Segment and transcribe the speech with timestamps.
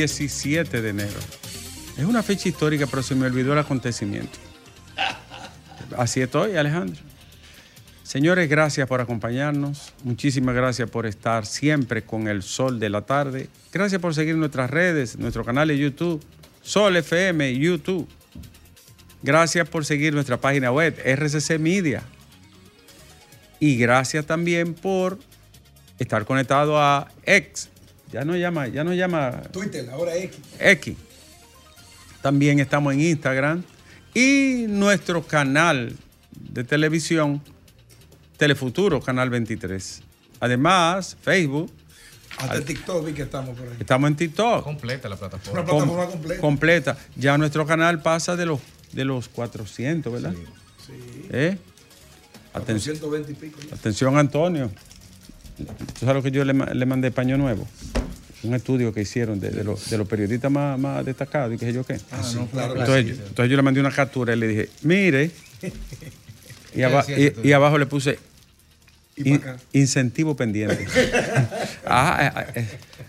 [0.00, 1.20] 17 de enero.
[1.98, 4.38] Es una fecha histórica, pero se me olvidó el acontecimiento.
[5.94, 6.98] Así estoy, Alejandro.
[8.02, 9.92] Señores, gracias por acompañarnos.
[10.02, 13.48] Muchísimas gracias por estar siempre con el sol de la tarde.
[13.72, 16.24] Gracias por seguir nuestras redes, nuestro canal de YouTube,
[16.62, 18.08] Sol FM, YouTube.
[19.22, 22.02] Gracias por seguir nuestra página web, RCC Media.
[23.58, 25.18] Y gracias también por
[25.98, 27.68] estar conectado a X.
[28.12, 30.38] Ya no llama, ya no llama Twitter, ahora X.
[30.58, 30.96] X.
[32.22, 33.62] También estamos en Instagram
[34.14, 35.94] y nuestro canal
[36.32, 37.40] de televisión
[38.36, 40.02] Telefuturo, Canal 23.
[40.40, 41.70] Además, Facebook.
[42.38, 43.74] Hasta TikTok vi que estamos por ahí.
[43.78, 44.64] Estamos en TikTok.
[44.64, 45.60] Completa la plataforma.
[45.60, 46.40] Una plataforma completa.
[46.40, 46.98] Completa.
[47.16, 48.60] Ya nuestro canal pasa de los,
[48.92, 50.32] de los 400, ¿verdad?
[50.86, 50.92] Sí.
[51.30, 51.58] ¿Eh?
[52.52, 53.58] Por Aten- 120 y pico.
[53.72, 54.70] Atención, Antonio.
[55.66, 57.66] ¿Tú sabes lo que yo le, ma- le mandé paño nuevo?
[58.42, 61.66] Un estudio que hicieron de, de los, de los periodistas más, más destacados y qué
[61.66, 61.98] sé yo qué.
[62.10, 62.74] Ah, sí, claro.
[62.78, 65.30] Entonces, yo- entonces yo le mandé una captura y le dije, mire,
[66.74, 68.18] y, aba- decía y- ese y abajo le puse
[69.16, 69.42] Y in-
[69.74, 70.86] incentivo pendiente.
[71.86, 72.68] ah, eh, eh,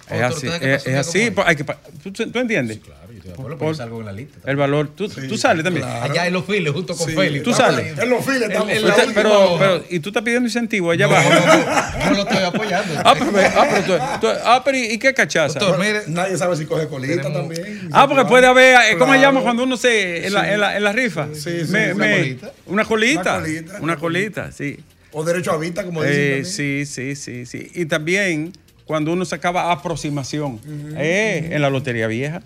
[0.10, 1.32] es, Otro, así, ¿tú sabes qué es, es así.
[1.32, 2.80] pues, hay que pa- ¿tú, tú entiendes?
[2.80, 3.11] Claro,
[3.60, 4.38] pero salgo en la lista.
[4.46, 5.86] El valor, tú, tú sales también.
[5.86, 7.16] Allá en los files, junto con Sí.
[7.16, 7.44] Félix.
[7.44, 7.98] Tú sales.
[7.98, 8.70] En los files estamos.
[8.70, 11.30] En- en Pero pero, pero, y tú estás pidiendo incentivo allá No, abajo.
[11.30, 12.94] no, no, no lo estoy apoyando.
[13.06, 15.60] Ah, pero, ah, pero tú- tú- ah, pero ¿y y qué cachaza?
[15.60, 17.90] Doctor, mire, Nadie sabe si coge colita Tenemos- también.
[17.92, 19.34] Ah, porque puede haber, eh, ¿cómo se Claro.
[19.34, 21.28] llama cuando uno se, en, la, en, la, en la rifa?
[21.34, 22.52] Sí, sí, Me- una me- colita.
[22.68, 23.22] Una colita.
[23.22, 23.78] Una colita.
[23.82, 24.78] Una colita, sí.
[25.14, 26.18] O derecho a vista, como dicen.
[26.42, 27.70] Eh, sí, sí, sí, sí.
[27.76, 28.54] Y también
[28.86, 30.60] cuando uno sacaba aproximación
[30.98, 32.42] eh, en la lotería vieja.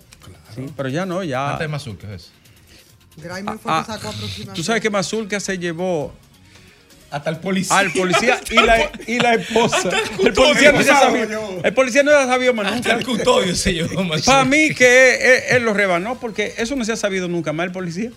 [0.56, 1.50] Sí, pero ya no, ya.
[1.52, 2.30] antes de Mazul, ¿qué es eso?
[3.18, 4.52] Graimer fue Ah, que sacó aproximadamente.
[4.54, 6.12] Tú sabes que Mazulca se llevó
[7.10, 7.78] Hasta el policía.
[7.78, 9.76] al policía y la, y la esposa.
[9.76, 11.28] Hasta el El policía no sabía.
[11.64, 12.92] El policía no se sabía más Hasta nunca.
[12.94, 14.24] el custodio se llevó Mazul.
[14.24, 17.66] Para mí que él, él lo rebanó porque eso no se ha sabido nunca más
[17.66, 18.10] el policía.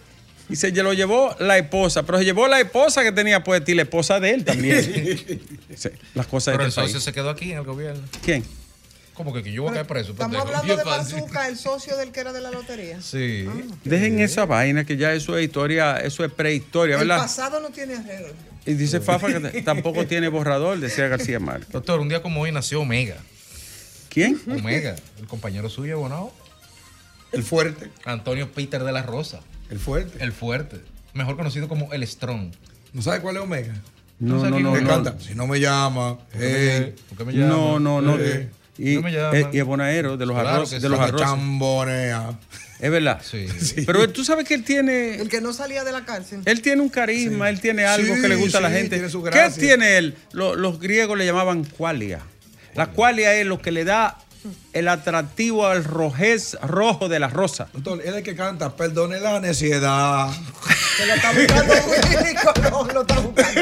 [0.50, 3.76] Y se lo llevó la esposa, pero se llevó la esposa que tenía puesta y
[3.76, 4.80] la esposa de él también.
[5.76, 7.04] Sí, las cosas Pero de el este socio país.
[7.04, 8.02] se quedó aquí en el gobierno.
[8.26, 8.44] ¿Quién?
[9.20, 10.12] ¿Cómo que, que yo voy a caer preso?
[10.14, 10.58] Estamos pendejo?
[10.58, 10.84] hablando de.
[10.86, 13.02] Bazooka, el socio del que era de la lotería.
[13.02, 13.46] Sí.
[13.84, 17.18] Dejen esa vaina que ya eso es historia, eso es prehistoria, El ¿verdad?
[17.24, 18.30] pasado no tiene arreglo.
[18.66, 21.70] Y dice Fafa que tampoco tiene borrador, decía García Márquez.
[21.70, 23.18] Doctor, un día como hoy nació Omega.
[24.08, 24.40] ¿Quién?
[24.48, 26.32] Omega, el compañero suyo, Bonao.
[27.34, 27.92] El fuerte.
[28.06, 29.42] Antonio Peter de la Rosa.
[29.70, 30.24] El fuerte.
[30.24, 30.80] El fuerte.
[31.14, 32.54] Mejor conocido como el Strong.
[32.94, 33.74] ¿No sabe cuál es Omega?
[34.20, 35.20] No, no, no, Me no.
[35.20, 36.20] Si no me llama.
[36.32, 36.96] Hey.
[37.10, 37.48] ¿Por qué me llama?
[37.50, 38.18] No, no, no.
[38.18, 38.50] Eh,
[38.80, 39.38] Y, no me llama.
[39.52, 41.28] y es bonaero de los Claro arroz, de los arroces.
[41.28, 42.40] chambonea.
[42.80, 43.22] Es verdad.
[43.30, 43.84] Sí.
[43.86, 46.42] Pero tú sabes que él tiene, El que no salía de la cárcel.
[46.46, 48.96] él tiene un carisma, él tiene algo Sí, que le gusta a la gente.
[48.96, 50.16] tiene su ¿Qué tiene él?
[50.32, 52.20] Lo- los griegos le llamaban qualia.
[52.76, 54.18] La qualia es lo que le da
[54.74, 57.68] el atractivo al rojez rojo de la rosa.
[57.74, 60.30] Doctor, él es el que canta, perdone la neciedad.
[61.00, 61.74] Que lo está buscando
[62.44, 63.62] Colón, lo está buscando.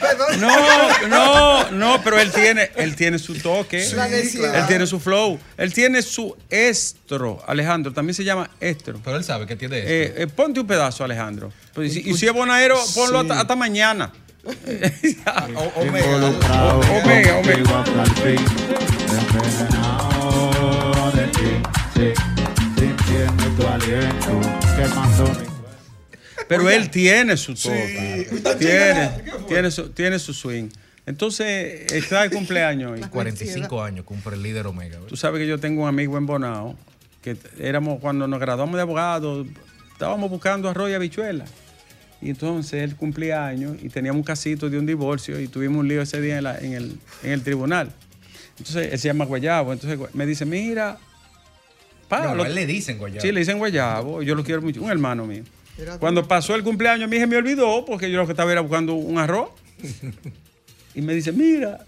[0.00, 0.40] Perdón.
[0.40, 3.88] No, no, no, pero él tiene, él tiene su toque.
[3.94, 4.54] La necesidad.
[4.54, 5.38] Él tiene su flow.
[5.56, 7.94] Él tiene su estro, Alejandro.
[7.94, 9.00] También se llama estro.
[9.02, 9.78] Pero él sabe que tiene.
[9.78, 11.50] Eh, eh, ponte un pedazo, Alejandro.
[11.72, 14.12] Pues, y, si, y si es bonaero, ponlo hasta, hasta mañana.
[15.76, 16.26] Omega.
[17.00, 17.84] Omega, Omega.
[26.48, 28.28] Pero él tiene su toque.
[28.58, 29.10] Tiene,
[29.48, 30.68] tiene, su, tiene su swing.
[31.06, 33.00] Entonces, está de cumpleaños hoy.
[33.10, 34.96] 45 años cumple el líder Omega.
[34.96, 35.08] ¿verdad?
[35.08, 36.76] Tú sabes que yo tengo un amigo en Bonao,
[37.22, 39.46] que éramos cuando nos graduamos de abogados,
[39.92, 41.44] estábamos buscando arroz y habichuela.
[42.26, 45.88] Y entonces él cumplía años y teníamos un casito de un divorcio y tuvimos un
[45.88, 47.92] lío ese día en, la- en el, en el tribunal.
[48.58, 49.72] Entonces él se llama Guayabo.
[49.72, 50.98] Entonces me dice, mira,
[52.08, 53.20] pa, No, lo- a él le dicen Guayabo.
[53.20, 55.44] Sí, le dicen Guayabo, yo lo quiero mucho, un hermano mío.
[56.00, 58.60] Cuando pasó el cumpleaños, a mí se me olvidó porque yo lo que estaba era
[58.62, 59.50] buscando un arroz.
[60.94, 61.78] Y me dice, mira,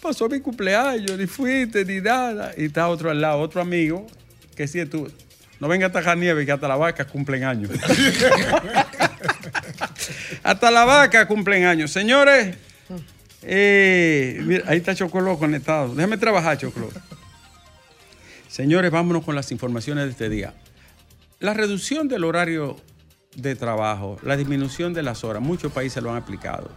[0.00, 2.52] pasó mi cumpleaños, ni fuiste, ni nada.
[2.56, 4.06] Y está otro al lado, otro amigo,
[4.56, 5.10] que sí tú.
[5.60, 7.70] No venga a tajar nieve, que hasta la vaca cumplen años.
[10.42, 11.90] hasta la vaca cumplen años.
[11.90, 12.56] Señores,
[13.42, 15.94] eh, ahí está Chocolo conectado.
[15.94, 16.88] Déjame trabajar, Chocolo.
[18.48, 20.54] Señores, vámonos con las informaciones de este día.
[21.40, 22.76] La reducción del horario
[23.36, 26.70] de trabajo, la disminución de las horas, muchos países lo han aplicado.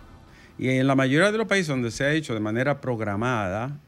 [0.57, 3.79] Y en la mayoría de los países donde se ha hecho de manera programada,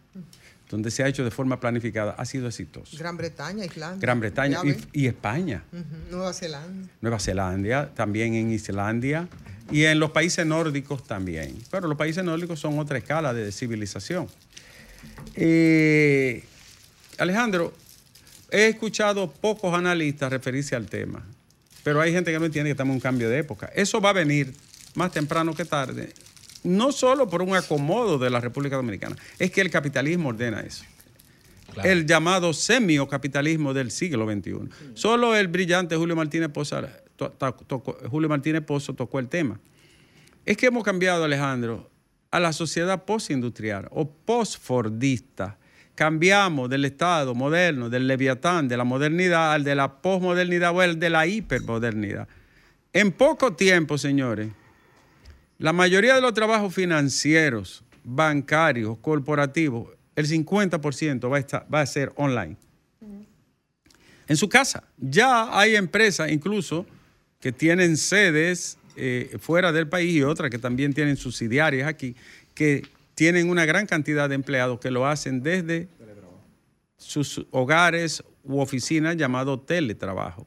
[0.70, 2.96] donde se ha hecho de forma planificada, ha sido exitoso.
[2.98, 4.00] Gran Bretaña, Islandia.
[4.00, 4.60] Gran Bretaña
[4.94, 5.64] y, España.
[6.12, 6.90] Nueva Zelanda.
[7.02, 9.28] Nueva Zelanda, también en Islandia
[9.72, 11.58] y en los países nórdicos también.
[11.72, 14.28] Pero los países nórdicos son otra escala de civilización.
[15.36, 16.44] Eh,
[17.18, 17.74] Alejandro,
[18.52, 21.26] he escuchado pocos analistas referirse al tema,
[21.84, 23.72] pero hay gente que no entiende que estamos en un cambio de época.
[23.74, 24.54] Eso va a venir
[24.96, 26.14] más temprano que tarde,
[26.64, 30.84] no solo por un acomodo de la República Dominicana, es que el capitalismo ordena eso
[31.74, 31.88] Claro.
[31.90, 34.70] el llamado semiocapitalismo del siglo XXI.
[34.96, 36.82] Solo el brillante Julio Martínez Pozo,
[37.16, 39.60] to- to- tocó, Julio Martínez Pozo tocó el tema.
[40.46, 41.90] Es que hemos cambiado, Alejandro,
[42.32, 45.58] a la sociedad postindustrial o postfordista.
[45.96, 50.98] Cambiamos del Estado moderno, del leviatán, de la modernidad, al de la posmodernidad o el
[51.00, 52.28] de la hipermodernidad.
[52.94, 54.50] En poco tiempo, señores,
[55.60, 61.86] la mayoría de los trabajos financieros, bancarios, corporativos, el 50% va a, estar- va a
[61.86, 62.58] ser online.
[64.28, 64.84] En su casa.
[64.98, 66.86] Ya hay empresas incluso
[67.40, 72.16] que tienen sedes eh, fuera del país y otras que también tienen subsidiarias aquí,
[72.54, 72.86] que
[73.16, 75.88] tienen una gran cantidad de empleados que lo hacen desde
[76.98, 80.46] sus hogares u oficinas llamado teletrabajo.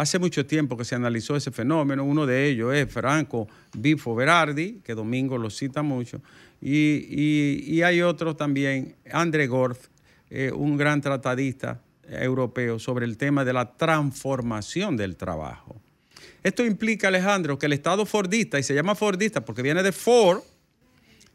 [0.00, 2.04] Hace mucho tiempo que se analizó ese fenómeno.
[2.04, 6.22] Uno de ellos es Franco Bifo Berardi, que Domingo lo cita mucho.
[6.62, 9.88] Y, hay otros también, André Gorf,
[10.30, 15.78] eh, un gran tratadista europeo sobre el tema de la transformación del trabajo.
[16.42, 20.40] Esto implica, Alejandro, que el Estado fordista, y se llama fordista porque viene de Ford,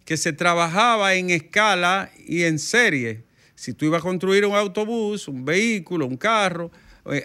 [0.05, 3.25] que se trabajaba en escala y en serie.
[3.53, 6.71] Si tú ibas a construir un autobús, un vehículo, un carro,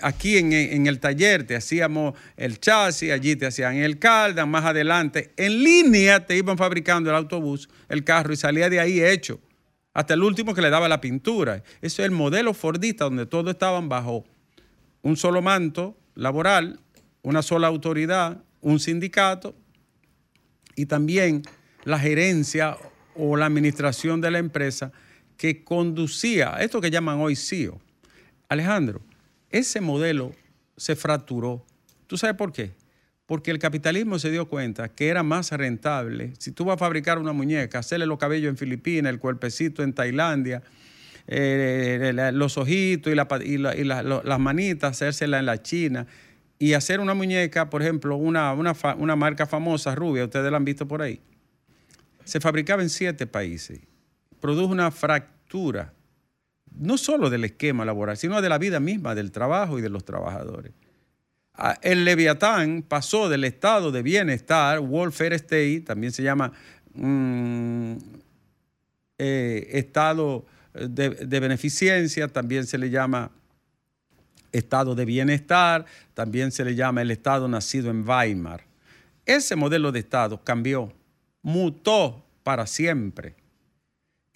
[0.02, 5.32] aquí en, el taller te hacíamos el chasis, allí te hacían el cardan, más adelante,
[5.36, 9.40] en línea te iban fabricando el autobús, el carro y salía de ahí hecho,
[9.94, 11.62] hasta el último que le daba la pintura.
[11.80, 14.24] Eso es el modelo fordista donde todos estaban bajo
[15.02, 16.80] un solo manto laboral,
[17.22, 19.54] una sola autoridad, un sindicato
[20.76, 21.42] y también
[21.84, 22.76] la gerencia
[23.14, 24.92] o la administración de la empresa
[25.36, 27.80] que conducía, esto que llaman hoy CEO.
[28.48, 29.00] Alejandro,
[29.50, 30.32] ese modelo
[30.76, 31.64] se fracturó.
[32.06, 32.72] ¿Tú sabes por qué?
[33.26, 36.32] Porque el capitalismo se dio cuenta que era más rentable.
[36.38, 39.92] Si tú vas a fabricar una muñeca, hacerle los cabellos en Filipinas, el cuerpecito en
[39.92, 40.62] Tailandia,
[41.26, 43.16] eh, los ojitos y,
[43.58, 46.06] la las manitas, hacérsela en la China
[46.58, 50.88] y hacer una muñeca, por ejemplo, una, una marca famosa, rubia, ustedes la han visto
[50.88, 51.20] por ahí
[52.30, 53.80] se fabricaba en siete países.
[54.40, 55.92] Produjo una fractura,
[56.78, 60.04] no solo del esquema laboral, sino de la vida misma, del trabajo y de los
[60.04, 60.72] trabajadores.
[61.54, 66.52] Ah, El Leviatán pasó del estado de bienestar, welfare state, también se llama
[66.94, 67.96] mm,
[69.18, 73.30] eh, estado de, de beneficencia, también se le llama
[74.52, 75.84] estado de bienestar,
[76.14, 78.64] también se le llama el estado nacido en Weimar.
[79.26, 80.92] Ese modelo de estado cambió,
[81.42, 83.34] mutó para siempre.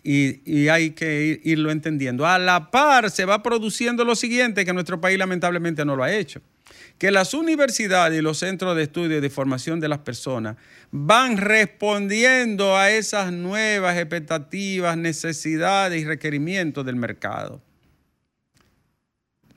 [0.07, 2.27] Y, y hay que ir- irlo entendiendo.
[2.27, 6.13] A la par se va produciendo lo siguiente que nuestro país lamentablemente no lo ha
[6.13, 6.43] hecho.
[6.99, 10.57] Que las universidades y los centros de estudio y de formación de las personas
[10.93, 17.63] van respondiendo a esas nuevas expectativas, necesidades y requerimientos del mercado.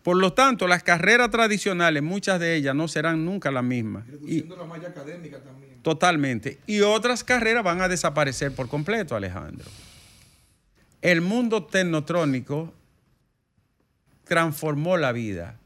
[0.02, 4.06] Por lo tanto, las carreras tradicionales, muchas de ellas no serán nunca las mismas.
[4.26, 5.82] Y, la malla académica también.
[5.84, 6.58] Totalmente.
[6.66, 9.70] Y otras carreras van a desaparecer por completo, Alejandro.
[11.02, 12.74] El mundo tecnotrónico
[14.24, 15.60] transformó la vida.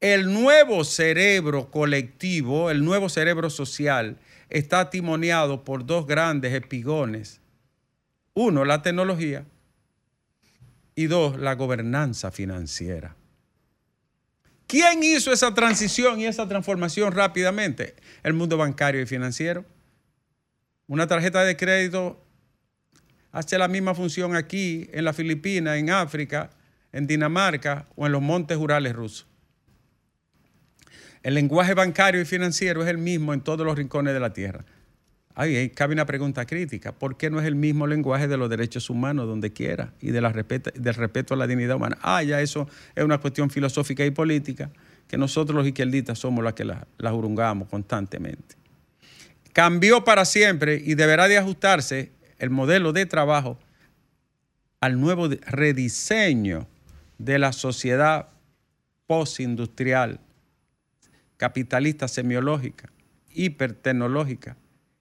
[0.00, 4.18] El nuevo cerebro colectivo, el nuevo cerebro social,
[4.50, 7.40] está timoniado por dos grandes espigones.
[8.34, 9.44] Uno, la tecnología.
[10.94, 13.16] Y dos, la gobernanza financiera.
[14.66, 17.96] ¿Quién hizo esa transición y esa transformación rápidamente?
[18.22, 19.64] El mundo bancario y financiero.
[20.86, 22.23] Una tarjeta de crédito
[23.34, 26.50] hace la misma función aquí, en las Filipinas, en África,
[26.92, 29.26] en Dinamarca o en los montes rurales rusos.
[31.24, 34.64] El lenguaje bancario y financiero es el mismo en todos los rincones de la tierra.
[35.34, 36.92] Ahí cabe una pregunta crítica.
[36.92, 40.32] ¿Por qué no es el mismo lenguaje de los derechos humanos donde quiera y del
[40.32, 41.98] respeto a la dignidad humana?
[42.02, 44.70] Ah, ya eso es una cuestión filosófica y política
[45.08, 48.54] que nosotros los izquierdistas somos los que la, la jurungamos constantemente.
[49.52, 52.12] Cambió para siempre y deberá de ajustarse
[52.44, 53.58] el modelo de trabajo
[54.80, 56.68] al nuevo rediseño
[57.16, 58.28] de la sociedad
[59.06, 60.20] postindustrial,
[61.38, 62.90] capitalista semiológica,
[63.30, 64.58] hipertecnológica,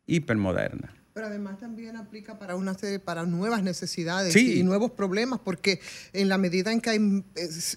[0.08, 0.94] hipermoderna.
[1.14, 4.60] Pero además también aplica para una serie, para nuevas necesidades Sí.
[4.60, 5.80] y nuevos problemas, porque
[6.12, 7.24] en la medida en que hay,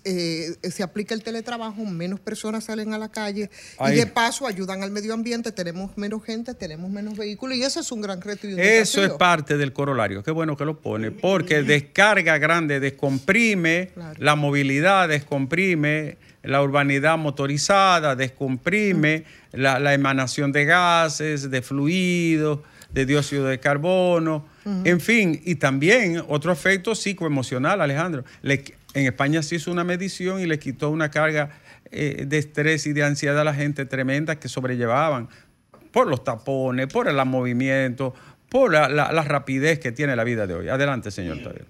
[0.05, 3.93] eh, se aplica el teletrabajo, menos personas salen a la calle Ahí.
[3.95, 7.81] y de paso ayudan al medio ambiente, tenemos menos gente, tenemos menos vehículos y eso
[7.81, 10.23] es un gran reto y un Eso es parte del corolario.
[10.23, 14.14] Qué bueno que lo pone, porque descarga grande descomprime Claro.
[14.19, 22.61] la movilidad, descomprime la urbanidad motorizada, descomprime la, la emanación de gases, de fluidos,
[22.93, 24.47] de dióxido de carbono,
[24.85, 28.25] en fin, y también otro efecto psicoemocional, Alejandro.
[28.43, 28.64] Le-
[28.95, 31.50] en España se hizo una medición y le quitó una carga
[31.90, 35.28] eh, de estrés y de ansiedad a la gente tremenda que sobrellevaban
[35.93, 38.14] por los tapones, por el movimiento,
[38.49, 40.69] por la, la- la rapidez que tiene la vida de hoy.
[40.69, 41.66] Adelante, señor Tadeo.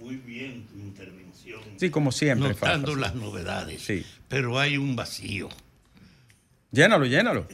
[0.00, 1.60] Muy bien tu intervención.
[1.76, 2.48] Sí, como siempre.
[2.50, 3.00] Notando Fafa.
[3.00, 3.80] las novedades.
[3.82, 4.04] Sí.
[4.28, 5.48] Pero hay un vacío.
[6.72, 7.46] Llénalo, llénalo.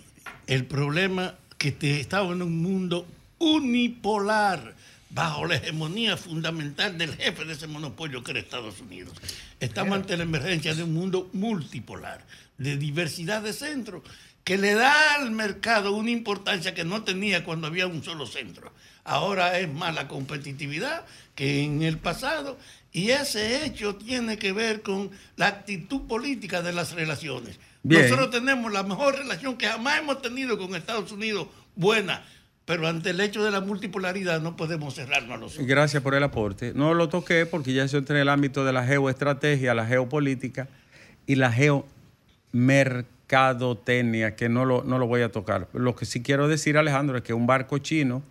[0.46, 3.06] El problema que te, estamos en un mundo
[3.38, 4.74] unipolar
[5.10, 9.12] bajo la hegemonía fundamental del jefe de ese monopolio que era Estados Unidos.
[9.60, 12.24] Estamos ante la emergencia de un mundo multipolar,
[12.56, 14.02] de diversidad de centros,
[14.42, 18.72] que le da al mercado una importancia que no tenía cuando había un solo centro.
[19.04, 22.58] Ahora es más la competitividad que en el pasado
[22.90, 27.58] y ese hecho tiene que ver con la actitud política de las relaciones.
[27.82, 28.02] Bien.
[28.02, 32.24] Nosotros tenemos la mejor relación que jamás hemos tenido con Estados Unidos, buena,
[32.66, 35.66] pero ante el hecho de la multipolaridad no podemos cerrarnos a los ojos.
[35.66, 36.72] Gracias por el aporte.
[36.74, 40.68] No lo toqué porque ya eso entra en el ámbito de la geoestrategia, la geopolítica
[41.26, 41.50] y la
[42.52, 45.68] geomercadotecnia, que no lo, no lo voy a tocar.
[45.72, 48.22] Lo que sí quiero decir, Alejandro, es que un barco chino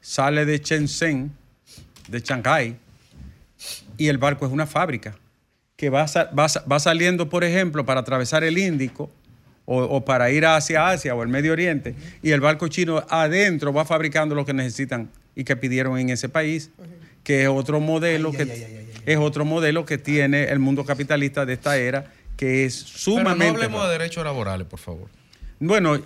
[0.00, 1.32] sale de Shenzhen,
[2.08, 2.76] de Shanghái,
[3.96, 5.16] y el barco es una fábrica
[5.80, 9.10] que va, sa- va sa- va saliendo, por ejemplo, para atravesar el Índico
[9.64, 13.72] o, o para ir hacia Asia o el Medio Oriente, y el barco chino adentro
[13.72, 16.68] va fabricando lo que necesitan y que pidieron en ese país,
[17.24, 18.42] que es otro modelo que
[19.06, 22.98] es otro modelo que tiene el mundo capitalista de esta era, que es Pero no
[22.98, 25.08] sumamente hablemos de derechos laborales, por favor.
[25.60, 25.98] bueno,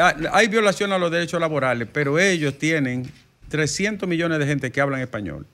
[0.00, 3.08] ha- hay violación a los derechos laborales, pero ellos tienen
[3.50, 5.46] 300 millones de gente que hablan español.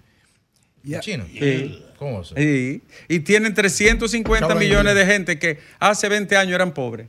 [0.84, 1.00] Ya.
[1.00, 1.26] Chino.
[1.26, 1.84] Sí.
[1.98, 2.34] ¿Cómo se?
[2.36, 7.08] Sí, y tienen 350 Hablan millones de gente que hace 20 años eran pobres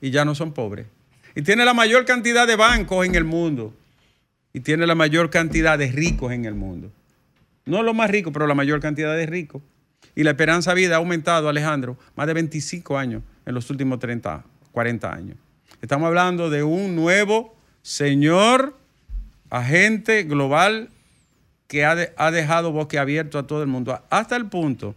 [0.00, 0.86] y ya no son pobres.
[1.34, 3.74] Y tiene la mayor cantidad de bancos en el mundo
[4.52, 6.90] y tiene la mayor cantidad de ricos en el mundo.
[7.64, 9.62] No los más ricos, pero la mayor cantidad de ricos.
[10.14, 13.98] Y la esperanza de vida ha aumentado, Alejandro, más de 25 años en los últimos
[13.98, 15.36] 30, 40 años.
[15.80, 18.76] Estamos hablando de un nuevo señor
[19.48, 20.90] agente global
[21.72, 24.94] que ha, de- ha dejado boquiabierto a todo el mundo, hasta el punto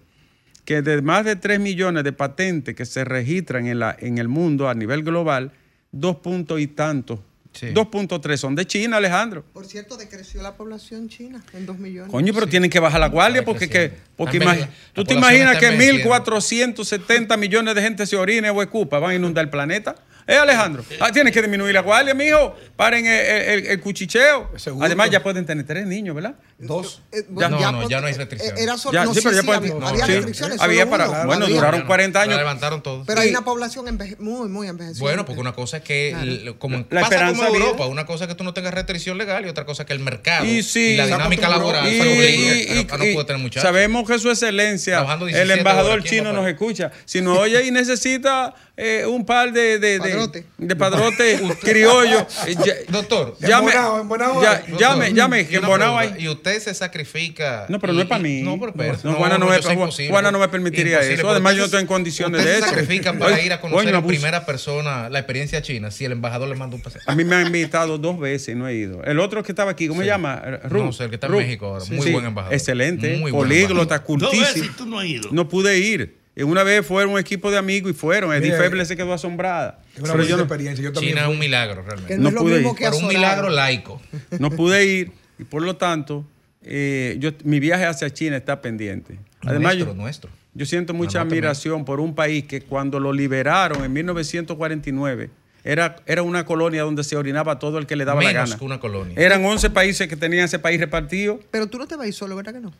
[0.65, 4.27] que de más de 3 millones de patentes que se registran en, la, en el
[4.27, 5.51] mundo a nivel global,
[5.93, 7.19] dos puntos y tantos,
[7.53, 7.67] Sí.
[7.67, 9.45] 2.3 son de China, Alejandro.
[9.53, 12.11] Por cierto, decreció la población china en 2 millones.
[12.11, 15.13] Coño, pero tienen que bajar la guardia Está porque, que, porque imagi- tú la te
[15.13, 16.09] imaginas que envejeciendo.
[16.09, 19.95] 1.470 millones de gente se orine o escupa, van a inundar el planeta.
[20.27, 20.83] ¿Eh, Alejandro?
[20.99, 22.55] Ah, tienes que disminuir la guardia, mijo.
[22.75, 24.51] Paren el, el- el cuchicheo.
[24.57, 24.83] Seguro.
[24.85, 26.35] Además, ya pueden tener tres niños, ¿verdad?
[26.57, 27.01] Dos.
[27.11, 27.47] Eh, Ya.
[27.49, 28.59] No, no, ya no hay eh, restricciones.
[28.61, 30.59] Era solo, Ya, no, sí, pero sí, ya sí, pueden- había, no, había restricciones.
[30.61, 31.55] Había para- uno, bueno, había.
[31.57, 32.33] duraron 40 años.
[32.35, 33.05] La levantaron todos.
[33.05, 34.99] Pero hay una población enveje- muy, muy envejecida.
[35.01, 36.57] Bueno, porque una cosa es que, Claro.
[36.59, 37.61] como La pasa esperanza como en.
[37.61, 39.93] Europa, una cosa es que tú no tengas restricción legal y otra cosa es que
[39.93, 43.61] el mercado Y y, sí, la dinámica laboral Y- y- no tener muchachos.
[43.61, 46.91] Sabemos que su excelencia, el 17 embajador horas, ¿quién chino nos escucha.
[47.05, 50.45] Si nos oye y necesita eh, un par de, de, de, Padrote.
[50.57, 52.27] de padrote criollo,
[52.65, 54.57] ya- Doctor, llame, Embonado, embonado ya- hay.
[54.71, 56.15] doctor, llame, llame, y que hay.
[56.19, 57.65] Y usted se sacrifica.
[57.69, 58.41] No, pero no es para mí.
[58.41, 60.11] No, pero No, Juana no, me, eso es imposible.
[60.11, 61.29] Juana no me permitiría Imposible, eso.
[61.29, 62.67] Además, yo no estoy en condiciones de se eso.
[62.67, 66.49] sacrifican para Oye, ir a conocer en primera persona la experiencia china si el embajador
[66.49, 67.01] le manda un paseo.
[67.05, 69.03] A mí me han invitado dos veces y no he ido.
[69.03, 70.41] El otro que estaba aquí, ¿cómo se llama?
[70.65, 70.83] Ru.
[70.83, 71.33] No sé, el que está en.
[71.33, 71.85] México ahora.
[71.91, 72.53] Muy buen embajador.
[72.53, 73.19] Excelente.
[73.31, 74.65] Políglota, Dos veces cultísimo.
[74.65, 75.29] y tú no has ido.
[75.31, 76.24] No pude ir.
[76.35, 78.33] Y una vez fueron un equipo de amigos y fueron.
[78.33, 79.79] Edith Mire, Feble se quedó asombrada.
[79.95, 80.83] Es una buena yo experiencia.
[80.83, 82.17] Yo también China es un milagro Que realmente.
[82.17, 82.75] no, No es lo pude mismo ir.
[82.77, 84.01] que Pero un milagro laico.
[84.39, 86.25] no pude ir y por lo tanto,
[86.61, 89.17] eh, yo, mi viaje hacia China está pendiente.
[89.41, 90.29] Además, nuestro, yo, nuestro.
[90.53, 91.37] yo siento mucha Anótame.
[91.39, 95.29] admiración por un país que cuando lo liberaron en 1949
[95.63, 98.57] era, era una colonia donde se orinaba todo el que le daba la gana.
[98.57, 99.13] que una colonia.
[99.17, 101.39] Eran 11 países que tenían ese país repartido.
[101.51, 102.73] Pero tú no te vas a ir solo, ¿verdad que no?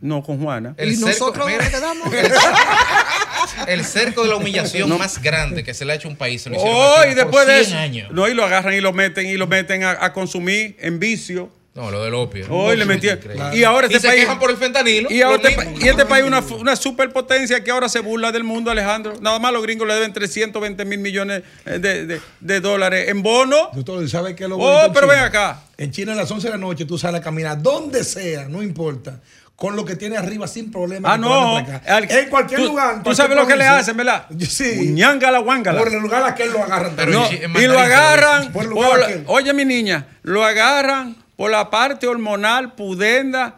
[0.00, 0.74] No, con Juana.
[0.78, 1.58] El y cerco- nosotros mira.
[1.62, 2.08] nos quedamos.
[3.66, 6.42] El cerco de la humillación más grande que se le ha hecho a un país.
[6.42, 8.10] se lo Oh, y después de 100 eso, años.
[8.12, 11.50] no, y lo agarran y lo meten y lo meten a, a consumir en vicio.
[11.72, 12.46] No, lo del opio.
[12.50, 13.20] Hoy le metieron.
[13.56, 14.20] Y ahora Y este se país.
[14.22, 15.08] quejan por el fentanilo.
[15.10, 15.84] Y, ahora este, mismo.
[15.86, 19.14] y este país es una, superpotencia que ahora se burla del mundo, Alejandro.
[19.20, 23.22] Nada más los gringos le deben 320 mil millones eh, de, de- de dólares en
[23.22, 23.70] bono.
[23.72, 25.14] Doctor, ¿sabe qué es lo Oh, pero China?
[25.14, 25.62] ven acá.
[25.78, 28.62] En China a las 11 de la noche tú sales a caminar donde sea, no
[28.64, 29.20] importa,
[29.60, 31.12] con lo que tiene arriba sin problema.
[31.12, 31.58] Ah, no.
[31.58, 33.02] Al- en cualquier tú- lugar.
[33.02, 34.24] Tú sabes lo que le hacen, ¿verdad?
[34.48, 34.92] Sí.
[34.92, 35.78] Ñangala, guángala.
[35.78, 36.94] Por el lugar a que él lo agarran.
[36.96, 39.24] Pero y mandarín lo se agarran, Por el lugar por- aquel.
[39.26, 43.56] oye mi niña, lo agarran por la parte hormonal pudenda,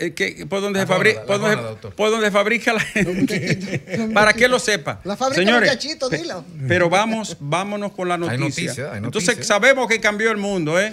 [0.00, 4.10] eh, que, por, donde La se fabrica, por, la donde, por donde fabrica la gente.
[4.12, 4.98] Para que lo sepa.
[5.04, 6.44] La fábrica de Señores, muchachitos, pe- dilo.
[6.66, 8.38] Pero vamos, vámonos con la noticia.
[8.66, 9.44] noticia, hay Entonces noticia.
[9.54, 10.92] sabemos que cambió el mundo, ¿eh?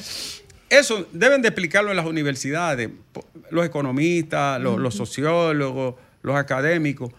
[0.69, 2.89] Eso deben de explicarlo en las universidades,
[3.49, 7.11] los economistas, los, los sociólogos, los académicos,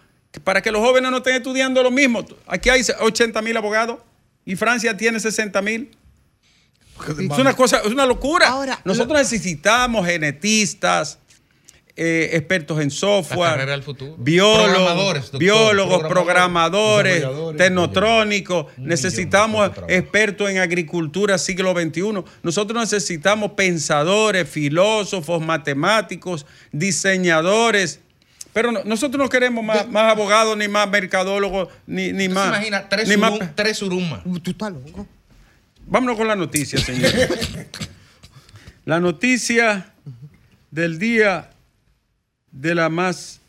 [0.43, 2.25] para que los jóvenes no estén estudiando lo mismo.
[2.47, 3.97] Aquí hay 80 mil abogados
[4.45, 5.91] y Francia tiene 60 mil.
[7.07, 8.47] Es una cosa, es una locura.
[8.47, 11.17] Ahora, Nosotros necesitamos genetistas,
[11.97, 13.67] eh, expertos en software,
[14.17, 17.25] biólogos, Programadores, doctor, biólogos, programadores,
[17.57, 18.65] tecnotrónicos.
[18.77, 22.23] Necesitamos expertos en agricultura siglo XXI.
[22.43, 27.99] Nosotros necesitamos pensadores, filósofos, matemáticos, diseñadores.
[28.53, 32.43] Pero no- nosotros no queremos más, más abogados, ni más mercadólogos, ni, ni ¿Usted más.
[32.43, 34.21] se imagina tres, ni más- urum- tres urumas?
[34.43, 35.07] Tú estás loco.
[35.85, 37.11] Vámonos con la noticia, señor.
[38.85, 39.93] la noticia
[40.69, 41.50] del día
[42.51, 43.41] de las más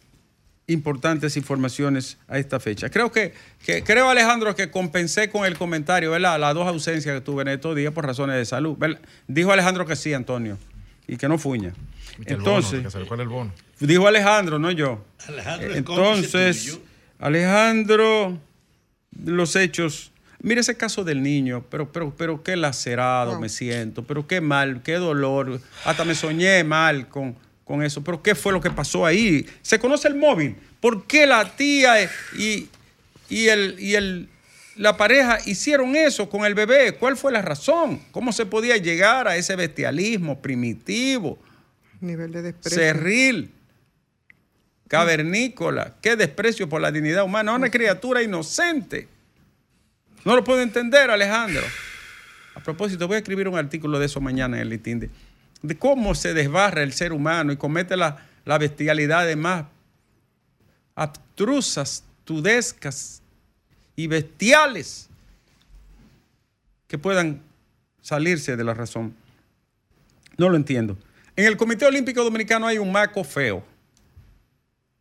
[0.69, 2.88] importantes informaciones a esta fecha.
[2.88, 3.35] Creo que,
[3.65, 6.38] que- creo Alejandro que compensé con el comentario, ¿verdad?
[6.38, 8.77] Las dos ausencias que tuve en estos días por razones de salud.
[8.79, 9.01] ¿verdad?
[9.27, 10.57] Dijo Alejandro que sí, Antonio,
[11.07, 11.73] y que no fuña.
[12.27, 12.85] Entonces,
[13.81, 15.05] dijo Alejandro, no yo.
[15.27, 16.79] Alejandro cómplice Entonces.
[17.19, 18.38] Alejandro,
[19.25, 20.12] los hechos.
[20.41, 24.83] Mire ese caso del niño, pero, pero, pero qué lacerado me siento, pero qué mal,
[24.83, 25.61] qué dolor.
[25.85, 28.03] Hasta me soñé mal con, con eso.
[28.03, 29.46] Pero ¿qué fue lo que pasó ahí?
[29.62, 30.57] ¿Se conoce el móvil?
[30.81, 32.03] ¿Por qué la tía
[32.37, 32.68] y,
[33.29, 34.29] y, el, y el,
[34.77, 36.94] la pareja hicieron eso con el bebé?
[36.94, 38.01] ¿Cuál fue la razón?
[38.11, 41.38] ¿Cómo se podía llegar a ese bestialismo primitivo?
[42.01, 42.79] Nivel de desprecio.
[42.79, 43.53] cerril,
[44.88, 49.09] cavernícola, qué desprecio por la dignidad humana, una criatura inocente.
[50.25, 51.62] No lo puedo entender, Alejandro.
[52.55, 55.11] A propósito, voy a escribir un artículo de eso mañana en el litín
[55.62, 59.64] de, de cómo se desbarra el ser humano y comete la, la bestialidades más
[60.94, 63.22] abstrusas, tudescas
[63.96, 65.09] y bestiales
[66.87, 67.40] que puedan
[68.01, 69.14] salirse de la razón.
[70.37, 70.96] No lo entiendo.
[71.37, 73.64] En el Comité Olímpico Dominicano hay un maco feo.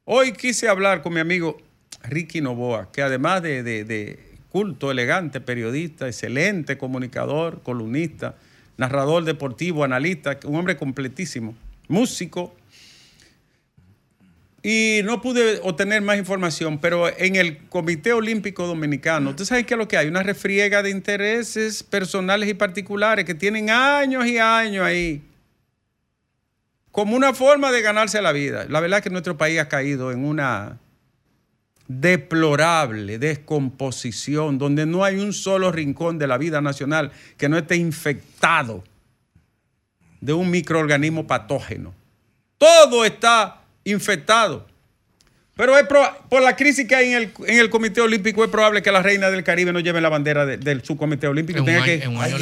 [0.05, 1.57] Hoy quise hablar con mi amigo
[2.03, 8.35] Ricky Novoa, que además de, de- de culto, elegante, periodista, excelente comunicador, columnista,
[8.77, 11.55] narrador deportivo, analista, un hombre completísimo,
[11.87, 12.55] músico.
[14.63, 19.73] Y no pude obtener más información, pero en el Comité Olímpico Dominicano, ¿usted sabe qué
[19.73, 20.07] es lo que hay?
[20.07, 25.23] Una refriega de intereses personales y particulares que tienen años y años ahí
[26.91, 28.65] como una forma de ganarse la vida.
[28.69, 30.77] La verdad es que nuestro país ha caído en una
[31.99, 37.75] deplorable descomposición donde no hay un solo rincón de la vida nacional que no esté
[37.75, 38.83] infectado
[40.21, 41.93] de un microorganismo patógeno.
[42.57, 44.67] Todo está infectado.
[45.55, 48.81] Pero es por la crisis que hay en el, en el Comité Olímpico, es probable
[48.81, 51.59] que la reina del Caribe no lleve la bandera de- del subcomité olímpico.
[51.65, 52.37] Tenga año, que- año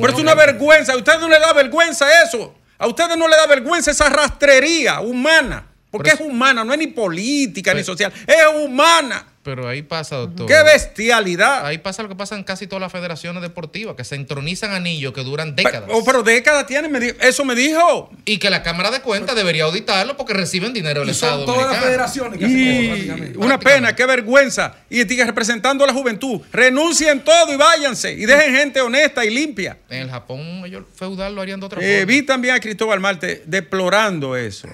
[0.00, 0.92] pero es una vergüenza.
[0.92, 2.54] A ustedes no le da vergüenza eso.
[2.78, 5.66] A ustedes no le da vergüenza esa rastrería humana.
[5.90, 8.12] Porque Pero es humana, no es ni política ni Pero- social.
[8.26, 9.26] Es humana.
[9.42, 10.46] Pero ahí pasa, doctor.
[10.46, 11.64] ¡Qué bestialidad!
[11.64, 15.14] Ahí pasa lo que pasa en casi todas las federaciones deportivas, que se entronizan anillos
[15.14, 15.90] que duran Pero, décadas.
[15.90, 18.10] oh, pero décadas tiene, me di- eso me dijo.
[18.26, 21.54] Y que la Cámara de Cuentas debería auditarlo porque reciben dinero del Y Estado son
[21.54, 23.38] todas las federaciones que hacen Y prácticamente.
[23.38, 24.74] una pena, qué vergüenza.
[24.90, 28.12] Y diga, representando a la juventud, renuncien todo y váyanse.
[28.12, 29.78] Y dejen gente honesta y limpia.
[29.88, 32.04] En el Japón, ellos feudal lo harían de otra Eh, forma.
[32.12, 34.68] vi también a Cristóbal Marte deplorando eso.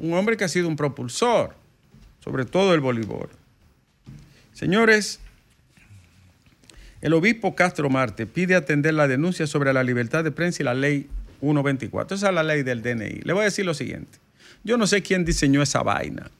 [0.00, 1.54] Un hombre que ha sido un propulsor,
[2.24, 3.28] sobre todo el voleibol.
[4.54, 5.20] Señores,
[7.02, 10.72] el obispo Castro Marte pide atender la denuncia sobre la libertad de prensa y la
[10.72, 11.06] ley
[11.40, 12.16] 124.
[12.16, 13.20] Esa es la ley del DNI.
[13.24, 14.18] Le voy a decir lo siguiente.
[14.64, 16.30] Yo no sé quién diseñó esa vaina,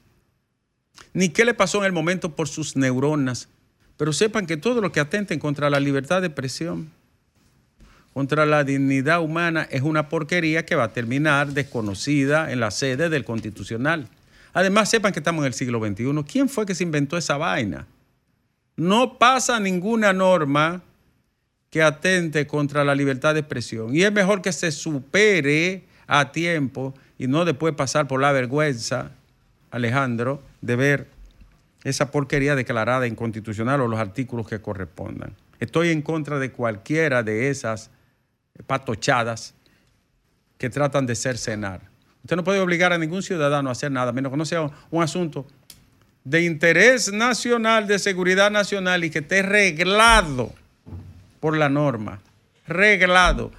[1.12, 3.48] ni qué le pasó en el momento por sus neuronas,
[3.98, 6.90] pero sepan que todo lo que atenten contra la libertad de expresión,
[8.12, 13.08] contra la dignidad humana es una porquería que va a terminar desconocida en la sede
[13.08, 14.08] del Constitucional.
[14.52, 16.24] Además, sepan que estamos en el siglo XXI.
[16.30, 17.86] ¿Quién fue que se inventó esa vaina?
[18.76, 20.82] No pasa ninguna norma
[21.70, 23.94] que atente contra la libertad de expresión.
[23.94, 29.12] Y es mejor que se supere a tiempo y no después pasar por la vergüenza,
[29.70, 31.06] Alejandro, de ver
[31.84, 35.34] esa porquería declarada inconstitucional o los artículos que correspondan.
[35.60, 37.90] Estoy en contra de cualquiera de esas
[38.66, 39.54] patochadas
[40.58, 41.80] que tratan de cercenar.
[42.22, 45.02] Usted no puede obligar a ningún ciudadano a hacer nada, menos que no sea un
[45.02, 45.46] asunto
[46.24, 50.52] de interés nacional, de seguridad nacional y que esté reglado
[51.40, 52.20] por la norma.
[52.66, 53.52] Reglado.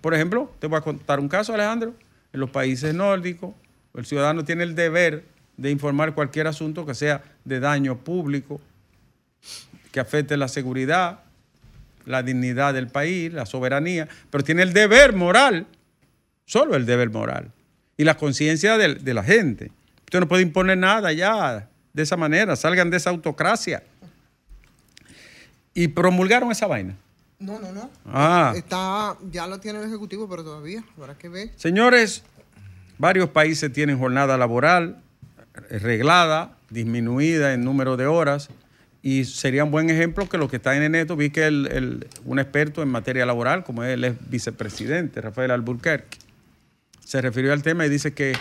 [0.00, 1.94] Por ejemplo, te voy a contar un caso, Alejandro.
[2.32, 3.54] En los países nórdicos,
[3.94, 5.24] el ciudadano tiene el deber
[5.56, 8.60] de informar cualquier asunto que sea de daño público,
[9.92, 11.20] que afecte la seguridad,
[12.08, 15.66] la dignidad del país, la soberanía, pero tiene el deber moral,
[16.46, 17.52] solo el deber moral,
[17.96, 19.70] y la conciencia de, de la gente.
[20.04, 23.82] Usted no puede imponer nada ya de esa manera, salgan de esa autocracia.
[25.74, 26.96] Y promulgaron esa vaina.
[27.38, 27.90] No, no, no.
[28.06, 28.52] Ah.
[28.56, 31.50] Está, ya lo tiene el Ejecutivo, pero todavía, habrá que ver.
[31.56, 32.24] Señores,
[32.98, 35.00] varios países tienen jornada laboral
[35.70, 38.48] reglada, disminuida en número de horas,
[39.02, 42.08] y sería un buen ejemplo que lo que está en esto, vi que el, el-
[42.24, 46.18] un experto en materia laboral, como él es vicepresidente, Rafael Alburquerque,
[47.04, 48.34] se refirió al tema y dice que,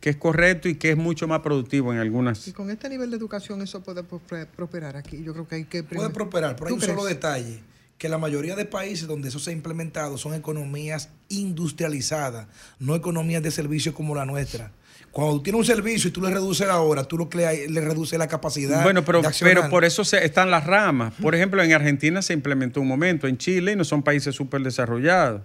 [0.00, 2.46] que es correcto y que es mucho más productivo en algunas...
[2.48, 5.22] Y con este nivel de educación eso puede prospe- prosperar aquí.
[5.22, 5.82] Yo creo que hay que...
[5.82, 7.60] Puede prosperar, pero hay ¿Tú un solo detalle,
[7.98, 12.46] que la mayoría de países donde eso se ha implementado son economías industrializadas,
[12.78, 14.70] no economías de servicio como la nuestra.
[15.14, 17.80] Cuando tú tienes un servicio y tú le reduces la hora, tú lo que le,
[17.80, 18.82] reduces la capacidad.
[18.82, 21.14] Bueno, pero, de pero por eso se- están las ramas.
[21.22, 24.60] Por ejemplo, en Argentina se implementó un momento, en Chile y no son países súper
[24.62, 25.40] desarrollados.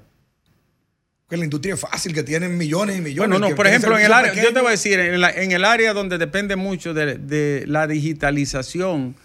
[1.30, 3.30] Que la industria es fácil, que tienen millones y millones.
[3.30, 5.52] Bueno, no, por ejemplo, en el área, yo te voy a decir, en, la- en
[5.52, 9.16] el área donde depende mucho de, de la digitalización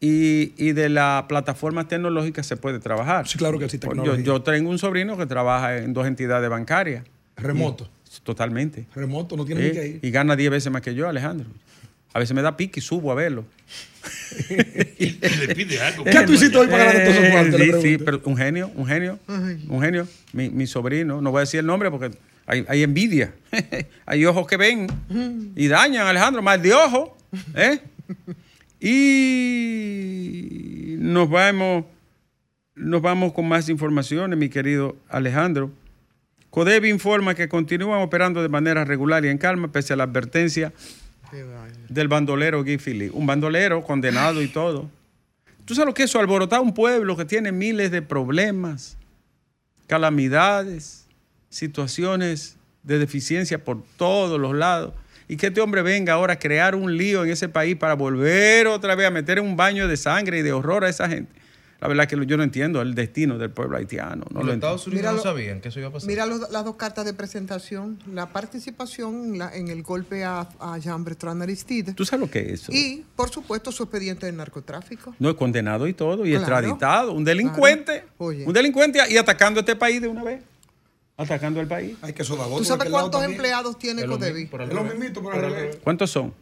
[0.00, 3.28] y, y de las plataformas tecnológicas se puede trabajar.
[3.28, 4.24] Sí, claro que sí, tecnología.
[4.24, 7.04] yo tengo un sobrino que trabaja en dos entidades bancarias.
[7.36, 7.90] Remoto.
[8.20, 8.86] Totalmente.
[8.94, 10.00] Remoto, no tiene ni que ir.
[10.02, 11.46] Y gana 10 veces más que yo, Alejandro.
[12.12, 13.44] A veces me da pique y subo a verlo.
[14.98, 15.12] Y,
[15.46, 16.04] le pide algo.
[16.04, 17.60] ¿Qué tú hiciste hoy para ganarte todos esos cuartos?
[17.60, 19.64] Sí, sí, pero un genio, un genio, Ay.
[19.68, 20.06] un genio.
[20.32, 22.10] Mi, mi sobrino, no voy a decir el nombre porque
[22.46, 23.32] hay, hay envidia.
[24.06, 24.86] hay ojos que ven
[25.56, 27.16] y dañan, Alejandro, mal de ojo.
[27.54, 27.80] ¿eh?
[28.80, 31.84] Y nos vamos,
[32.74, 35.70] nos vamos con más informaciones, mi querido Alejandro.
[36.52, 40.70] CODEB informa que continúan operando de manera regular y en calma pese a la advertencia
[41.88, 43.16] del bandolero Guy Philippe.
[43.16, 44.90] Un bandolero condenado y todo.
[45.64, 46.20] ¿Tú sabes lo que es eso?
[46.20, 48.98] Alborotar un pueblo que tiene miles de problemas,
[49.86, 51.06] calamidades,
[51.48, 54.92] situaciones de deficiencia por todos los lados.
[55.28, 58.66] Y que este hombre venga ahora a crear un lío en ese país para volver
[58.66, 61.32] otra vez a meter en un baño de sangre y de horror a esa gente.
[61.82, 64.24] La verdad que yo no entiendo el destino del pueblo haitiano.
[64.30, 64.52] No los lo.
[64.54, 66.06] Estados Unidos no sabían que eso iba a pasar.
[66.06, 67.98] Mira los- las dos cartas de presentación.
[68.12, 71.92] La participación en, la- en el golpe a, a Jean Bertrand Aristide.
[71.94, 72.72] ¿Tú sabes lo que es eso?
[72.72, 75.12] Y, por supuesto, su expediente de narcotráfico.
[75.18, 77.12] No es condenado y todo, y Claro, extraditado.
[77.14, 77.92] Un delincuente.
[78.02, 78.08] claro.
[78.18, 78.44] Oye.
[78.46, 80.40] Un delincuente y atacando a este país de una vez.
[81.16, 81.96] Atacando al país.
[82.00, 84.48] Hay que ¿Tú sabes cuántos empleados tiene Codevi?
[85.82, 86.32] ¿Cuántos son?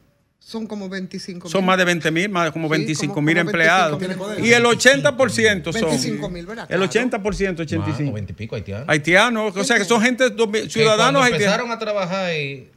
[0.42, 3.50] Son como 25 Son más de 20 mil, más como Sí, 25 como- mil como
[3.50, 4.00] empleados.
[4.00, 4.46] 25 mil.
[4.46, 5.83] Y el 80% son.
[5.83, 6.64] 25 mil, ¿verdad?
[6.64, 6.85] El Claro.
[6.87, 8.07] 80%, 85.
[8.07, 8.88] Más, 20 y pico haitianos.
[8.88, 10.24] Haitianos, o sea que son gente,
[10.68, 11.33] ciudadanos haitianos.
[11.33, 12.68] empezaron a trabajar y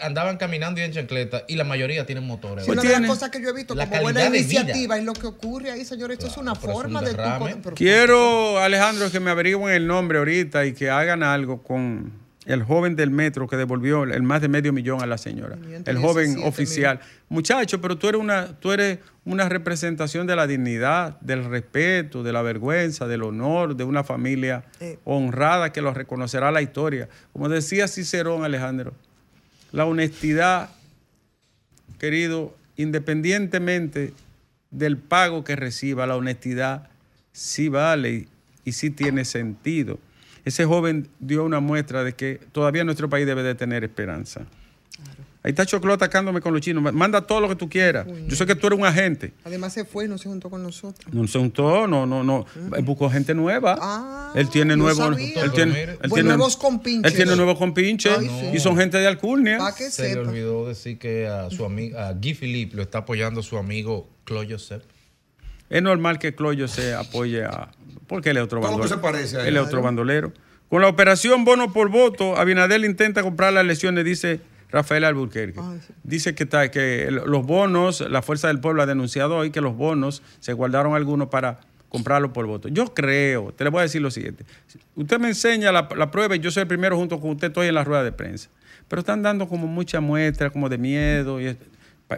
[0.00, 2.66] andaban caminando y en chancleta y la mayoría tienen motores.
[2.66, 5.04] Sí, una de las cosas que yo he visto La como buena de iniciativa es
[5.04, 6.12] lo que ocurre ahí, señor.
[6.12, 10.18] Esto es una es un forma de tu Quiero, Alejandro, que me averigüen el nombre
[10.18, 12.12] ahorita y que hagan algo con
[12.46, 15.56] el joven del metro que devolvió el más de medio millón a la señora.
[15.56, 15.60] El
[15.96, 16.44] 517 joven mil.
[16.44, 17.00] oficial.
[17.28, 22.32] Muchacho, pero tú eres una, tú eres una representación de la dignidad, del respeto, de
[22.32, 24.98] la vergüenza, del honor de una familia Eh.
[25.04, 27.08] honrada que lo reconocerá la historia.
[27.32, 28.94] Como decía Cicerón, Alejandro,
[29.72, 30.70] la honestidad,
[31.98, 34.12] querido, independientemente
[34.70, 36.88] del pago que reciba, la honestidad
[37.32, 38.28] sí vale y,
[38.64, 39.98] y sí tiene sentido.
[40.46, 44.42] Ese joven dio una muestra de que todavía nuestro país debe de tener esperanza.
[45.42, 46.92] Ahí está Choclo atacándome con los chinos.
[46.92, 48.06] Manda todo lo que tú quieras.
[48.28, 49.32] Yo sé que tú eres un agente.
[49.44, 51.12] Además se fue y no se juntó con nosotros.
[51.12, 52.46] No se untó, no, no, no.
[52.82, 53.76] Buscó gente nueva.
[53.80, 54.98] Ah, él tiene no nuevos.
[54.98, 55.42] sabía.
[55.44, 57.10] Él tiene, él Pues tiene- nuevos compinches.
[57.12, 58.50] Él tiene nuevos compinches Ay, sí.
[58.56, 59.58] y son gente de Alcurnia.
[59.76, 63.42] Que Se le olvidó decir que a su amigo, a Guy Philippe lo está apoyando
[63.42, 64.82] su amigo Chloe Joseph.
[65.70, 67.70] Es normal que Cloyo se apoye a.
[68.06, 68.88] Porque él es otro bandolero.
[68.88, 69.56] se parece a él.
[69.56, 70.32] Es otro bandolero.
[70.68, 75.60] Con la operación bono por voto, Abinadel intenta comprar las elecciones, dice Rafael Alburquerque.
[75.62, 75.92] Ay, sí.
[76.02, 79.76] Dice que, está, que los bonos, la Fuerza del Pueblo ha denunciado hoy que los
[79.76, 82.68] bonos se guardaron algunos para comprarlo por voto.
[82.68, 84.44] Yo creo, te le voy a decir lo siguiente.
[84.96, 87.68] Usted me enseña la, la prueba y yo soy el primero junto con usted, estoy
[87.68, 88.50] en la rueda de prensa.
[88.88, 91.40] Pero están dando como mucha muestra, como de miedo.
[91.40, 91.56] Y,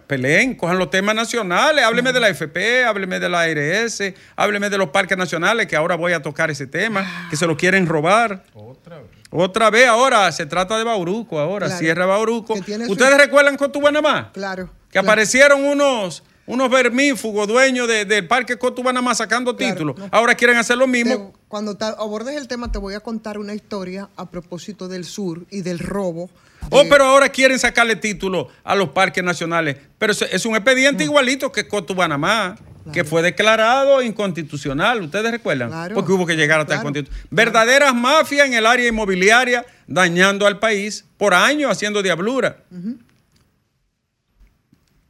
[0.07, 4.03] peleen, cojan los temas nacionales, hábleme de la FP, hábleme de la ARS,
[4.37, 7.57] hábleme de los parques nacionales, que ahora voy a tocar ese tema, que se lo
[7.57, 8.45] quieren robar.
[8.55, 9.07] Otra vez.
[9.31, 11.79] Otra vez, ahora se trata de Bauruco, ahora, Claro.
[11.81, 12.55] Sierra Bauruco.
[12.57, 14.31] Su- ¿Ustedes recuerdan Cotubanamá?
[14.33, 14.67] Claro.
[14.89, 15.09] Que claro.
[15.09, 19.99] aparecieron unos, unos vermífugos dueños de- del parque Cotubanamá sacando Claro, títulos.
[19.99, 20.09] no.
[20.13, 21.15] Ahora quieren hacer lo mismo.
[21.33, 25.05] Te- cuando te abordes el tema, te voy a contar una historia a propósito del
[25.05, 26.31] sur y del robo.
[26.71, 29.77] Oh, pero ahora quieren sacarle título a los parques nacionales.
[29.99, 32.57] Pero es- un expediente igualito que Cotubanamá,
[32.93, 35.03] que fue declarado inconstitucional.
[35.03, 35.69] ¿Ustedes recuerdan?
[35.69, 35.95] Claro.
[35.95, 36.93] Porque hubo que llegar hasta el Claro.
[36.95, 37.27] constitucional.
[37.31, 42.59] Verdaderas mafias en el área inmobiliaria dañando al país por años haciendo diablura.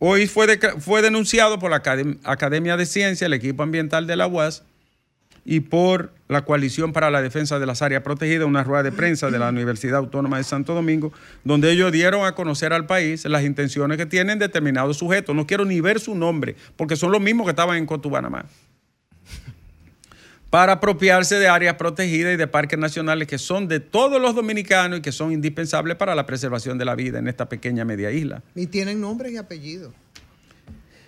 [0.01, 4.27] Hoy fue, fue denunciado por la Academ- Academia de Ciencia, el equipo ambiental de la
[4.29, 4.62] UAS,
[5.50, 9.30] y por la Coalición para la Defensa de las Áreas Protegidas, una rueda de prensa
[9.30, 11.11] de la Universidad Autónoma de Santo Domingo,
[11.42, 15.34] donde ellos dieron a conocer al país las intenciones que tienen determinados sujetos.
[15.34, 18.44] No quiero ni ver su nombre, porque son los mismos que estaban en Cotubanamá.
[20.50, 24.98] Para apropiarse de áreas protegidas y de parques nacionales que son de todos los dominicanos
[24.98, 28.42] y que son indispensables para la preservación de la vida en esta pequeña media isla.
[28.54, 29.94] Y tienen nombres y apellidos.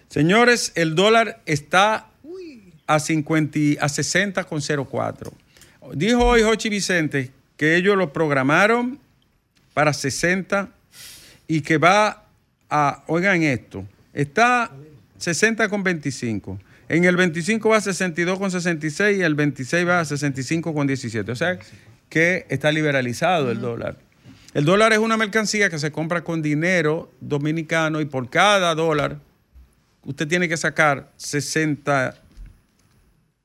[0.09, 2.10] Señores, el dólar está
[2.94, 5.33] a 50 y- a 60,04.
[5.94, 8.98] Dijo hoy Jochi Vicente que ellos lo programaron
[9.74, 10.70] para 60
[11.46, 12.24] y que va
[12.68, 14.70] a, oigan esto, está
[15.20, 16.59] 60,25.
[16.88, 21.31] En el 25 va a 62,66 y el 26 va a 65,17.
[21.31, 21.59] O sea
[22.09, 23.96] que está liberalizado el dólar.
[24.53, 29.18] El dólar es una mercancía que se compra con dinero dominicano y por cada dólar
[30.05, 32.16] usted tiene que sacar 60,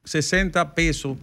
[0.06, 1.18] 60 pesos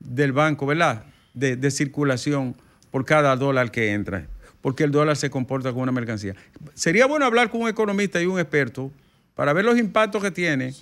[0.00, 1.04] del banco, ¿verdad?
[1.34, 2.56] De, de circulación
[2.90, 4.26] por cada dólar que entra,
[4.62, 6.34] porque el dólar se comporta como una mercancía.
[6.74, 8.90] Sería bueno hablar con un economista y un experto
[9.34, 10.72] para ver los impactos que tiene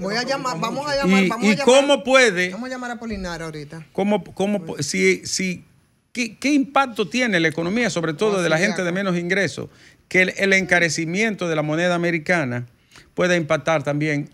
[0.00, 1.64] voy a llamar, vamos a llamar, y, vamos y a llamar.
[1.64, 3.86] cómo puede, Vamos a llamar a Polinar ahorita.
[3.92, 5.64] cómo, cómo pu- si, si,
[6.12, 9.70] ¿qué, qué impacto tiene la economía, sobre todo de la gente de menos ingresos,
[10.08, 12.66] que el, el encarecimiento de la moneda americana
[13.14, 14.28] pueda impactar también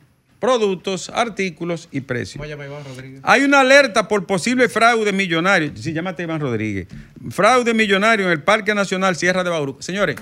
[0.45, 2.37] productos, artículos y precios.
[2.37, 3.21] ¿Cómo llama Iván Rodríguez?
[3.23, 5.73] Hay una alerta por posible fraude millonario.
[5.75, 6.87] Sí, llámate Iván Rodríguez.
[7.31, 9.81] Fraude millonario en el Parque Nacional Sierra de Bauruco.
[9.81, 10.17] Señores,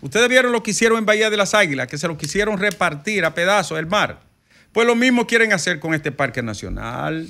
[0.00, 3.24] ustedes vieron lo que hicieron en Bahía de las Águilas, que se lo quisieron repartir
[3.24, 4.20] a pedazos el mar.
[4.70, 7.26] Pues lo mismo quieren hacer con este Parque Nacional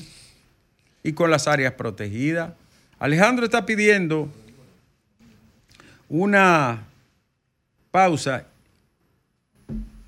[1.03, 2.53] y con las áreas protegidas.
[2.99, 4.31] Alejandro está pidiendo
[6.11, 6.85] una
[7.91, 8.45] pausa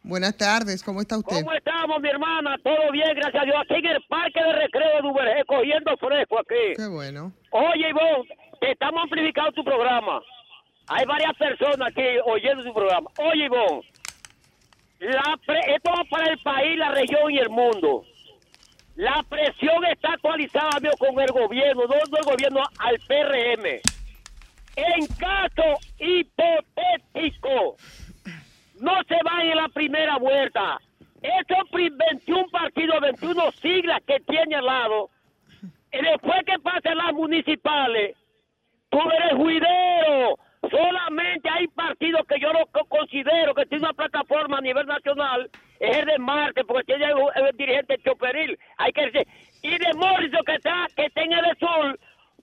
[0.02, 1.36] Buenas tardes, ¿cómo está usted?
[1.36, 2.56] ¿Cómo estamos, mi hermana?
[2.64, 3.56] Todo bien, gracias a Dios.
[3.60, 6.74] Aquí en el Parque de Recreo de Duvergé, cogiendo fresco aquí.
[6.76, 7.32] Qué bueno.
[7.50, 8.28] Oye, Ivonne,
[8.60, 10.20] te estamos amplificando tu programa.
[10.88, 13.10] Hay varias personas aquí oyendo su programa.
[13.18, 13.82] Oye, Ivonne,
[15.00, 18.04] la pre- esto va para el país, la región y el mundo.
[18.96, 23.80] La presión está actualizada amigo, con el gobierno, no del gobierno al PRM.
[24.76, 27.76] En caso hipotético,
[28.80, 30.78] no se van en la primera vuelta.
[31.70, 35.10] Pri- 21 partidos, 21 siglas que tiene al lado,
[35.92, 38.16] y después que pasen las municipales,
[38.90, 40.38] tú eres juidero.
[40.70, 45.50] Solamente hay partidos que yo no co- considero que tiene una plataforma a nivel nacional,
[45.78, 48.58] es el de Marte, porque tiene el, dirigente Choperil.
[48.78, 49.26] Hay que decir,
[49.62, 51.98] y de Morrison que está, que está en el sur,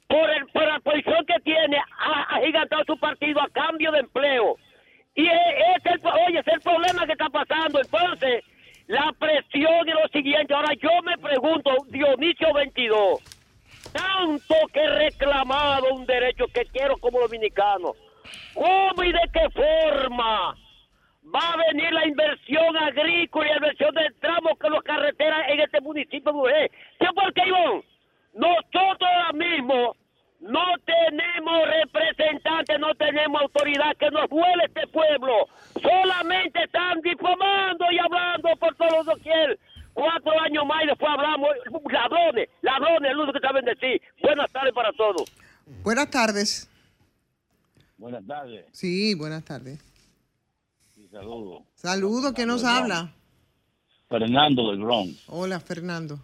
[0.07, 3.99] por, el, por la posición que tiene, ha, ha gigantado su partido a cambio de
[3.99, 4.55] empleo.
[5.17, 7.81] Y es, el, oye, es el problema que está pasando.
[7.81, 8.43] Entonces,
[8.85, 10.53] la presión es lo siguiente.
[10.53, 13.19] Ahora yo me pregunto, Dionisio 22,
[13.91, 17.93] tanto que he reclamado un derecho que quiero como dominicano,
[18.53, 20.55] ¿cómo y de qué forma
[21.33, 25.61] va a venir la inversión agrícola y la inversión del tramo que los carreteras en
[25.61, 26.71] este municipio de?
[26.99, 27.83] ¿Sabes por qué, Ivonne?
[28.35, 29.95] Nosotros ahora mismo
[30.39, 35.47] no tenemos representantes, no tenemos autoridad que nos duele este pueblo.
[35.81, 39.59] Solamente están difamando y hablando por todos los doquier.
[39.93, 41.49] Cuatro años más y después hablamos.
[41.91, 44.01] Ladrones, ladrones, es lo que saben decir.
[44.21, 45.31] Buenas tardes para todos.
[45.83, 46.69] Buenas tardes.
[47.97, 49.83] Buenas tardes Sí, buenas tardes.
[50.95, 51.63] y saludos.
[51.73, 53.11] Saludos, ¿quién nos habla?
[54.07, 55.23] Fernando del Bronx.
[55.27, 56.19] Hola, Fernando.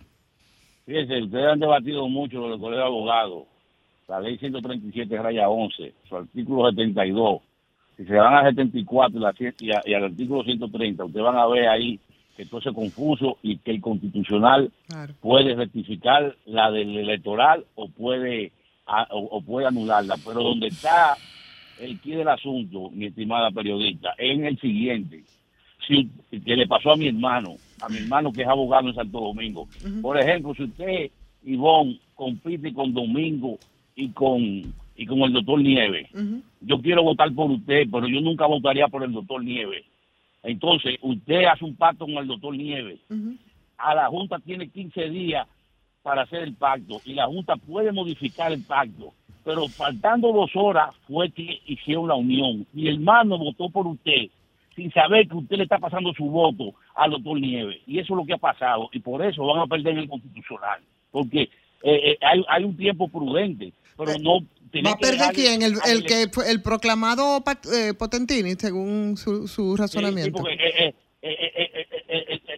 [0.86, 3.48] Fíjense, ustedes han debatido mucho lo del colegio de abogados,
[4.08, 7.42] la ley 137 raya 11, su artículo 72.
[7.98, 11.38] Si se van al 74 y, la y, a- y al artículo 130, ustedes van
[11.38, 12.00] a ver ahí
[12.36, 15.14] que todo es confuso y que el constitucional Claro.
[15.22, 18.52] puede rectificar la del electoral o puede
[18.88, 20.16] a- o, o puede anularla.
[20.26, 21.16] Pero donde está
[21.80, 25.24] el quid del asunto, mi estimada periodista, es en el siguiente.
[25.88, 29.20] Si, que le pasó a mi hermano, a mi hermano que es abogado en Santo
[29.20, 29.68] Domingo.
[30.02, 31.12] Por ejemplo, si usted,
[31.44, 33.58] Ivonne, compite con Domingo
[33.96, 34.42] y con,
[34.96, 36.10] y con el doctor Nieves,
[36.62, 39.86] yo quiero votar por usted, pero yo nunca votaría por el doctor Nieves.
[40.44, 43.00] Entonces, usted hace un pacto con el doctor Nieves.
[43.78, 45.48] A la Junta tiene 15 días
[46.02, 49.14] para hacer el pacto y la Junta puede modificar el pacto.
[49.44, 52.66] Pero faltando dos horas fue que hicieron la unión.
[52.74, 54.30] Mi hermano votó por usted
[54.76, 57.82] sin saber que usted le está pasando su voto al doctor Nieves.
[57.86, 58.90] Y eso es lo que ha pasado.
[58.92, 60.80] Y por eso van a perder en el constitucional.
[61.12, 61.50] Porque eh,
[61.84, 64.40] eh, hay, hay un tiempo prudente pero eh, no...
[64.84, 65.62] ¿Va a perder quién?
[65.62, 70.44] El, el, que, el proclamado eh, Potentini, según su, su razonamiento.
[70.50, 70.94] Eh,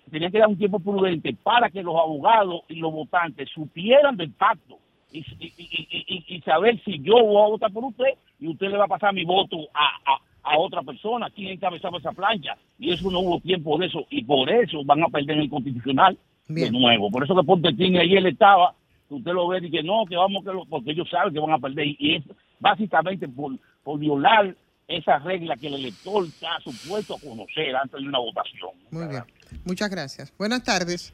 [0.10, 4.32] Tenía que dar un tiempo prudente para que los abogados y los votantes supieran del
[4.32, 4.78] pacto
[5.12, 8.78] y, y, y, y saber si yo voy a votar por usted y usted le
[8.78, 12.56] va a pasar mi voto a, a a otra persona, quién encabezaba esa plancha.
[12.78, 14.06] Y eso no hubo tiempo de eso.
[14.10, 16.17] Y por eso van a perder el constitucional
[16.48, 17.10] de nuevo.
[17.10, 18.76] Por eso que Pontetín ayer estaba
[19.09, 21.51] usted lo ve y que no, que vamos, que lo, porque ellos saben que van
[21.51, 21.87] a perder.
[21.99, 22.23] Y es
[22.59, 24.55] básicamente por, por violar
[24.87, 28.71] esa regla que el elector está supuesto a conocer antes de una votación.
[28.91, 29.23] Muy bien.
[29.65, 30.33] Muchas gracias.
[30.37, 31.13] Buenas tardes.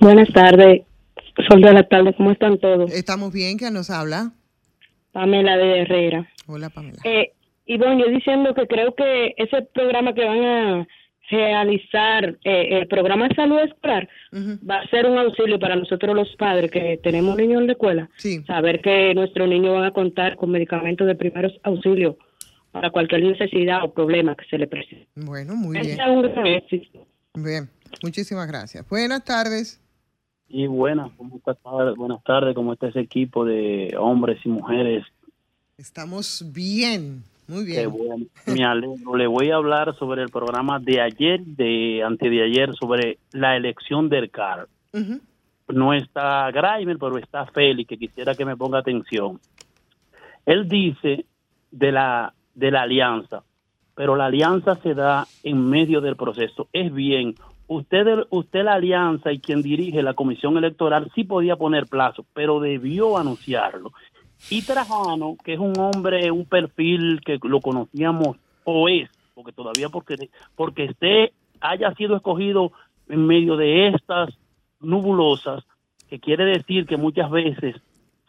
[0.00, 0.82] Buenas tardes,
[1.48, 2.92] Sol de la tarde, ¿cómo están todos?
[2.92, 4.32] Estamos bien, ¿quién nos habla?
[5.12, 6.28] Pamela de Herrera.
[6.46, 6.98] Hola, Pamela.
[7.04, 7.32] Eh,
[7.66, 10.88] Ivonne, yo diciendo que creo que ese programa que van a
[11.30, 14.08] realizar, eh, el programa de salud escolar,
[14.68, 18.10] va a ser un auxilio para nosotros los padres que tenemos niños en la escuela.
[18.46, 22.16] Saber que nuestros niños van a contar con medicamentos de primeros auxilios
[22.72, 25.08] para cualquier necesidad o problema que se le presente.
[25.14, 25.98] Bueno, muy bien.
[25.98, 27.06] es un gran éxito.
[27.34, 27.68] Bien,
[28.02, 28.86] muchísimas gracias.
[28.88, 29.80] Buenas tardes.
[30.48, 35.04] Y buenas, buenas tardes, ¿cómo está ese equipo de hombres y mujeres?
[35.76, 37.90] Estamos bien, muy bien.
[37.90, 38.26] bueno.
[38.46, 39.16] Me alegro.
[39.16, 43.56] Le voy a hablar sobre el programa de ayer, de antes de ayer, sobre la
[43.56, 44.68] elección del CAR.
[45.68, 49.40] No está Grimer, pero está Félix, que quisiera que me ponga atención.
[50.44, 51.26] Él dice
[51.70, 53.42] de la, de la alianza,
[53.94, 56.68] pero la alianza se da en medio del proceso.
[56.72, 57.34] Es bien,
[57.66, 62.60] usted, usted la alianza y quien dirige la comisión electoral sí podía poner plazo, pero
[62.60, 63.92] debió anunciarlo.
[64.50, 69.88] Y Trajano, que es un hombre, un perfil que lo conocíamos o es, porque todavía
[69.88, 72.72] porque, porque esté, haya sido escogido
[73.08, 74.30] en medio de estas
[74.80, 75.64] nubulosas,
[76.08, 77.76] que quiere decir que muchas veces,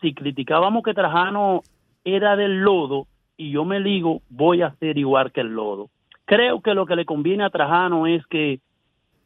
[0.02, 1.62] si criticábamos que Trajano
[2.04, 5.90] era del lodo y yo me ligo, voy a ser igual que el lodo.
[6.26, 8.60] Creo que lo que le conviene a Trajano es que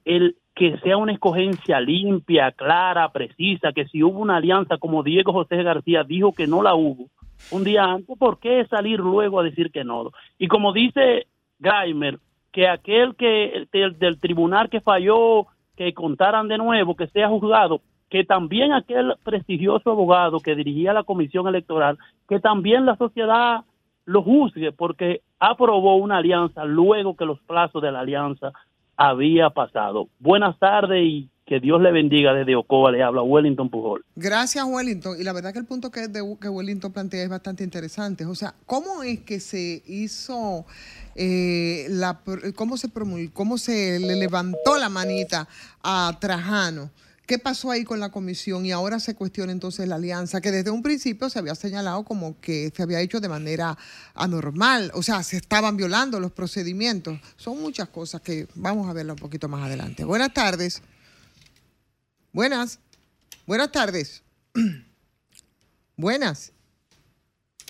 [0.05, 5.31] el que sea una escogencia limpia, clara, precisa, que si hubo una alianza como Diego
[5.33, 7.07] José García dijo que no la hubo,
[7.51, 10.11] un día antes, ¿por qué salir luego a decir que no?
[10.37, 11.27] Y como dice
[11.59, 12.19] Greimer,
[12.51, 17.81] que aquel que del, del tribunal que falló, que contaran de nuevo, que sea juzgado,
[18.09, 21.97] que también aquel prestigioso abogado que dirigía la comisión electoral,
[22.27, 23.61] que también la sociedad
[24.05, 28.51] lo juzgue porque aprobó una alianza luego que los plazos de la alianza
[29.01, 30.09] había pasado.
[30.19, 34.05] Buenas tardes y que Dios le bendiga desde Ocoa, le habla Wellington Pujol.
[34.15, 35.19] Gracias, Wellington.
[35.19, 36.07] Y la verdad que el punto que,
[36.49, 38.25] Wellington plantea es bastante interesante.
[38.25, 40.65] O sea, ¿cómo es que se hizo,
[41.15, 42.21] eh, la,
[42.55, 45.47] cómo se promulgó, cómo se le levantó la manita
[45.83, 46.91] a Trajano?
[47.32, 48.65] ¿Qué pasó ahí con la comisión?
[48.65, 52.38] Y ahora se cuestiona entonces la alianza, que desde un principio se había señalado como
[52.41, 53.77] que se había hecho de manera
[54.15, 54.91] anormal.
[54.95, 57.21] O sea, se estaban violando los procedimientos.
[57.38, 60.03] Son muchas cosas que vamos a verlo un poquito más adelante.
[60.03, 60.82] Buenas tardes.
[62.34, 62.79] Buenas.
[63.47, 64.23] Buenas tardes.
[65.95, 66.51] Buenas.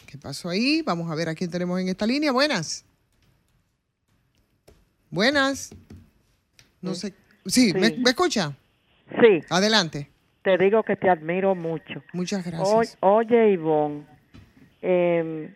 [0.07, 0.81] ¿Qué pasó ahí?
[0.81, 2.31] Vamos a ver a quién tenemos en esta línea.
[2.31, 2.83] Buenas.
[5.11, 5.69] Buenas.
[6.81, 7.13] No sé.
[7.45, 7.97] Sí, ¿me, Sí.
[7.99, 8.57] me escucha?
[9.19, 9.39] Sí.
[9.49, 10.07] Adelante.
[10.43, 12.03] Te digo que te admiro mucho.
[12.13, 12.97] Muchas O- gracias.
[13.01, 14.03] oye, Ivonne,
[14.81, 15.49] eh,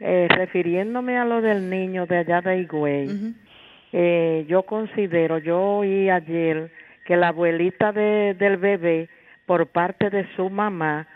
[0.00, 3.34] eh, refiriéndome a lo del niño de allá de Higüey,
[3.92, 6.70] eh, yo considero, yo oí ayer
[7.04, 9.08] que la abuelita de, del bebé,
[9.46, 11.08] por parte de su mamá,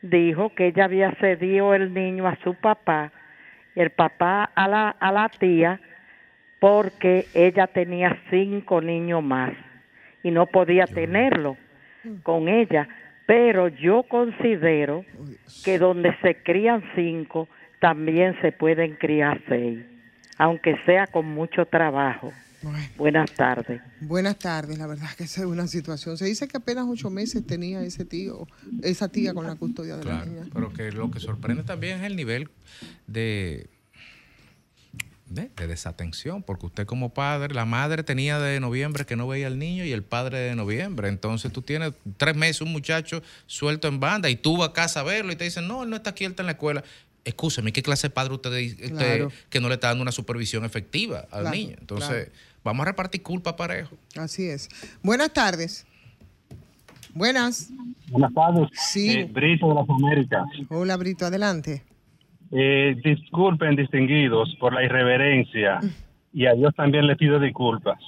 [0.00, 3.12] dijo que ella había cedido el niño a su papá,
[3.74, 5.80] el papá a la, a la tía,
[6.60, 9.52] porque ella tenía cinco niños más
[10.22, 11.56] y no podía tenerlo
[12.22, 12.88] con ella.
[13.26, 15.04] Pero yo considero
[15.64, 17.48] que donde se crían cinco,
[17.80, 19.78] también se pueden criar seis,
[20.36, 22.32] aunque sea con mucho trabajo.
[22.98, 23.80] Buenas tardes.
[24.02, 24.76] Buenas tardes.
[24.78, 26.18] La verdad es que esa es una situación.
[26.18, 28.46] Se dice que apenas ocho meses tenía ese tío,
[28.82, 30.42] esa tía con la custodia de la Claro, niña.
[30.52, 32.50] pero que lo que sorprende también es el nivel
[33.06, 33.68] de,
[35.30, 39.46] de, de desatención, porque usted como padre, la madre tenía de noviembre que no veía
[39.46, 43.88] al niño y el padre de noviembre, entonces tú tienes tres meses un muchacho suelto
[43.88, 45.96] en banda y tú vas a casa a verlo y te dicen, no, él no
[45.96, 46.84] está aquí, él está en la escuela.
[47.24, 49.32] Escúcheme, ¿qué clase de padre usted, usted Claro.
[49.50, 51.76] que no le está dando una supervisión efectiva al Claro, niño?
[51.78, 52.30] Entonces, claro.
[52.64, 53.96] vamos a repartir culpa parejo.
[54.16, 54.68] Así es.
[55.02, 55.86] Buenas tardes.
[57.12, 57.68] Buenas.
[58.08, 58.68] Buenas tardes.
[58.72, 59.10] Sí.
[59.10, 60.44] Eh, Brito de las Américas.
[60.70, 61.82] Hola, Brito, adelante.
[62.52, 65.80] Eh, disculpen, distinguidos, por la irreverencia.
[66.32, 67.98] Y a Dios también le pido disculpas.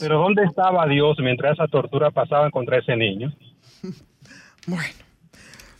[0.00, 3.32] Pero ¿dónde estaba Dios mientras esa tortura pasaba contra ese niño?
[4.66, 4.92] Bueno,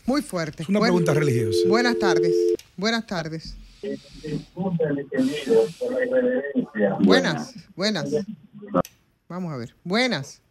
[0.07, 0.63] muy fuerte.
[0.63, 1.59] Es una pregunta religiosa.
[1.67, 2.33] Buenas tardes.
[2.75, 3.55] Buenas tardes.
[3.83, 6.97] Disculpen, distinguidos, por la irreverencia.
[6.99, 8.25] Buenas, buenas.
[9.27, 9.75] Vamos a ver.
[9.83, 10.41] Buenas.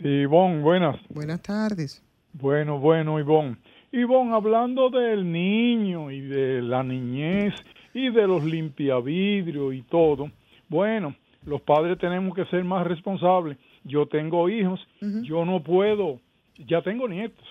[0.00, 0.96] Sí, Ivonne, buenas.
[1.10, 2.02] Buenas tardes.
[2.32, 3.58] Bueno, bueno, Ivonne.
[3.92, 7.54] Ivonne, hablando del niño y de la niñez
[7.92, 10.30] y de los limpiavidrios y todo,
[10.68, 11.14] bueno,
[11.44, 13.58] los padres tenemos que ser más responsables.
[13.84, 14.80] Yo tengo hijos,
[15.22, 16.20] yo no puedo,
[16.68, 17.44] ya tengo nietos,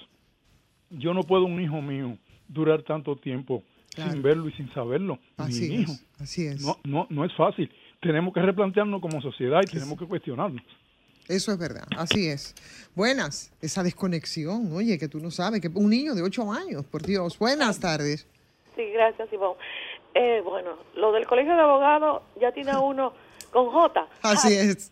[0.92, 2.18] yo no puedo un hijo mío
[2.48, 3.64] durar tanto tiempo
[3.96, 4.12] Claro.
[4.12, 5.18] sin verlo y sin saberlo.
[5.36, 5.92] Así Mi hijo.
[5.94, 6.06] es.
[6.22, 6.62] Así es.
[6.64, 7.70] No, no, no es fácil.
[8.00, 10.62] Tenemos que replantearnos como sociedad y tenemos que cuestionarnos.
[11.30, 12.56] Eso es verdad, así es.
[12.96, 17.04] Buenas, esa desconexión, oye, que tú no sabes, que un niño de ocho años, por
[17.04, 17.38] Dios.
[17.38, 18.26] Buenas tardes.
[18.76, 19.60] Sí, gracias, Ivonne.
[20.16, 23.14] Eh, bueno, lo del colegio de abogados ya tiene a uno
[23.52, 24.08] con J.
[24.24, 24.92] Así es.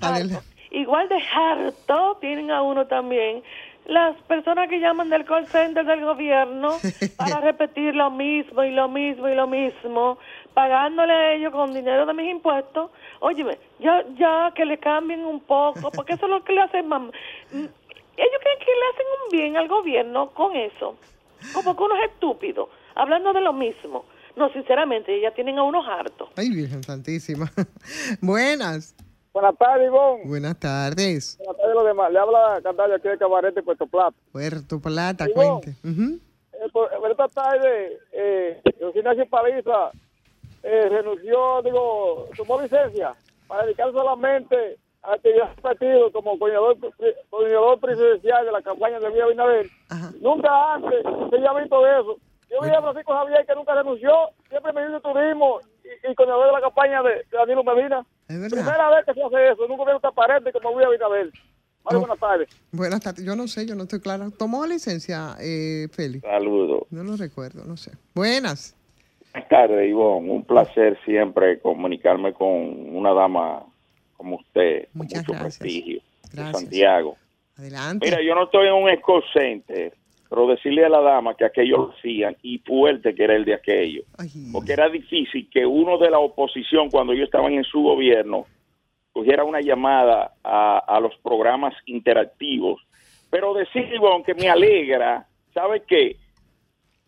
[0.00, 0.42] Harto.
[0.70, 3.42] Igual de harto tienen a uno también
[3.90, 6.78] las personas que llaman del call center del gobierno
[7.16, 10.18] para repetir lo mismo y lo mismo y lo mismo,
[10.54, 12.90] pagándole a ellos con dinero de mis impuestos.
[13.20, 16.86] Óyeme, ya, ya que le cambien un poco, porque eso es lo que le hacen
[16.88, 17.12] mam-
[17.52, 17.64] Mm,
[18.16, 20.96] Ellos creen que le hacen un bien al gobierno con eso.
[21.54, 24.04] Como que uno es estúpido, hablando de lo mismo.
[24.36, 26.28] No, sinceramente, ya tienen a unos hartos.
[26.36, 27.50] Ay, Virgen Santísima.
[28.20, 28.94] Buenas.
[29.32, 30.22] Buenas tardes, Ivonne.
[30.26, 31.36] Buenas tardes.
[31.38, 32.12] Buenas tardes, los demás.
[32.12, 34.16] Le habla Candalia aquí de Cabarete, Puerto Plata.
[34.32, 35.60] Puerto Plata, Ivonne.
[35.60, 35.70] cuente.
[36.52, 39.90] Eh, por- esta tarde, eh, José Ignacio Paliza
[40.62, 43.14] eh, renunció, digo, tomó licencia
[43.46, 46.76] para dedicar solamente a actividad del partido como coordinador,
[47.30, 49.66] coordinador presidencial de la campaña de Vía Binader.
[50.20, 52.16] Nunca antes se había visto eso.
[52.50, 54.12] Yo vi a Francisco Javier que nunca renunció,
[54.48, 55.60] siempre ministro de turismo
[56.06, 58.04] y, y coordinador de la campaña de, de Danilo Medina.
[58.26, 61.30] Primera vez que se hace eso, nunca veo transparente como Vía Binader.
[61.82, 62.48] Vale, buenas tardes.
[62.72, 63.24] Buenas tardes.
[63.24, 64.28] Yo no sé, yo no estoy clara.
[64.38, 66.22] ¿Tomó licencia, eh, Félix?
[66.26, 66.82] Saludos.
[66.90, 67.92] No lo recuerdo, no sé.
[68.14, 68.76] Buenas.
[69.32, 70.30] Buenas tardes, Ivonne.
[70.30, 73.64] Un placer siempre comunicarme con una dama
[74.16, 75.58] como usted, con Muchas mucho gracias.
[75.58, 76.60] prestigio, de Gracias.
[76.60, 77.16] Santiago.
[77.56, 78.06] Adelante.
[78.06, 79.94] Mira, yo no estoy en un call center,
[80.30, 83.54] pero decirle a la dama que aquello lo hacían y fuerte que era el de
[83.54, 84.04] aquello.
[84.52, 88.46] Porque era difícil que uno de la oposición, cuando ellos estaban en su gobierno,
[89.10, 92.80] cogiera una llamada a, a los programas interactivos.
[93.28, 96.16] Pero decir, Ivonne, que me alegra, ¿sabe qué?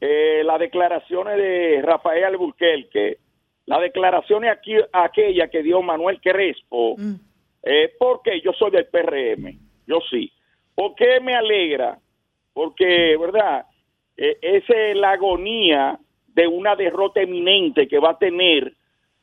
[0.01, 3.19] Eh, las declaraciones de Rafael Alburquerque,
[3.67, 6.97] las declaraciones aquí, aquella que dio Manuel Crespo,
[7.63, 9.57] eh, porque yo soy del PRM,
[9.87, 10.33] yo sí.
[10.75, 12.01] ¿Por qué me alegra?
[12.53, 13.67] Porque, ¿verdad?
[14.17, 15.99] Eh, esa es la agonía
[16.29, 18.75] de una derrota eminente que va a tener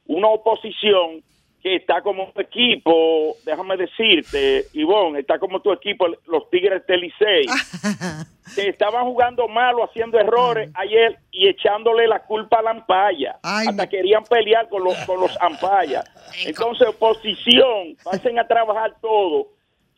[0.06, 1.24] una oposición
[1.62, 7.02] que está como tu equipo, déjame decirte, Ivonne, está como tu equipo, los Tigres del
[7.02, 7.46] Licey,
[8.56, 13.40] que estaban jugando malo, haciendo errores ayer y echándole la culpa a la ampalla.
[13.44, 16.06] Hasta querían pelear con los, con los ampallas.
[16.46, 19.50] Entonces, oposición, pasen a trabajar todo,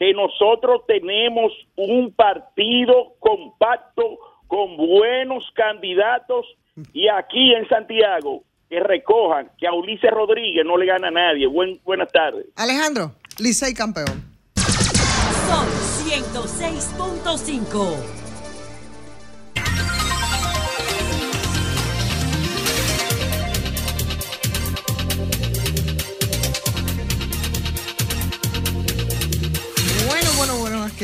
[0.02, 6.47] que nosotros tenemos un partido compacto con buenos candidatos
[6.91, 11.45] y aquí en Santiago que recojan que a Ulises Rodríguez no le gana a nadie.
[11.45, 12.47] Buen, buenas tardes.
[12.56, 14.26] Alejandro, Licey campeón.
[14.56, 15.68] Son
[16.10, 18.20] 106.5.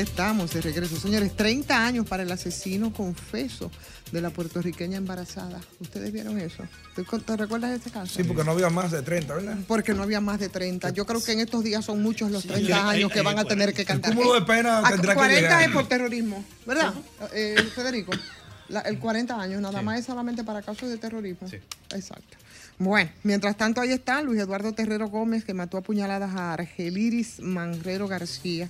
[0.02, 0.96] aquí estamos de regreso.
[1.00, 3.72] Señores, 30 años para el asesino confeso
[4.12, 5.60] de la puertorriqueña embarazada.
[5.80, 6.64] ¿Ustedes vieron eso?
[6.96, 8.14] ¿Te, te recuerdas de ese caso?
[8.16, 9.58] Sí, porque no había más de 30, ¿verdad?
[9.68, 10.92] Porque no había más de 30.
[10.92, 13.24] Yo creo que en estos días son muchos los 30 Sí, años eh, que eh,
[13.24, 14.14] van a tener que cantar.
[14.14, 15.64] cúmulo de pena Ah, tendrá que 40 llegar.
[15.64, 16.94] es por terrorismo, ¿verdad?
[17.34, 18.12] Eh, Federico,
[18.70, 21.48] la- el 40 años nada más es solamente para casos de terrorismo.
[21.92, 22.38] Exacto.
[22.78, 27.40] Bueno, mientras tanto ahí está Luis Eduardo Terrero Gómez, que mató a puñaladas a Argeliris
[27.40, 28.70] Manrero García.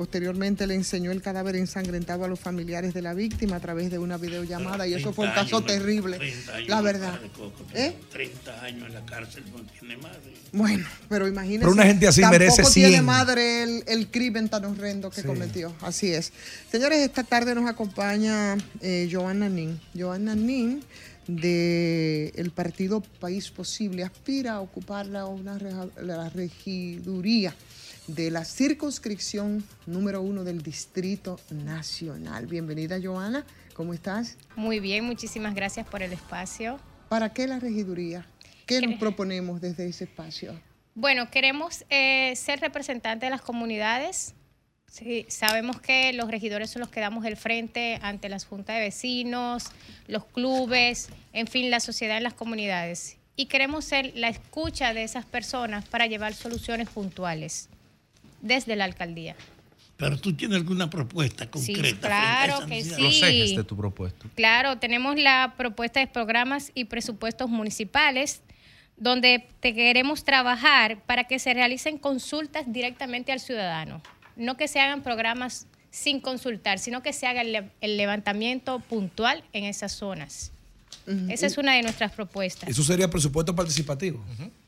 [0.00, 3.98] Posteriormente le enseñó el cadáver ensangrentado a los familiares de la víctima a través de
[3.98, 6.16] una videollamada y eso fue un 30 caso años, terrible.
[6.16, 7.20] 30 años La verdad.
[7.36, 7.94] Coco, ¿Eh?
[8.10, 10.32] 30 años en la cárcel no tiene madre.
[10.52, 11.58] Bueno, pero imagínese.
[11.58, 13.04] Pero una gente así tampoco merece tiene 100.
[13.04, 15.74] madre el, el crimen tan horrendo que cometió.
[15.82, 16.32] Así es.
[16.72, 19.78] Señores, esta tarde nos acompaña eh, Joanna Nin.
[19.94, 20.82] Joanna Nin
[21.26, 25.58] de el partido País Posible aspira a ocupar la, una
[26.00, 27.54] la regiduría
[28.14, 32.46] de la circunscripción número uno del Distrito Nacional.
[32.46, 33.44] Bienvenida, Joana.
[33.74, 34.36] ¿Cómo estás?
[34.56, 36.80] Muy bien, muchísimas gracias por el espacio.
[37.08, 38.26] ¿Para qué la regiduría?
[38.66, 40.60] ¿Qué nos proponemos desde ese espacio?
[40.94, 44.34] Bueno, queremos eh, ser representantes de las comunidades.
[44.88, 48.82] Sí, sabemos que los regidores son los que damos el frente ante las juntas de
[48.82, 49.66] vecinos,
[50.08, 53.18] los clubes, en fin, la sociedad en las comunidades.
[53.36, 57.68] Y queremos ser la escucha de esas personas para llevar soluciones puntuales
[58.40, 59.36] desde la alcaldía.
[59.96, 62.08] Pero tú tienes alguna propuesta Sí, concreta.
[62.08, 63.02] claro a esa que sí.
[63.02, 64.26] Los ejes de tu propuesta.
[64.34, 68.40] Claro, tenemos la propuesta de programas y presupuestos municipales
[68.96, 74.02] donde te queremos trabajar para que se realicen consultas directamente al ciudadano.
[74.36, 79.64] No que se hagan programas sin consultar, sino que se haga el levantamiento puntual en
[79.64, 80.52] esas zonas.
[81.28, 82.68] Esa es una de nuestras propuestas.
[82.68, 84.22] Eso sería presupuesto participativo.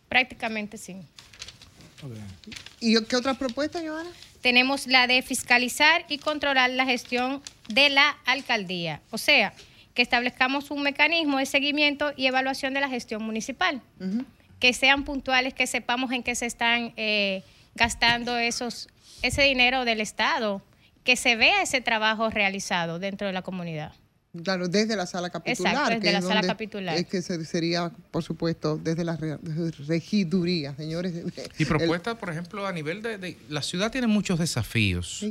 [0.08, 0.96] Prácticamente sí.
[2.80, 4.10] ¿Y qué otra propuesta, Joana?
[4.42, 9.00] tenemos la de fiscalizar y controlar la gestión de la alcaldía.
[9.10, 9.54] O sea,
[9.94, 13.80] que establezcamos un mecanismo de seguimiento y evaluación de la gestión municipal.
[14.58, 17.42] Que sean puntuales, que sepamos en qué se están eh,
[17.74, 18.88] gastando esos,
[19.22, 20.60] ese dinero del Estado,
[21.04, 23.92] que se vea ese trabajo realizado dentro de la comunidad.
[24.44, 25.72] Claro, desde la sala capitular.
[25.74, 26.96] Exacto, desde que la es sala donde- capitular.
[26.96, 29.36] Es que se- sería, por supuesto, desde la re-
[29.86, 31.12] regiduría, señores.
[31.58, 35.24] Y propuestas, por ejemplo, a nivel de, de- La ciudad tiene muchos desafíos.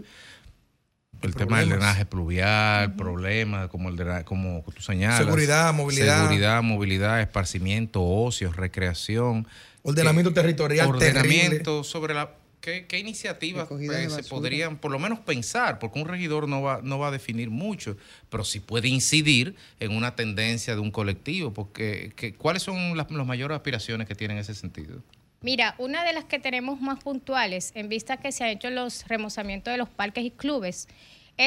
[1.21, 5.19] El tema del drenaje pluvial, problemas como el drena- como tú señalas.
[5.19, 6.21] Seguridad, movilidad.
[6.27, 9.47] Seguridad, movilidad, esparcimiento, ocio, recreación.
[9.83, 12.31] Ordenamiento Que- territorial Ordenamiento sobre la...
[12.61, 15.79] ¿Qué, qué iniciativas pues, se podrían por lo menos pensar?
[15.79, 17.97] Porque un regidor no va, no va a definir mucho,
[18.29, 21.51] pero sí puede incidir en una tendencia de un colectivo.
[21.53, 25.01] Porque, que- ¿Cuáles son las, las mayores aspiraciones que tienen en ese sentido?
[25.41, 29.07] Mira, una de las que tenemos más puntuales, en vista que se han hecho los
[29.07, 30.87] remozamientos de los parques y clubes,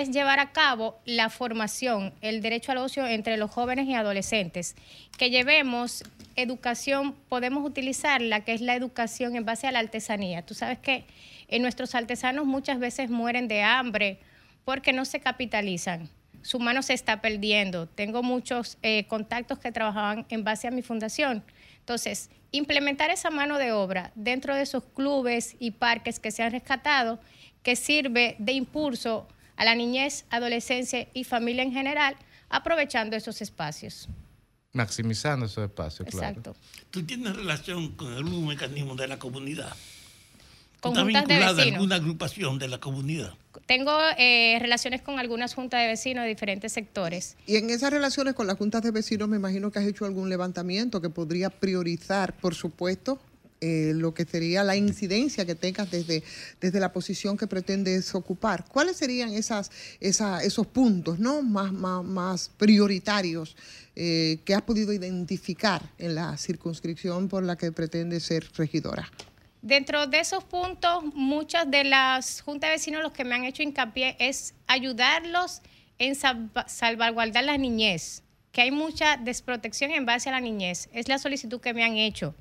[0.01, 4.75] es llevar a cabo la formación, el derecho al ocio entre los jóvenes y adolescentes.
[5.17, 6.03] Que llevemos
[6.35, 10.43] educación, podemos utilizar la que es la educación en base a la artesanía.
[10.43, 11.05] Tú sabes que
[11.47, 14.19] en nuestros artesanos muchas veces mueren de hambre
[14.65, 16.09] porque no se capitalizan.
[16.43, 17.87] Su mano se está perdiendo.
[17.87, 21.45] Tengo muchos eh, contactos que trabajaban en base a mi fundación.
[21.79, 26.51] Entonces, implementar esa mano de obra dentro de esos clubes y parques que se han
[26.51, 27.21] rescatado,
[27.63, 32.17] que sirve de impulso a la niñez, adolescencia y familia en general,
[32.49, 34.09] aprovechando esos espacios.
[34.73, 36.29] Maximizando esos espacios, claro.
[36.29, 36.57] Exacto.
[36.91, 39.73] ¿Tú tienes relación con algún mecanismo de la comunidad?
[40.81, 41.75] ¿Tú Con ¿Estás vinculada a vecinos.
[41.77, 43.35] alguna agrupación de la comunidad?
[43.67, 47.37] Tengo eh, relaciones con algunas juntas de vecinos de diferentes sectores.
[47.47, 50.29] Y en esas relaciones con las juntas de vecinos, me imagino que has hecho algún
[50.29, 53.19] levantamiento que podría priorizar, por supuesto,
[53.67, 56.23] eh, lo que sería la incidencia que tengas desde,
[56.61, 58.67] desde la posición que pretendes ocupar.
[58.69, 61.41] ¿Cuáles serían esas, esa- esos puntos ¿no?
[61.43, 63.57] más, más, más prioritarios
[63.97, 69.11] eh, que has podido identificar en la circunscripción por la que pretendes ser regidora?
[69.63, 73.63] Dentro de esos puntos, muchas de las juntas de vecinos los que me han hecho
[73.63, 75.63] hincapié es ayudarlos
[75.99, 80.91] en salva- salvaguardar la niñez, que hay mucha desprotección en base a la niñez.
[80.93, 82.35] Es la solicitud que me han hecho.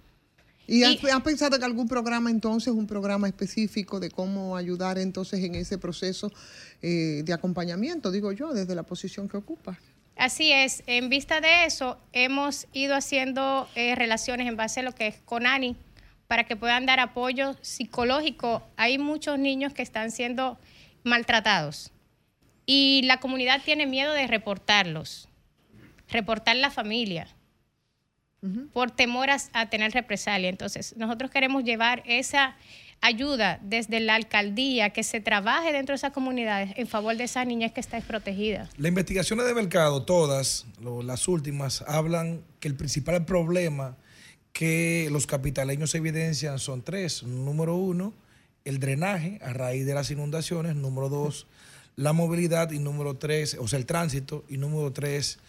[0.67, 5.43] ¿Y has, has pensado en algún programa entonces, un programa específico de cómo ayudar entonces
[5.43, 6.31] en ese proceso
[6.81, 9.77] eh, de acompañamiento, digo yo, desde la posición que ocupas?
[10.15, 14.93] Así es, en vista de eso, hemos ido haciendo eh, relaciones en base a lo
[14.93, 15.75] que es CONANI
[16.27, 18.63] para que puedan dar apoyo psicológico.
[18.77, 20.57] Hay muchos niños que están siendo
[21.03, 21.91] maltratados
[22.65, 25.27] y la comunidad tiene miedo de reportarlos,
[26.07, 27.27] reportar la familia
[28.73, 30.49] por temor a, a tener represalia.
[30.49, 32.55] Entonces, nosotros queremos llevar esa
[32.99, 37.43] ayuda desde la alcaldía, que se trabaje dentro de esas comunidades en favor de esa
[37.43, 38.69] niñez que está desprotegida.
[38.77, 43.97] Las investigaciones de mercado, todas, lo- las últimas, hablan que el principal problema
[44.53, 47.23] que los capitaleños evidencian son tres.
[47.23, 48.13] Número uno,
[48.65, 50.75] el drenaje a raíz de las inundaciones.
[50.75, 51.47] Número dos,
[51.95, 52.71] la movilidad.
[52.71, 54.45] Y número tres, o sea, el tránsito.
[54.47, 55.39] Y número tres,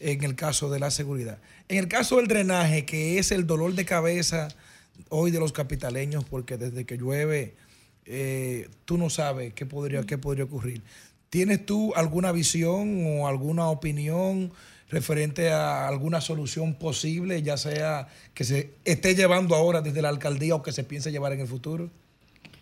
[0.00, 1.38] en el caso de la seguridad.
[1.68, 4.48] En el caso del drenaje, que es el dolor de cabeza
[5.08, 7.54] hoy de los capitaleños, porque desde que llueve,
[8.06, 10.82] eh, tú no sabes qué podría, qué podría ocurrir.
[11.30, 14.52] ¿Tienes tú alguna visión o alguna opinión
[14.88, 20.54] referente a alguna solución posible, ya sea que se esté llevando ahora desde la alcaldía
[20.54, 21.90] o que se piense llevar en el futuro?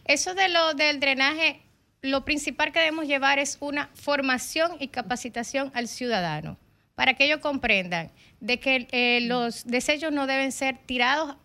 [0.05, 1.61] Eso de lo del drenaje,
[2.03, 6.57] lo principal que debemos llevar es una formación y capacitación al ciudadano
[6.97, 11.36] para que ellos comprendan de que eh, los desechos no deben ser tirados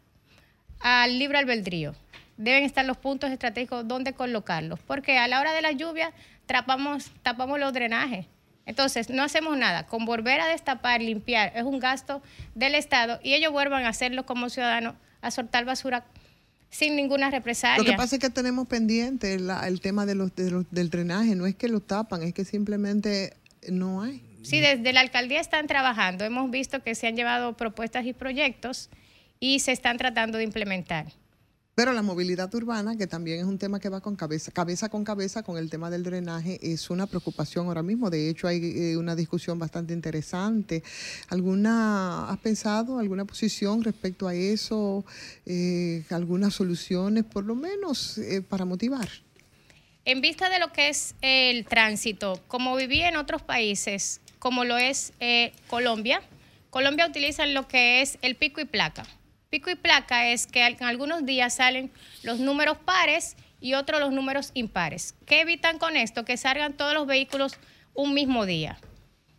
[0.79, 1.93] al libre albedrío.
[2.37, 6.11] Deben estar los puntos estratégicos donde colocarlos, porque a la hora de la lluvia
[6.47, 8.25] tapamos, tapamos los drenajes.
[8.65, 9.85] Entonces, no hacemos nada.
[9.87, 12.21] Con volver a destapar, limpiar, es un gasto
[12.55, 16.05] del Estado y ellos vuelvan a hacerlo como ciudadanos, a soltar basura
[16.69, 17.77] sin ninguna represalia.
[17.79, 20.89] Lo que pasa es que tenemos pendiente la- el tema de los, de los- del
[20.89, 23.35] drenaje, no es que lo tapan, es que simplemente
[23.69, 24.23] no hay.
[24.41, 26.25] Sí, desde la alcaldía están trabajando.
[26.25, 28.89] Hemos visto que se han llevado propuestas y proyectos
[29.39, 31.07] y se están tratando de implementar.
[31.73, 35.05] Pero la movilidad urbana, que también es un tema que va con cabeza, cabeza con
[35.05, 38.09] cabeza con el tema del drenaje, es una preocupación ahora mismo.
[38.09, 40.83] De hecho, hay eh, una discusión bastante interesante.
[41.29, 45.05] ¿Alguna, has pensado alguna posición respecto a eso?
[45.45, 49.07] Eh, ¿Algunas soluciones, por lo menos, eh, para motivar?
[50.03, 54.79] En vista de lo que es el tránsito, como viví en otros países, como lo
[54.79, 56.23] es eh, Colombia,
[56.71, 59.05] Colombia utiliza lo que es el pico y placa.
[59.51, 61.91] Pico y placa es que en algunos días salen
[62.23, 65.13] los números pares y otros los números impares.
[65.27, 66.25] ¿Qué evitan con esto?
[66.25, 67.53] Que salgan todos los vehículos
[67.93, 68.79] un mismo día.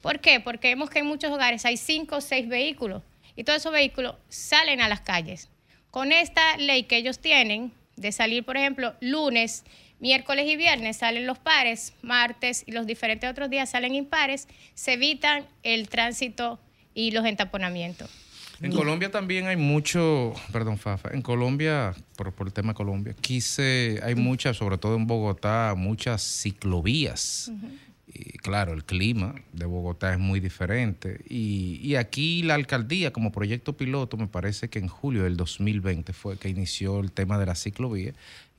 [0.03, 0.39] ¿Por qué?
[0.39, 3.03] Porque vemos que en muchos hogares hay cinco o seis vehículos
[3.35, 5.49] y todos esos vehículos salen a las calles.
[5.91, 9.65] Con esta ley que ellos tienen de salir, por ejemplo, lunes,
[10.03, 14.95] miércoles y viernes salen los pares, martes y los diferentes otros días salen impares, se
[14.95, 16.59] evitan el tránsito
[16.93, 18.11] y los entaponamientos.
[18.61, 24.01] En Colombia también hay mucho, perdón, Fafa, en Colombia, por, por el tema Colombia, quise,
[24.05, 27.51] hay muchas, sobre todo en Bogotá, muchas ciclovías.
[28.15, 31.25] Y claro, el clima de Bogotá es muy diferente.
[31.29, 36.13] Y, y aquí la alcaldía, como proyecto piloto, me parece que en julio del 2020
[36.13, 38.13] fue que inició el tema de la ciclovía.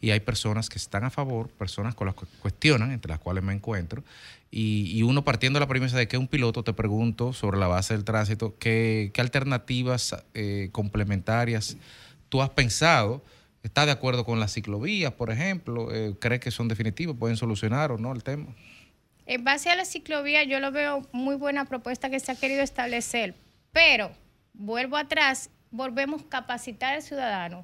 [0.03, 3.41] Y hay personas que están a favor, personas con las que cuestionan, entre las cuales
[3.41, 4.03] me encuentro.
[4.51, 7.93] Y, uno partiendo de la premisa de que un piloto, te pregunto sobre la base
[7.93, 11.77] del tránsito, ¿qué, qué alternativas eh, complementarias
[12.27, 13.23] tú has pensado?
[13.63, 15.87] ¿Estás de acuerdo con las ciclovías, por ejemplo?
[15.95, 17.15] Eh, ¿Crees que son definitivas?
[17.15, 18.47] ¿Pueden solucionar o no el tema?
[19.25, 22.61] En base a la ciclovía, yo lo veo muy buena propuesta que se ha querido
[22.61, 23.35] establecer,
[23.71, 24.11] pero
[24.51, 27.61] vuelvo atrás, volvemos a capacitar al ciudadano,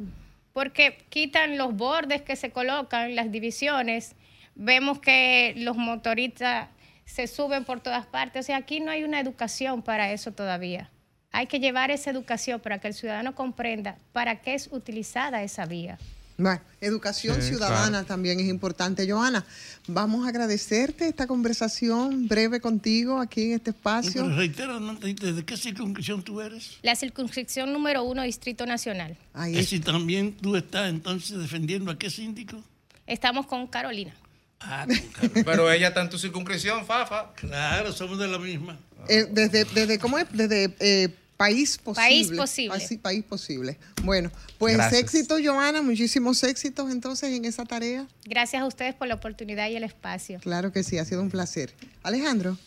[0.59, 4.17] porque quitan los bordes que se colocan, las divisiones,
[4.55, 6.67] vemos que los motoristas
[7.05, 10.91] se suben por todas partes, o sea, aquí no hay una educación para eso todavía.
[11.31, 15.65] Hay que llevar esa educación para que el ciudadano comprenda para qué es utilizada esa
[15.65, 15.97] vía.
[16.39, 18.05] Bueno, educación Sí, ciudadana claro.
[18.05, 19.05] también es importante.
[19.09, 19.45] Joana,
[19.87, 24.23] vamos a agradecerte esta conversación breve contigo aquí en este espacio.
[24.23, 26.77] Pero reitero, ¿de qué circunscripción tú eres?
[26.81, 29.17] La circunscripción número uno, Distrito Nacional.
[29.51, 32.63] Que si también tú estás entonces defendiendo a qué síndico?
[33.05, 34.13] Estamos con Carolina.
[34.61, 34.87] Ah,
[35.45, 37.33] Pero ella está en tu circunscripción, Fafa.
[37.35, 38.79] Claro, somos de la misma.
[39.09, 40.25] Eh, desde, desde, ¿cómo es?
[40.31, 41.09] Desde eh,
[41.39, 42.09] País Posible.
[42.09, 42.77] País Posible.
[42.77, 43.79] País, País Posible.
[44.03, 45.03] Bueno, pues Gracias.
[45.03, 48.05] éxito, Joana, muchísimos éxitos entonces en esa tarea.
[48.25, 50.41] Gracias a ustedes por la oportunidad y el espacio.
[50.41, 51.73] Claro que sí, ha sido un placer.
[52.03, 52.57] Alejandro.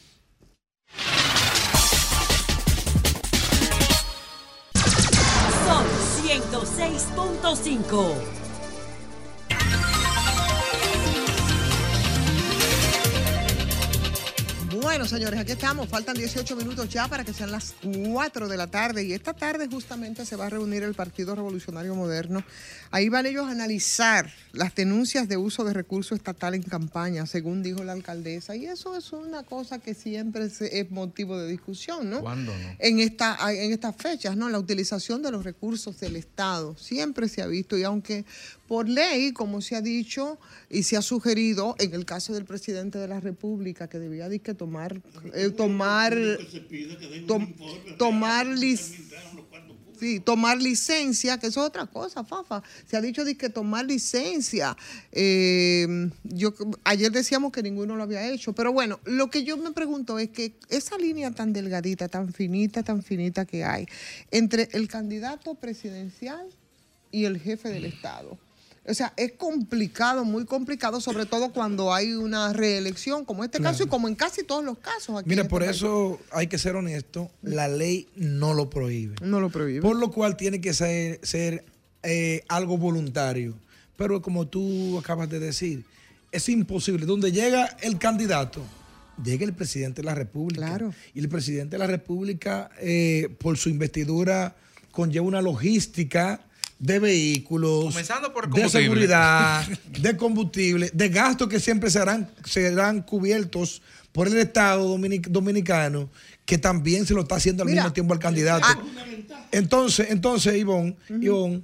[5.66, 5.84] Son
[6.24, 8.41] 106.5.
[14.83, 15.89] Bueno, señores, aquí estamos.
[15.89, 19.05] Faltan 18 minutos ya para que sean las 4 de la tarde.
[19.05, 22.43] Y esta tarde justamente se va a reunir el Partido Revolucionario Moderno.
[22.91, 27.62] Ahí van ellos a analizar las denuncias de uso de recursos estatal en campaña, según
[27.62, 28.57] dijo la alcaldesa.
[28.57, 32.20] Y eso es una cosa que siempre es motivo de discusión, ¿no?
[32.20, 32.68] ¿Cuándo no?
[32.80, 34.49] en, esta, en estas fechas, ¿no?
[34.49, 38.24] La utilización de los recursos del Estado siempre se ha visto y aunque
[38.66, 40.39] por ley, como se ha dicho
[40.70, 44.39] y se ha sugerido en el caso del presidente de la República que debía de
[44.39, 45.00] que tomar
[45.34, 46.14] eh, tomar
[47.26, 47.52] tom-
[47.98, 48.78] tomar lic-
[50.00, 52.60] Sí, tomar licencia, que eso es otra cosa, Fafa.
[52.88, 54.76] Se ha dicho de que tomar licencia.
[55.12, 56.52] Eh, yo
[56.82, 60.30] ayer decíamos que ninguno lo había hecho, pero bueno, lo que yo me pregunto es
[60.30, 63.86] que esa línea tan delgadita, tan finita, tan finita que hay
[64.32, 66.48] entre el candidato presidencial
[67.12, 68.36] y el jefe del Estado.
[68.85, 73.85] O sea, es complicado, muy complicado, sobre todo cuando hay una reelección, como este caso
[73.85, 75.20] y como en casi todos los casos.
[75.20, 75.76] Aquí Mira, este por país.
[75.76, 79.14] eso hay que ser honesto, la ley no lo prohíbe.
[79.22, 79.83] No lo prohíbe.
[79.83, 81.64] Por lo cual tiene que ser, ser
[82.03, 83.55] eh, algo voluntario.
[83.97, 85.85] Pero como tú acabas de decir,
[86.33, 87.07] es imposible.
[87.07, 88.64] Donde llega el candidato,
[89.22, 90.80] llega el presidente de la República.
[91.14, 94.57] Y el presidente de la República, eh, por su investidura,
[94.91, 96.41] conlleva una logística
[96.83, 99.64] de vehículos, Comenzando por de seguridad,
[100.01, 103.80] de combustible, de gastos que siempre serán, serán cubiertos
[104.11, 106.11] por el Estado dominic- dominicano,
[106.45, 108.66] que también se lo está haciendo al Mira, mismo tiempo al candidato.
[108.68, 108.83] ah,
[109.53, 111.62] Entonces, entonces, Ivonne, Ivonne,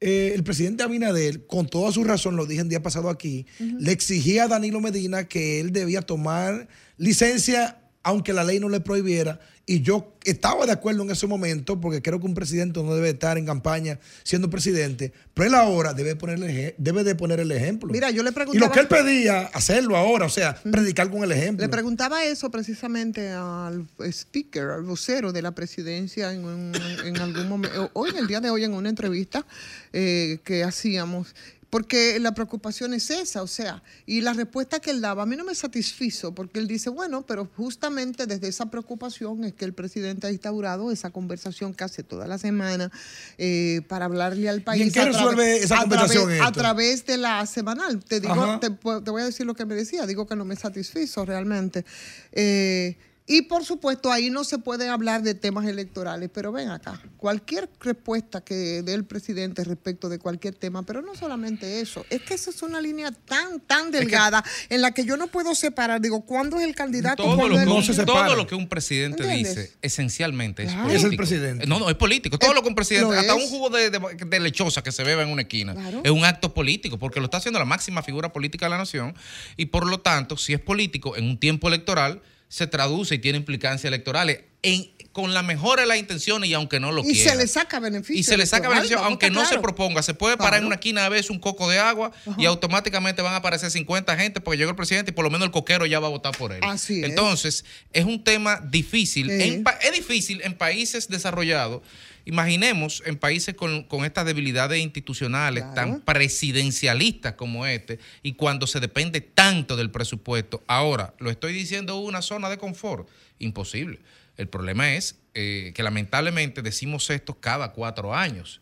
[0.00, 3.90] eh, el presidente Abinader, con toda su razón, lo dije el día pasado aquí, le
[3.90, 9.40] exigía a Danilo Medina que él debía tomar licencia, aunque la ley no le prohibiera.
[9.64, 13.10] Y yo estaba de acuerdo en ese momento, porque creo que un presidente no debe
[13.10, 17.88] estar en campaña siendo presidente, pero él ahora debe, ponerle, debe de poner el ejemplo.
[17.92, 18.66] Mira, yo le y preguntaba...
[18.66, 21.64] lo que él pedía, hacerlo ahora, o sea, predicar con el ejemplo.
[21.64, 26.72] Le preguntaba eso precisamente al speaker, al vocero de la presidencia en, un-
[27.04, 29.46] en algún momento, hoy, en el día de hoy, en una entrevista
[29.92, 31.34] eh, que hacíamos.
[31.72, 35.36] Porque la preocupación es esa, o sea, y la respuesta que él daba a mí
[35.36, 39.72] no me satisfizo, porque él dice, bueno, pero justamente desde esa preocupación es que el
[39.72, 42.92] presidente ha instaurado esa conversación que hace toda la semana
[43.38, 44.82] eh, para hablarle al país.
[44.82, 48.04] en qué resuelve esa a conversación través- A través de la semanal.
[48.04, 50.56] Te digo, te, te voy a decir lo que me decía, digo que no me
[50.56, 51.86] satisfizo realmente.
[52.32, 57.00] Eh, y por supuesto, ahí no se puede hablar de temas electorales, pero ven acá,
[57.16, 62.20] cualquier respuesta que dé el presidente respecto de cualquier tema, pero no solamente eso, es
[62.22, 66.00] que esa es una línea tan, tan delgada en la que yo no puedo separar,
[66.00, 67.22] digo, ¿cuándo es el candidato?
[67.22, 67.68] Todo ¿Cuándo lo, que el-
[68.00, 69.56] un, todo lo que un presidente ¿Entiendes?
[69.56, 70.88] dice, esencialmente, es Claro.
[70.88, 71.06] político.
[71.06, 71.66] Es el presidente.
[71.66, 72.38] No, no, es político.
[72.38, 73.42] Todo lo que un presidente, hasta es.
[73.44, 76.00] un jugo de, de- de lechosa que se beba en una esquina, Claro.
[76.02, 79.14] es un acto político, porque lo está haciendo la máxima figura política de la nación.
[79.56, 82.20] Y por lo tanto, si es político en un tiempo electoral,
[82.52, 86.80] se traduce y tiene implicancias electorales en, con la mejor de las intenciones y aunque
[86.80, 87.30] no lo Y quiera.
[87.30, 88.14] se le saca beneficio.
[88.20, 90.02] Y se le saca beneficio, aunque no se proponga.
[90.02, 93.32] Se puede parar en una esquina a veces un coco de agua y automáticamente van
[93.32, 95.98] a aparecer 50 gente porque llegó el presidente y por lo menos el coquero ya
[95.98, 96.60] va a votar por él.
[96.62, 97.08] Así es.
[97.08, 99.30] Entonces, es un tema difícil.
[99.30, 99.42] Sí.
[99.44, 101.80] En pa- es difícil en países desarrollados.
[102.24, 108.80] Imaginemos en países con, con estas debilidades institucionales tan presidencialistas como este y cuando se
[108.80, 110.62] depende tanto del presupuesto.
[110.66, 113.08] Ahora, lo estoy diciendo una zona de confort.
[113.38, 113.98] Imposible.
[114.36, 118.61] El problema es eh, que lamentablemente decimos esto cada cuatro años.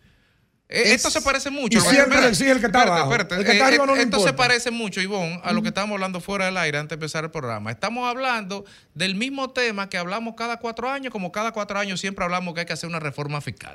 [0.71, 1.79] Eh, Es- esto se parece mucho.
[1.79, 3.11] y siempre Espérate, le exige el que está espérate, abajo.
[3.12, 3.35] espérate.
[3.35, 5.68] El que está Eh, arriba no le esto se parece mucho, Ivonne, a lo que
[5.68, 7.71] estábamos hablando fuera del aire antes de empezar el programa.
[7.73, 8.64] Estamos hablando
[8.95, 12.61] del mismo tema que hablamos cada cuatro años, como cada cuatro años siempre hablamos que
[12.61, 13.75] hay que hacer una reforma fiscal.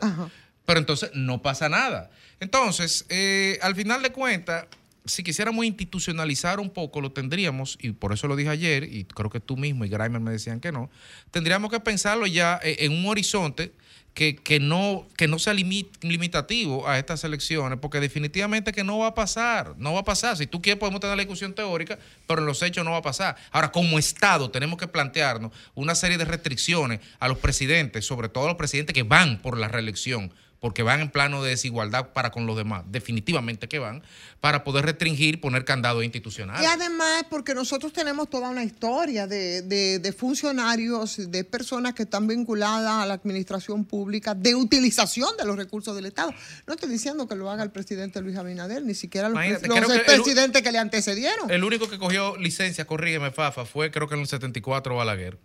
[0.66, 2.10] Pero entonces no pasa nada.
[2.40, 4.66] Entonces, eh, al final de cuentas,
[5.06, 9.30] si quisiéramos institucionalizar un poco, lo tendríamos, y por eso lo dije ayer, y creo
[9.30, 10.90] que tú mismo y Grimer me decían que no,
[11.30, 13.72] tendríamos que pensarlo ya eh, en un horizonte
[14.16, 18.98] que, que no, que no sea limi- limitativo a estas elecciones, porque definitivamente que no
[18.98, 20.38] va a pasar, no va a pasar.
[20.38, 23.02] Si tú quieres podemos tener la discusión teórica, pero en los hechos no va a
[23.04, 23.36] pasar.
[23.52, 28.46] Ahora, como Estado tenemos que plantearnos una serie de restricciones a los presidentes, sobre todo
[28.46, 30.34] a los presidentes que van por la reelección,
[30.66, 34.02] porque van en plano de desigualdad para con los demás, definitivamente que van,
[34.42, 36.64] para poder restringir, poner candados institucionales.
[36.64, 42.02] Y además, porque nosotros tenemos toda una historia de, de- de funcionarios, de personas que
[42.02, 46.34] están vinculadas a la administración pública, de utilización de los recursos del Estado.
[46.66, 49.78] No estoy diciendo que lo haga el presidente Luis Abinader, ni siquiera los, Imagínate, los
[49.78, 51.52] creo que el- presidentes que le antecedieron.
[51.52, 55.38] El único que cogió licencia, corrígeme, Fafa, fue creo que en el 74 Balaguer.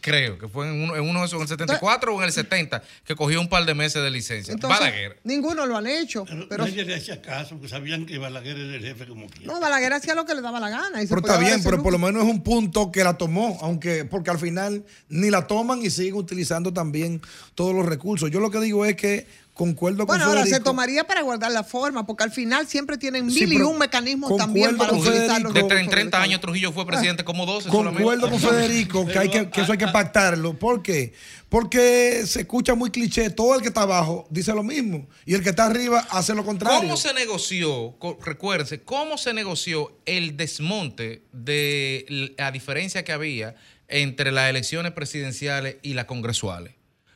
[0.00, 2.32] Creo que fue en uno, en uno de esos, en el 74 o en el
[2.32, 4.52] 70, que cogió un par de meses de licencia.
[4.52, 5.18] Entonces, Balaguer.
[5.24, 6.24] ninguno lo han hecho.
[6.48, 9.52] Pero, Nadie le hacía caso, porque sabían que Balaguer era el jefe como quiera.
[9.52, 11.02] no, Balaguer hacía lo que le daba la gana.
[11.02, 14.04] y Pero está bien, pero por lo menos es un punto que la tomó, aunque
[14.04, 17.20] porque al final ni la toman y siguen utilizando también
[17.54, 18.30] todos los recursos.
[18.30, 21.64] Yo lo que digo es que concuerdo con Bueno, ahora se tomaría para guardar la
[21.64, 25.40] forma, porque al final siempre tienen Sí, mil y un mecanismos también para con utilizar
[25.40, 26.22] los De recursos en del 30 Estado.
[26.24, 28.68] años Trujillo fue presidente como 12 Concuerdo con solamente.
[28.68, 30.58] Federico que, hay que, que eso hay que pactarlo.
[30.58, 31.14] ¿Por qué?
[31.48, 33.30] Porque se escucha muy cliché.
[33.30, 35.06] Todo el que está abajo dice lo mismo.
[35.24, 36.80] Y el que está arriba hace lo contrario.
[36.80, 43.54] ¿Cómo se negoció, recuérdense, cómo se negoció el desmonte de la diferencia que había
[43.86, 46.74] entre las elecciones presidenciales y las congresuales?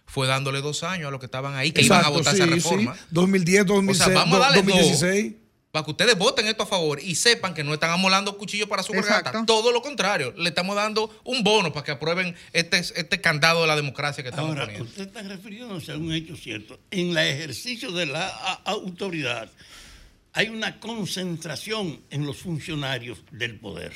[0.09, 2.51] Fue dándole dos años a los que estaban ahí, que iban a votar sí, esa
[2.51, 2.95] reforma.
[2.97, 3.01] sí.
[3.11, 5.33] 2010, 2006, O sea, vamos a darle 2016.
[5.33, 5.41] dos
[5.71, 8.83] para que ustedes voten esto a favor y sepan que no están amolando cuchillo para
[8.83, 9.45] su garganta.
[9.47, 13.67] Todo lo contrario, le estamos dando un bono para que aprueben este, este candado de
[13.67, 14.85] la democracia que estamos Ahora, poniendo.
[14.89, 16.81] usted está refiriéndose a un hecho cierto.
[16.91, 19.51] En el ejercicio de la a- autoridad
[20.33, 23.93] hay una concentración en los funcionarios del poder.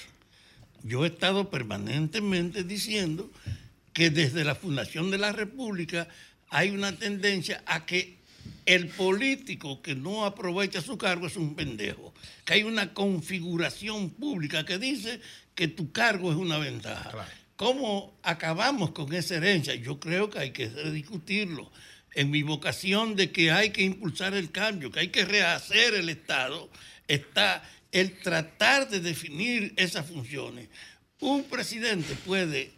[0.84, 3.30] Yo he estado permanentemente diciendo
[3.92, 6.08] que desde la fundación de la República
[6.48, 8.18] hay una tendencia a que
[8.66, 12.14] el político que no aprovecha su cargo es un pendejo.
[12.44, 15.20] Que hay una configuración pública que dice
[15.54, 17.26] que tu cargo es una ventaja.
[17.56, 19.74] ¿Cómo acabamos con esa herencia?
[19.74, 21.70] Yo creo que hay que discutirlo.
[22.14, 26.10] En mi vocación de que hay que impulsar el cambio, que hay que rehacer el
[26.10, 26.70] Estado,
[27.08, 30.68] está el tratar de definir esas funciones.
[31.20, 32.72] Un presidente puede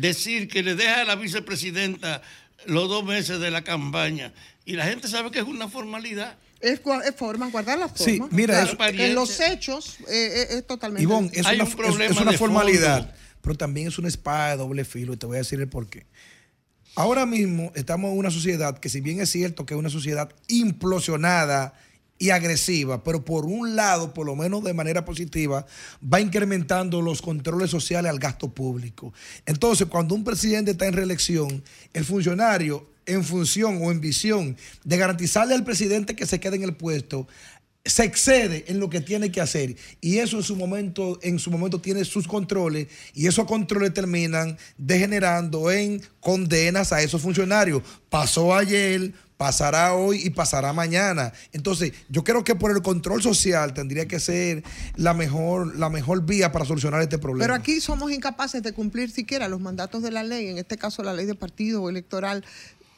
[0.00, 2.22] decir que le deja a la vicepresidenta
[2.66, 4.32] los dos meses de la campaña
[4.64, 6.36] y la gente sabe que es una formalidad.
[6.60, 8.04] Es, es forma, guardar la forma.
[8.04, 11.02] Sí, mira, en los hechos eh, eh, es totalmente.
[11.02, 13.14] Ivonne, es Hay una, un es- una formalidad, fondo.
[13.42, 15.88] pero también es una espada de doble filo y te voy a decir el por
[15.88, 16.06] qué.
[16.94, 20.30] Ahora mismo estamos en una sociedad que si bien es cierto que es una sociedad
[20.48, 21.74] implosionada
[22.18, 25.66] y agresiva, pero por un lado, por lo menos de manera positiva,
[26.02, 29.12] va incrementando los controles sociales al gasto público.
[29.44, 31.62] Entonces, cuando un presidente está en reelección,
[31.92, 36.64] el funcionario, en función o en visión de garantizarle al presidente que se quede en
[36.64, 37.28] el puesto,
[37.86, 41.50] se excede en lo que tiene que hacer y eso en su momento en su
[41.50, 48.54] momento tiene sus controles y esos controles terminan degenerando en condenas a esos funcionarios pasó
[48.54, 54.06] ayer pasará hoy y pasará mañana entonces yo creo que por el control social tendría
[54.06, 54.62] que ser
[54.96, 59.10] la mejor la mejor vía para solucionar este problema Pero aquí somos incapaces de cumplir
[59.10, 62.44] siquiera los mandatos de la ley, en este caso la ley de partido electoral.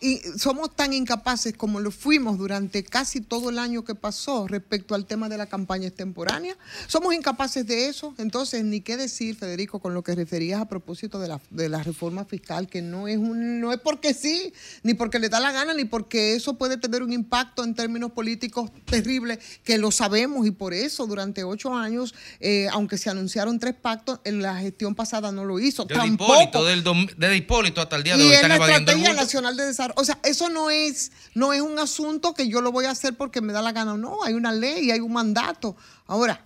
[0.00, 4.94] Y somos tan incapaces como lo fuimos durante casi todo el año que pasó respecto
[4.94, 6.56] al tema de la campaña extemporánea.
[6.86, 8.14] Somos incapaces de eso.
[8.18, 11.82] Entonces, ni qué decir, Federico, con lo que referías a propósito de la, de la
[11.82, 14.52] reforma fiscal, que no es, un, no es porque sí,
[14.84, 18.12] ni porque le da la gana, ni porque eso puede tener un impacto en términos
[18.12, 23.58] políticos terrible, que lo sabemos y por eso durante ocho años, eh, aunque se anunciaron
[23.58, 25.86] tres pactos, en la gestión pasada no lo hizo.
[25.86, 29.12] Desde Tampoco Hipólito, del dom- desde Hipólito hasta el día de y hoy la estrategia
[29.12, 29.87] nacional de desarrollo.
[29.96, 33.14] O sea, eso no es, no es un asunto que yo lo voy a hacer
[33.16, 33.96] porque me da la gana.
[33.96, 35.76] No, hay una ley, hay un mandato.
[36.06, 36.44] Ahora,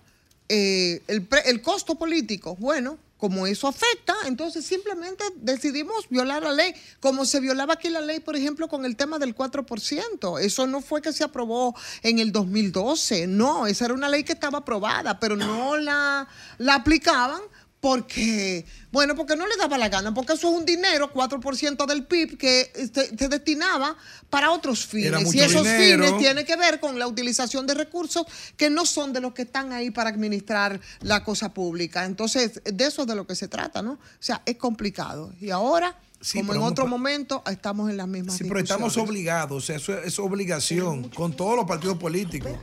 [0.49, 6.51] eh, el, pre- el costo político, bueno, como eso afecta, entonces simplemente decidimos violar la
[6.51, 10.41] ley, como se violaba aquí la ley, por ejemplo, con el tema del 4%.
[10.41, 14.33] Eso no fue que se aprobó en el 2012, no, esa era una ley que
[14.33, 16.27] estaba aprobada, pero no la
[16.67, 17.39] aplicaban
[17.83, 22.05] porque, bueno, porque no le daba la gana, porque eso es un dinero, 4% del
[22.05, 23.97] PIB, que se, se destinaba
[24.29, 25.35] para otros fines.
[25.35, 26.05] Y esos dinero.
[26.05, 28.25] fines tienen que ver con la utilización de recursos
[28.55, 32.05] que no son de los que están ahí para administrar la cosa pública.
[32.05, 33.91] Entonces, de eso es de lo que se trata, ¿no?
[33.91, 35.33] O sea, es complicado.
[35.41, 39.61] Y ahora, Sí, como en otro momento, estamos en las mismas Sí, pero estamos obligados,
[39.61, 42.53] o sea, eso es, es obligación con todos los partidos políticos.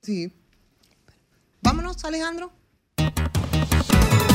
[0.00, 0.32] Sí.
[1.60, 2.52] Vámonos, Alejandro.
[2.96, 4.33] El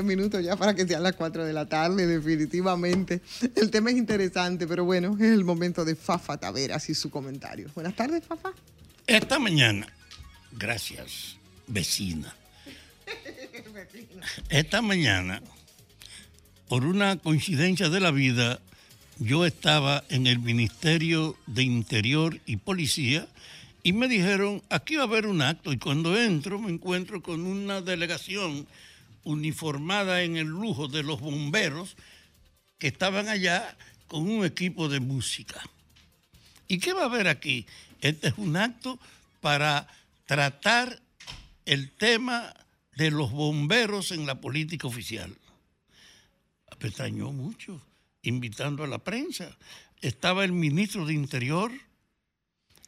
[0.00, 3.20] 10 minutos ya para que sean las 4 de la tarde, definitivamente.
[3.54, 7.68] El tema es interesante, pero bueno, es el momento de Fafa Taveras y su comentario.
[7.74, 8.52] Buenas tardes, Fafa.
[9.06, 9.86] Esta mañana,
[10.52, 11.36] gracias,
[11.66, 12.34] vecina.
[14.48, 15.42] Esta mañana,
[16.68, 18.60] por una coincidencia de la vida,
[19.18, 23.28] yo estaba en el Ministerio de Interior y Policía
[23.82, 27.44] y me dijeron, aquí va a haber un acto y cuando entro me encuentro con
[27.46, 28.66] una delegación
[29.24, 31.96] uniformada en el lujo de los bomberos
[32.78, 35.62] que estaban allá con un equipo de música.
[36.66, 37.66] ¿Y qué va a haber aquí?
[38.00, 38.98] Este es un acto
[39.40, 39.86] para
[40.26, 41.00] tratar
[41.66, 42.54] el tema
[42.96, 45.34] de los bomberos en la política oficial.
[46.80, 47.80] Me extrañó mucho,
[48.22, 49.56] invitando a la prensa.
[50.00, 51.70] Estaba el ministro de Interior,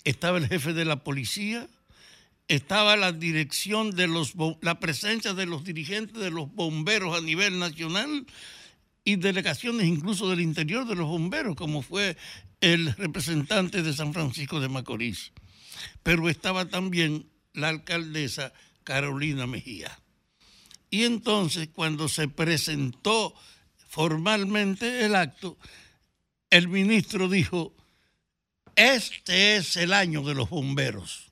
[0.05, 1.69] estaba el jefe de la policía,
[2.49, 7.59] estaba la dirección de los, la presencia de los dirigentes de los bomberos a nivel
[7.59, 8.27] nacional
[9.05, 12.17] y delegaciones incluso del interior de los bomberos, como fue
[12.61, 15.33] el representante de San Francisco de Macorís.
[16.03, 18.53] Pero estaba también la alcaldesa
[18.85, 19.99] Carolina Mejía.
[20.91, 23.35] Y entonces, cuando se presentó
[23.89, 25.59] formalmente el acto,
[26.51, 27.75] el ministro dijo,
[28.77, 31.32] este es el año de los bomberos.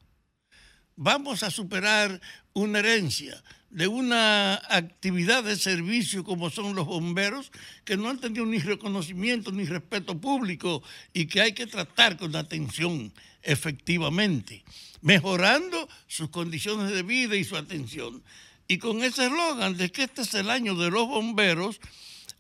[1.03, 2.21] Vamos a superar
[2.53, 7.51] una herencia de una actividad de servicio como son los bomberos,
[7.87, 10.83] que no han tenido ni reconocimiento ni respeto público
[11.15, 14.63] y que hay que tratar con atención efectivamente,
[15.01, 18.23] mejorando sus condiciones de vida y su atención.
[18.69, 21.81] Y con ese eslogan de que este es el año de los bomberos,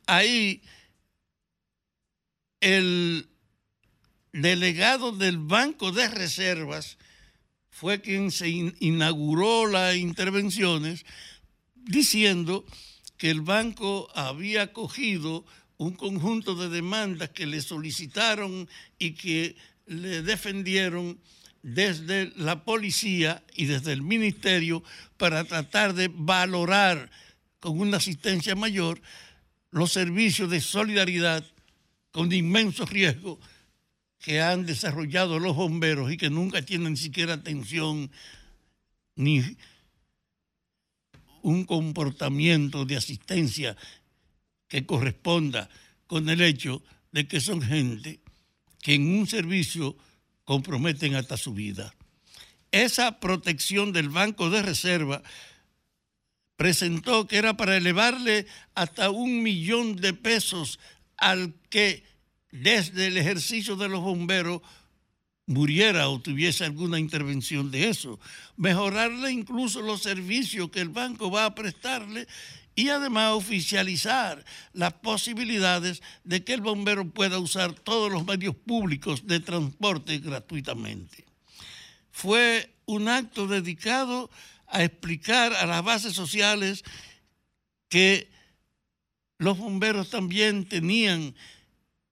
[0.06, 0.60] ahí
[2.60, 3.26] el
[4.34, 6.98] delegado del Banco de Reservas
[7.80, 11.06] fue quien se in- inauguró las intervenciones
[11.74, 12.66] diciendo
[13.16, 15.46] que el banco había cogido
[15.78, 18.68] un conjunto de demandas que le solicitaron
[18.98, 19.56] y que
[19.86, 21.18] le defendieron
[21.62, 24.82] desde la policía y desde el ministerio
[25.16, 27.10] para tratar de valorar
[27.60, 29.00] con una asistencia mayor
[29.70, 31.46] los servicios de solidaridad
[32.12, 33.40] con inmenso riesgo
[34.20, 38.10] que han desarrollado los bomberos y que nunca tienen siquiera atención
[39.16, 39.42] ni
[41.42, 43.76] un comportamiento de asistencia
[44.68, 45.68] que corresponda
[46.06, 48.20] con el hecho de que son gente
[48.82, 49.96] que en un servicio
[50.44, 51.94] comprometen hasta su vida.
[52.72, 55.22] Esa protección del Banco de Reserva
[56.56, 60.78] presentó que era para elevarle hasta un millón de pesos
[61.16, 62.04] al que
[62.50, 64.62] desde el ejercicio de los bomberos
[65.46, 68.20] muriera o tuviese alguna intervención de eso.
[68.56, 72.26] Mejorarle incluso los servicios que el banco va a prestarle
[72.76, 79.26] y además oficializar las posibilidades de que el bombero pueda usar todos los medios públicos
[79.26, 81.24] de transporte gratuitamente.
[82.12, 84.30] Fue un acto dedicado
[84.66, 86.84] a explicar a las bases sociales
[87.88, 88.30] que
[89.38, 91.34] los bomberos también tenían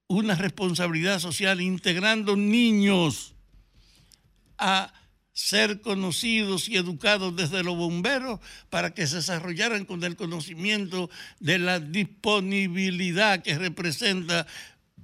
[0.09, 3.35] una responsabilidad social integrando niños
[4.57, 4.93] a
[5.33, 8.41] ser conocidos y educados desde los bomberos
[8.71, 14.49] para que se desarrollaran con el conocimiento de la disponibilidad que representa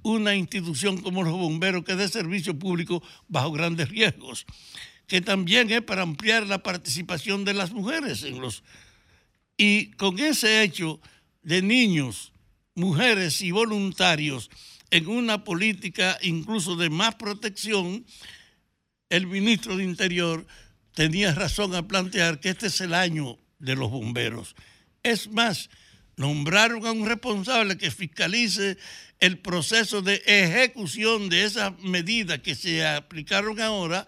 [0.01, 4.45] una institución como los bomberos que dé servicio público bajo grandes riesgos,
[5.07, 8.63] que también es para ampliar la participación de las mujeres en los...
[9.57, 10.99] Y con ese hecho
[11.43, 12.33] de niños,
[12.75, 14.49] mujeres y voluntarios
[14.91, 18.05] en una política incluso de más protección,
[19.09, 20.45] el ministro de Interior
[20.93, 24.55] tenía razón a plantear que este es el año de los bomberos.
[25.03, 25.69] Es más,
[26.17, 28.77] nombraron a un responsable que fiscalice
[29.19, 34.07] el proceso de ejecución de esas medidas que se aplicaron ahora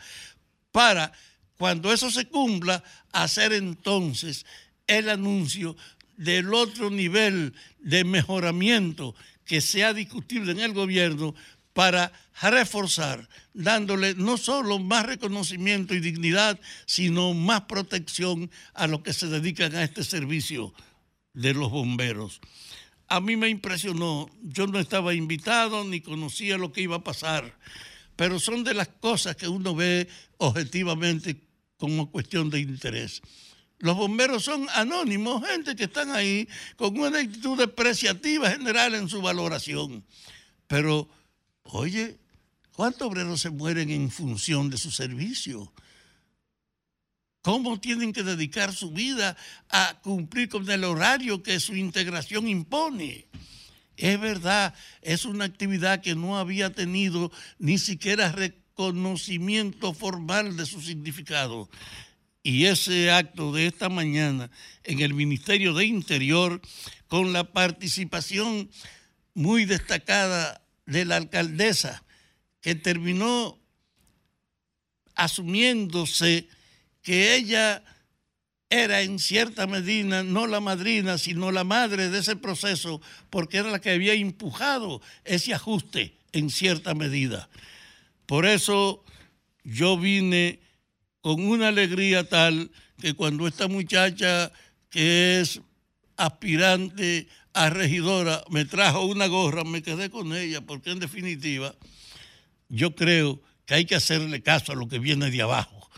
[0.72, 1.12] para
[1.58, 4.46] cuando eso se cumpla hacer entonces
[4.86, 5.76] el anuncio
[6.18, 9.16] del otro nivel de mejoramiento
[9.48, 11.34] que sea discutible en el gobierno
[11.74, 19.14] para reforzar, dándole no solo más reconocimiento y dignidad, sino más protección a los que
[19.14, 20.74] se dedican a este servicio
[21.34, 22.42] de los bomberos.
[23.08, 27.58] A mí me impresionó, yo no estaba invitado ni conocía lo que iba a pasar,
[28.16, 31.42] pero son de las cosas que uno ve objetivamente
[31.78, 33.22] como cuestión de interés.
[33.80, 39.22] Los bomberos son anónimos, gente que están ahí con una actitud depreciativa general en su
[39.22, 40.04] valoración.
[40.66, 41.08] Pero,
[41.64, 42.18] oye,
[42.74, 45.72] ¿cuántos obreros se mueren en función de su servicio?
[47.42, 49.38] ¿Cómo tienen que dedicar su vida
[49.70, 53.28] a cumplir con el horario que su integración impone?
[53.96, 60.82] Es verdad, es una actividad que no había tenido ni siquiera reconocimiento formal de su
[60.82, 61.70] significado.
[62.48, 64.50] Y ese acto de esta mañana
[64.86, 66.62] en el Ministerio de Interior,
[67.10, 68.72] con la participación
[69.34, 72.06] muy destacada de la alcaldesa,
[72.62, 73.60] que terminó
[75.14, 76.48] asumiéndose
[77.02, 77.84] que ella
[78.70, 83.72] era en cierta medida no la madrina, sino la madre de ese proceso, porque era
[83.72, 87.50] la que había empujado ese ajuste en cierta medida.
[88.26, 89.04] Por eso
[89.66, 90.62] yo vine
[91.22, 94.52] con una alegría tal que cuando esta muchacha
[94.90, 95.62] que es
[96.16, 101.76] aspirante a regidora me trajo una gorra, me quedé con ella, porque en definitiva
[102.70, 105.90] yo creo que hay que hacerle caso a lo que viene de abajo.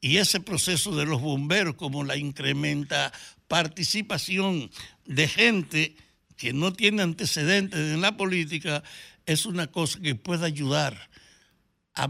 [0.00, 3.12] Y ese proceso de los bomberos, como la incrementa
[3.48, 4.70] participación
[5.06, 5.96] de gente
[6.36, 8.82] que no tiene antecedentes en la política,
[9.24, 11.08] es una cosa que puede ayudar
[11.94, 12.08] a,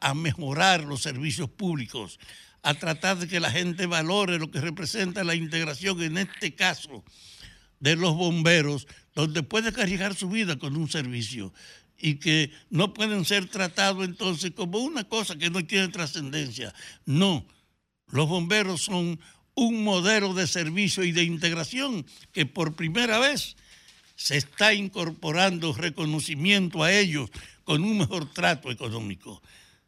[0.00, 2.18] a- mejorar los servicios públicos,
[2.62, 7.04] a tratar de que la gente valore lo que representa la integración, en este caso,
[7.80, 11.52] de los bomberos, donde puede cargar su vida con un servicio
[11.96, 16.74] y que no pueden ser tratados entonces como una cosa que no tiene trascendencia.
[17.06, 17.46] No,
[18.08, 19.18] los bomberos son
[19.54, 23.56] un modelo de servicio y de integración que por primera vez
[24.18, 27.30] se está incorporando reconocimiento a ellos
[27.62, 29.40] con un mejor trato económico.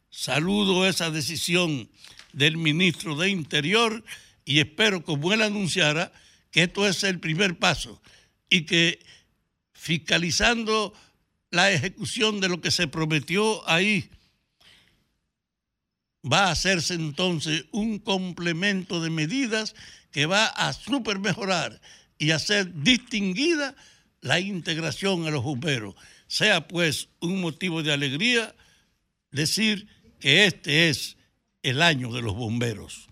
[0.09, 1.91] Saludo esa decisión
[2.33, 4.05] del ministro de Interior
[4.45, 6.13] y espero, como él anunciara,
[6.53, 8.01] que esto es el primer paso
[8.49, 9.01] y que
[9.73, 10.95] fiscalizando
[11.51, 14.11] la ejecución de lo que se prometió ahí,
[16.25, 19.75] va a hacerse entonces un complemento de medidas
[20.13, 21.81] que va a super mejorar
[22.17, 23.75] y hacer distinguida
[24.21, 25.95] la integración a los bomberos.
[26.27, 28.55] Sea pues un motivo de alegría
[29.31, 31.17] decir que este es
[31.63, 33.09] el año de los bomberos.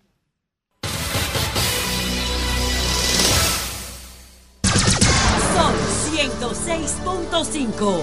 [5.54, 5.74] Sol
[6.14, 8.02] 106.5.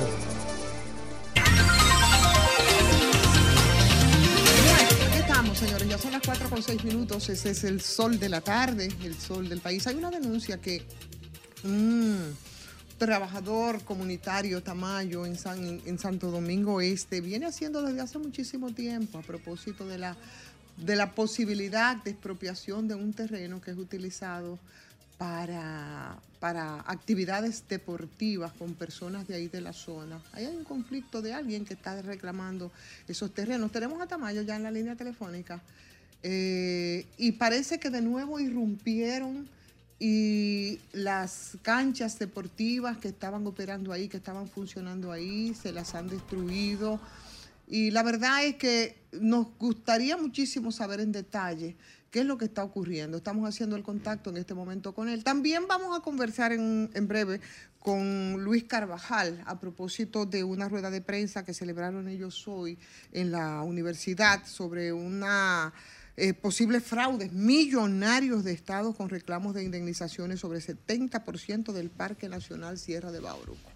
[5.05, 5.87] Aquí estamos, señores.
[5.87, 7.29] Ya son las 4 con 6 minutos.
[7.29, 9.87] Ese es el sol de la tarde, el sol del país.
[9.87, 10.85] Hay una denuncia que
[11.63, 12.35] un
[12.97, 19.17] trabajador comunitario Tamayo en, San- en Santo Domingo Este viene haciendo desde hace muchísimo tiempo
[19.17, 20.15] a propósito de la,
[20.77, 24.57] de la posibilidad de expropiación de un terreno que es utilizado
[25.17, 30.21] para, para actividades deportivas con personas de ahí de la zona.
[30.33, 32.71] Ahí hay un conflicto de alguien que está reclamando
[33.07, 33.71] esos terrenos.
[33.71, 35.61] Tenemos a Tamayo ya en la línea telefónica
[36.23, 39.47] eh, y parece que de nuevo irrumpieron
[39.99, 46.07] y las canchas deportivas que estaban operando ahí, que estaban funcionando ahí, se las han
[46.07, 46.99] destruido.
[47.67, 51.75] Y la verdad es que nos gustaría muchísimo saber en detalle
[52.11, 53.17] qué es lo que está ocurriendo.
[53.17, 55.23] Estamos haciendo el contacto en este momento con él.
[55.23, 57.41] También vamos a conversar en, en breve
[57.79, 62.77] con Luis Carvajal a propósito de una rueda de prensa que celebraron ellos hoy
[63.11, 65.73] en la universidad sobre una
[66.17, 67.31] eh, posibles fraudes.
[67.33, 73.71] Millonarios de estados con reclamos de indemnizaciones sobre 70% del Parque Nacional Sierra de Bauruco.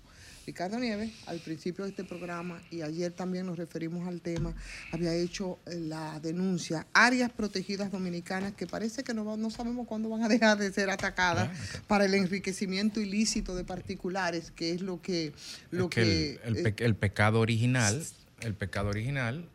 [0.48, 4.56] Ricardo Nieves, al principio de este programa y ayer también nos referimos al tema,
[4.92, 10.10] había hecho eh, la denuncia, áreas protegidas dominicanas que parece que no, no sabemos cuándo
[10.10, 11.52] van a dejar de ser atacadas
[11.88, 15.34] para el enriquecimiento ilícito de particulares, que es lo que...
[15.70, 18.04] Lo Es que que el, el eh, pe- el pecado original,
[18.42, 19.48] el pecado original,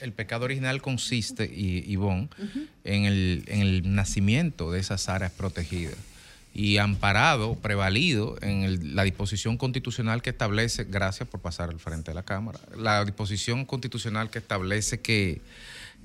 [0.00, 2.28] el pecado original consiste, y, Ivonne,
[2.84, 5.96] en, el, en el nacimiento de esas áreas protegidas.
[6.54, 12.10] y amparado, prevalido en el- la disposición constitucional que establece, gracias por pasar al frente
[12.10, 15.40] de la Cámara, la disposición constitucional que establece que,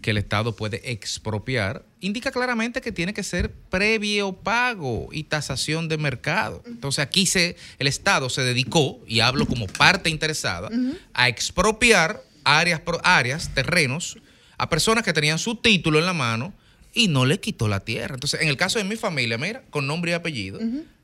[0.02, 5.88] que el Estado puede expropiar, indica claramente que tiene que ser previo pago y tasación
[5.88, 6.62] de mercado.
[6.68, 10.70] Entonces aquí se, el Estado se dedicó, y hablo como parte interesada,
[11.14, 14.18] a expropiar áreas, áreas, terrenos,
[14.58, 16.54] a personas que tenían su título en la mano
[16.94, 18.14] y no le quitó la tierra.
[18.16, 20.60] Entonces, en el caso de mi familia, mira, con nombre y apellido,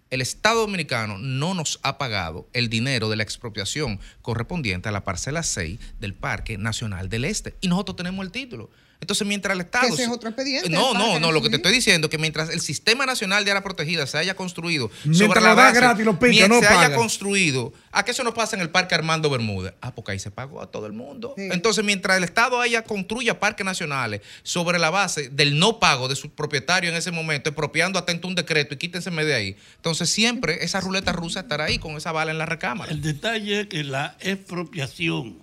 [0.09, 5.03] el Estado Dominicano no nos ha pagado el dinero de la expropiación correspondiente a la
[5.03, 7.55] parcela 6 del Parque Nacional del Este.
[7.61, 8.69] Y nosotros tenemos el título.
[9.01, 9.87] Entonces, mientras el Estado...
[9.87, 11.31] ese es otro expediente, No, no, no.
[11.31, 14.17] Lo que te estoy diciendo es que mientras el Sistema Nacional de Área Protegida se
[14.17, 15.79] haya construido Mientras sobre la da base...
[15.79, 16.95] gratis, lo pinta, mientras no se haya paga.
[16.95, 17.73] construido...
[17.91, 19.73] ¿A qué eso nos pasa en el Parque Armando Bermúdez?
[19.81, 21.33] Ah, porque ahí se pagó a todo el mundo.
[21.37, 26.15] Entonces, mientras el Estado haya construya parques nacionales sobre la base del no pago de
[26.15, 29.55] su propietario en ese momento, expropiando atento un decreto y quítenseme de ahí.
[29.77, 32.91] Entonces, siempre esa ruleta rusa estará ahí con esa bala en la recámara.
[32.91, 35.39] El detalle es que la expropiación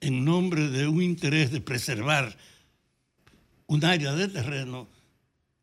[0.00, 2.36] en nombre de un interés de preservar
[3.72, 4.86] un área de terreno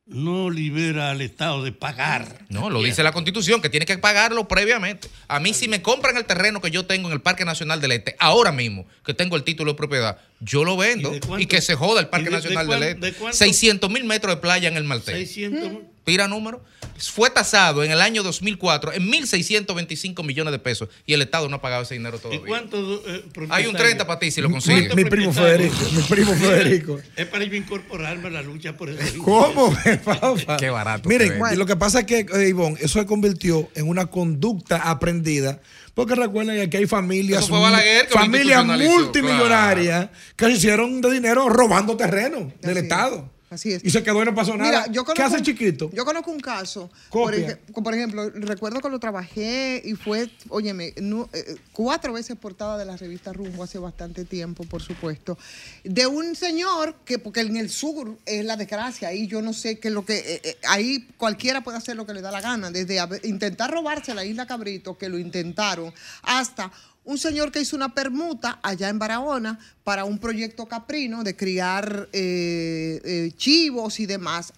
[0.08, 2.40] no libera al Estado de pagar.
[2.50, 5.08] No, lo dice la Constitución, que tiene que pagarlo previamente.
[5.28, 7.92] A mí, si me compran el terreno que yo tengo en el Parque Nacional del
[7.92, 11.62] Este, ahora mismo, que tengo el título de propiedad, yo lo vendo y, cuánto- que
[11.62, 13.20] se joda el Parque de- de Nacional cuán- del de Este.
[13.20, 15.14] cuánto- 600 mil metros de playa en el Maltés.
[15.14, 15.74] 600
[16.10, 16.64] Tira número.
[16.98, 21.58] Fue tasado en el año 2004 en 1.625 millones de pesos y el Estado no
[21.58, 22.42] ha pagado ese dinero ¿Y todavía.
[22.46, 24.94] cuántos eh, Hay un 30 para ti si lo consigues.
[24.96, 27.00] mi primo Federico, mi primo Federico.
[27.16, 29.74] Es para yo incorporarme a la lucha por el ¿Cómo?
[30.04, 30.58] Papá.
[30.58, 31.08] Qué barato.
[31.08, 34.90] Miren, y lo que pasa es que, eh, Ivonne, eso se convirtió en una conducta
[34.90, 35.62] aprendida.
[35.94, 37.62] Porque recuerden que aquí hay familias, Eso
[38.10, 43.30] familias multimillonarias que se hicieron de dinero robando terreno del Estado.
[43.50, 43.84] Así es.
[43.84, 44.70] Y se quedó y no pasó nada.
[44.88, 45.90] Mira, yo ¿Qué hace chiquito?
[45.92, 46.90] Yo conozco un caso.
[47.10, 52.38] Por, ej- por ejemplo, recuerdo que lo trabajé y fue, óyeme, no, eh, cuatro veces
[52.38, 55.38] portada de la revista Rumbo hace bastante tiempo, por supuesto,
[55.84, 59.80] de un señor que, porque en el sur es la desgracia, ahí yo no sé
[59.80, 62.70] qué lo que, eh, eh, ahí cualquiera puede hacer lo que le da la gana,
[62.70, 66.72] desde intentar robarse la isla Cabrito, que lo intentaron, hasta
[67.10, 72.08] un señor que hizo una permuta allá en Barahona para un proyecto caprino de criar
[72.14, 74.54] eh, eh, chivos y demás.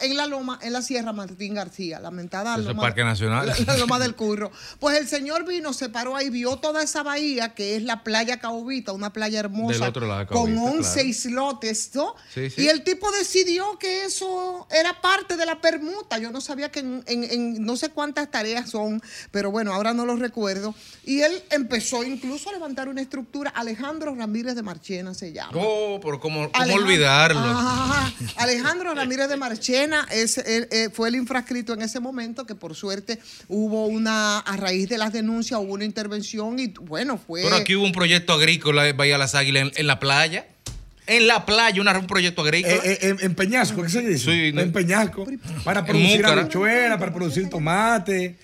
[0.00, 3.46] En la loma, en la Sierra Martín García, lamentada loma, Parque Nacional.
[3.46, 4.50] la, la loma del curro.
[4.80, 8.38] Pues el señor vino, se paró ahí, vio toda esa bahía que es la playa
[8.38, 11.08] Caubita, una playa hermosa Del otro lado de con Caubita, 11 claro.
[11.08, 12.14] islotes, ¿no?
[12.32, 12.62] Sí, sí.
[12.62, 16.16] Y el tipo decidió que eso era parte de la permuta.
[16.16, 19.92] Yo no sabía que en, en- en no sé cuántas tareas son, pero bueno, ahora
[19.92, 20.74] no lo recuerdo.
[21.04, 23.50] Y él empezó incluso a levantar una estructura.
[23.54, 25.52] Alejandro Ramírez de Marchena se llama.
[25.54, 27.40] Oh, pero ¿cómo, cómo Alejandro- olvidarlo?
[27.40, 28.10] Ajá.
[28.38, 32.74] Alejandro Ramírez de Marchena es, él, eh, fue el infrascrito en ese momento, que por
[32.74, 33.18] suerte
[33.48, 37.42] hubo una, a raíz de las denuncias, hubo una intervención y bueno, fue...
[37.42, 40.46] Pero aquí hubo un proyecto agrícola en Bahía Las Águilas en, en la playa.
[41.08, 42.74] En la playa, una- un proyecto agrícola.
[42.74, 44.24] Eh, eh, en, en Peñasco, ¿qué se dice?
[44.24, 45.24] Sí, no- en Peñasco.
[45.62, 46.40] Para producir Múcara.
[46.40, 48.34] habichuelas, para producir tomate, eh,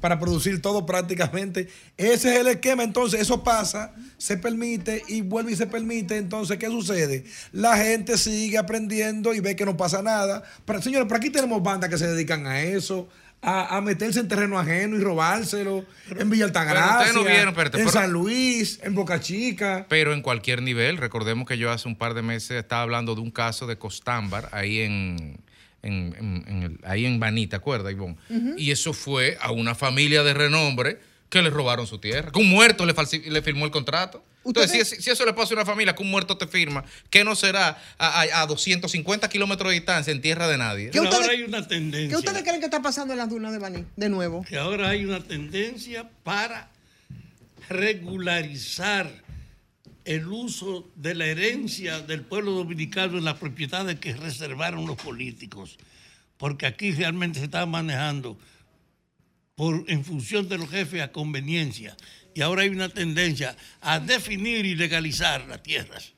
[0.00, 1.68] para producir todo prácticamente.
[1.96, 2.82] Ese es el esquema.
[2.82, 6.16] Entonces, eso pasa, se permite y vuelve y se permite.
[6.16, 7.24] Entonces, ¿qué sucede?
[7.52, 10.42] La gente sigue aprendiendo y ve que no pasa nada.
[10.64, 13.08] Pero, señores, por aquí tenemos bandas que se dedican a eso.
[13.40, 15.84] A, a meterse en terreno ajeno y robárselo.
[16.18, 19.86] En Villa Altagracia, ustedes no vieron, espérate, en San Luis, en Boca Chica.
[19.88, 23.20] Pero en cualquier nivel, recordemos que yo hace un par de meses estaba hablando de
[23.20, 25.38] un caso de Costámbar ahí en,
[25.82, 28.16] en, en- en el- ahí en Baní, ¿te acuerdas, Ivonne?
[28.30, 28.54] Ujú.
[28.56, 30.98] Y eso fue a una familia de renombre
[31.30, 34.24] que le robaron su tierra, que un muerto le, falsi- le firmó el contrato.
[34.44, 37.22] Entonces, si, si eso le pasa a una familia, que un muerto te firma, que
[37.22, 40.88] no será a, a- a 250 kilómetros de distancia en tierra de nadie?
[40.90, 42.08] ¿Qué ahora hay una tendencia.
[42.08, 43.84] ¿Qué ustedes creen que está pasando en las dunas de Baní?
[43.96, 44.44] De nuevo.
[44.48, 46.70] que ahora hay una tendencia para
[47.68, 49.10] regularizar
[50.08, 55.76] el uso de la herencia del pueblo dominicano en las propiedades que reservaron los políticos,
[56.38, 58.38] porque aquí realmente se está manejando
[59.54, 61.94] por, en función de los jefes a conveniencia,
[62.34, 66.14] y ahora hay una tendencia a definir y legalizar las tierras.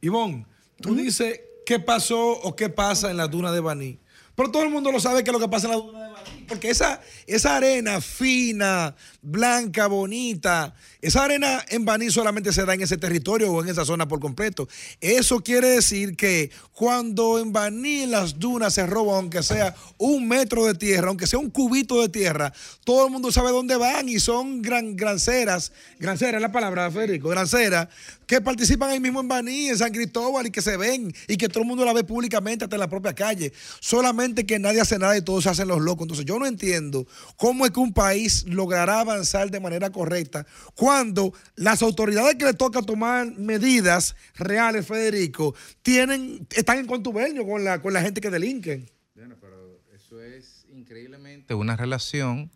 [0.00, 0.44] Ivonne,
[0.80, 3.98] tú dices qué pasó o qué pasa en la duna de Baní.
[4.34, 6.39] Pero todo el mundo lo sabe que lo que pasa en la duna de Baní.
[6.50, 12.82] Porque esa, esa arena fina, blanca, bonita, esa arena en Baní solamente se da en
[12.82, 14.68] ese territorio o en esa zona por completo.
[15.00, 20.66] Eso quiere decir que cuando en Baní las dunas se roba, aunque sea un metro
[20.66, 22.52] de tierra, aunque sea un cubito de tierra,
[22.82, 25.70] todo el mundo sabe dónde van y son gran, granceras,
[26.00, 27.86] granceras es la palabra, Federico, granceras,
[28.26, 31.48] que participan ahí mismo en Baní, en San Cristóbal y que se ven y que
[31.48, 33.52] todo el mundo la ve públicamente hasta en la propia calle.
[33.78, 36.04] Solamente que nadie hace nada y todos se hacen los locos.
[36.04, 37.06] Entonces yo no entiendo
[37.36, 42.54] cómo es que un país logrará avanzar de manera correcta cuando las autoridades que le
[42.54, 48.30] toca tomar medidas reales, Federico, tienen, están en contubernio con la, con la gente que
[48.30, 48.90] delinquen.
[49.14, 52.50] Bueno, pero eso es increíblemente una relación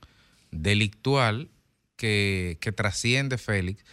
[0.51, 1.51] delictual
[1.97, 3.85] que, que trasciende, Félix,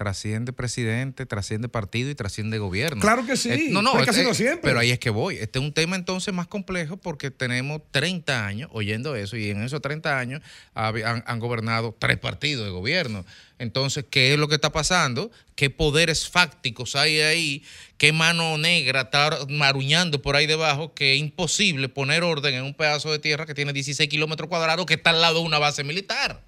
[0.00, 3.02] trasciende presidente, trasciende partido y trasciende gobierno.
[3.02, 4.62] Claro que sí, Eh, no, no, este- sido siempre.
[4.62, 5.36] Pero ahí es que voy.
[5.36, 9.62] Este es un tema entonces más complejo porque tenemos 30 años oyendo eso y en
[9.62, 10.40] esos 30 años
[10.72, 13.26] han, han gobernado tres partidos de gobierno.
[13.58, 15.30] Entonces, ¿qué es lo que está pasando?
[15.54, 17.62] ¿Qué poderes fácticos hay ahí?
[17.98, 20.94] ¿Qué mano negra está maruñando por ahí debajo?
[20.94, 24.86] Que es imposible poner orden en un pedazo de tierra que tiene 16 kilómetros cuadrados
[24.86, 26.40] que está al lado de una base militar.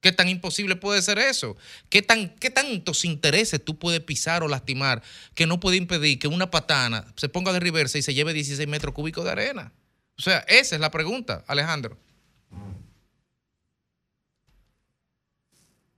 [0.00, 1.56] ¿Qué tan imposible puede ser eso?
[1.90, 5.02] ¿Qué, tan, ¿Qué tantos intereses tú puedes pisar o lastimar
[5.34, 8.66] que no puede impedir que una patana se ponga de reversa y se lleve 16
[8.66, 9.72] metros cúbicos de arena?
[10.16, 11.98] O sea, esa es la pregunta, Alejandro.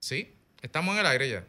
[0.01, 0.35] ¿Sí?
[0.63, 1.47] Estamos en el aire ya.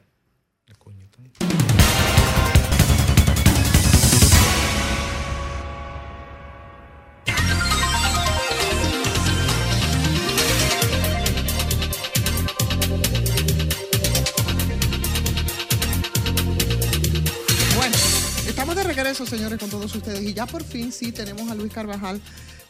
[19.13, 20.23] Regreso, señores, con todos ustedes.
[20.23, 22.19] Y ya por fin sí tenemos a Luis Carvajal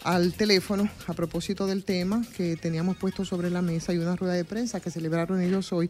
[0.03, 4.33] al teléfono a propósito del tema que teníamos puesto sobre la mesa y una rueda
[4.33, 5.89] de prensa que celebraron ellos hoy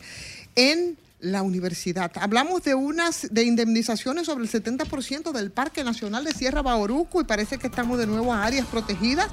[0.55, 2.11] en la universidad.
[2.21, 7.23] Hablamos de unas de indemnizaciones sobre el 70% del Parque Nacional de Sierra Bauruco y
[7.23, 9.31] parece que estamos de nuevo a áreas protegidas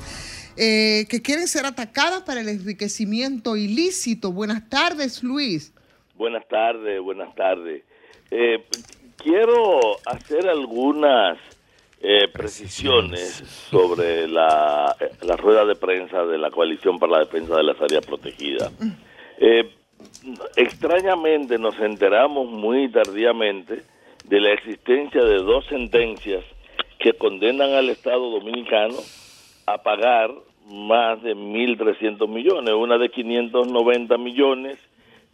[0.56, 4.32] eh, que quieren ser atacadas para el enriquecimiento ilícito.
[4.32, 5.74] Buenas tardes, Luis.
[6.16, 7.84] Buenas tardes, buenas tardes.
[8.30, 8.64] Eh,
[9.22, 11.38] quiero hacer algunas
[12.02, 13.20] eh, precisiones
[13.70, 17.80] sobre la, eh, la rueda de prensa de la Coalición para la Defensa de las
[17.80, 18.72] Áreas Protegidas.
[19.38, 19.70] Eh,
[20.56, 23.82] extrañamente nos enteramos muy tardíamente
[24.24, 26.44] de la existencia de dos sentencias
[26.98, 28.96] que condenan al Estado dominicano
[29.66, 30.30] a pagar
[30.66, 34.78] más de 1.300 millones, una de 590 millones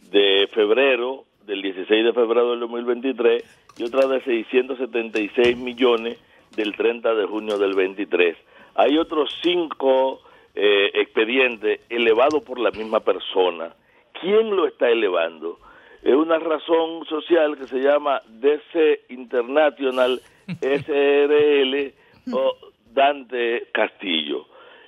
[0.09, 3.43] de febrero, del 16 de febrero del 2023,
[3.77, 6.17] y otra de 676 millones
[6.55, 8.35] del 30 de junio del 23.
[8.75, 10.21] Hay otros cinco
[10.55, 13.75] eh, expedientes elevados por la misma persona.
[14.19, 15.59] ¿Quién lo está elevando?
[16.01, 20.21] Es una razón social que se llama DC International
[20.61, 21.93] SRL
[22.33, 22.55] o
[22.93, 24.45] Dante Castillo.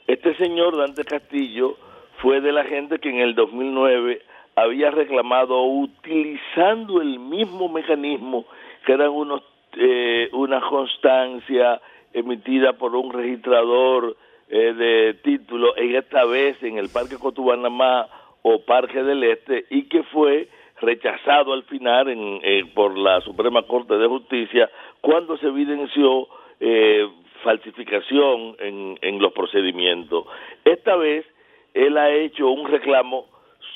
[0.07, 1.78] Este señor Dante Castillo
[2.22, 4.22] fue de la gente que en el 2009
[4.56, 8.45] había reclamado utilizando el mismo mecanismo
[8.90, 9.44] que eran unos
[9.78, 11.80] eh, una constancia
[12.11, 14.18] emitida por un registrador
[14.49, 18.07] eh, de título en esta vez en el Parque Cotubanamá
[18.41, 20.48] o Parque del Este y que fue
[20.82, 24.72] rechazado al final en, por la Suprema Corte de Justicia
[25.02, 26.28] cuando se evidenció
[26.60, 27.07] eh,
[27.44, 30.26] falsificación en, en los procedimientos.
[30.66, 31.28] Esta vez
[31.76, 33.28] él ha hecho un reclamo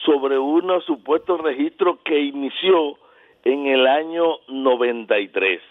[0.05, 2.97] sobre unos supuestos registros que inició
[3.43, 5.61] en el año 93.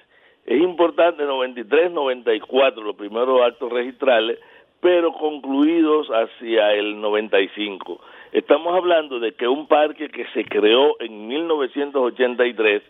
[0.45, 4.39] Es importante, 93, 94, los primeros actos registrales,
[4.81, 8.01] pero concluidos hacia el 95.
[8.33, 12.83] Estamos hablando de que un parque que se creó en 1983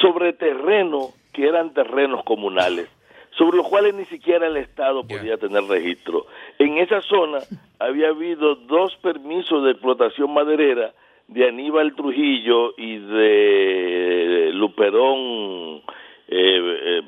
[0.00, 2.88] sobre terrenos que eran terrenos comunales,
[3.32, 6.26] sobre los cuales ni siquiera el Estado podía tener registro.
[6.58, 7.38] En esa zona
[7.78, 10.92] había habido dos permisos de explotación maderera
[11.28, 15.82] de Aníbal Trujillo y de Luperón,
[16.26, 17.02] eh, eh,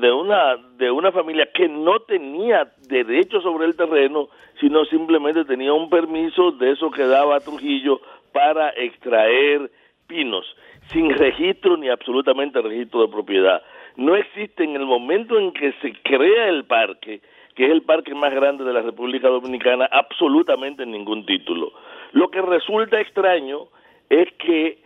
[0.01, 4.29] de una de una familia que no tenía derecho sobre el terreno,
[4.59, 7.99] sino simplemente tenía un permiso de eso que daba Trujillo
[8.31, 9.71] para extraer
[10.07, 10.45] pinos,
[10.91, 13.63] sin registro ni absolutamente registro de propiedad.
[13.95, 17.21] No existe en el momento en que se crea el parque,
[17.61, 21.71] que es el parque más grande de la República Dominicana, absolutamente ningún título.
[22.11, 23.67] Lo que resulta extraño
[24.09, 24.79] es que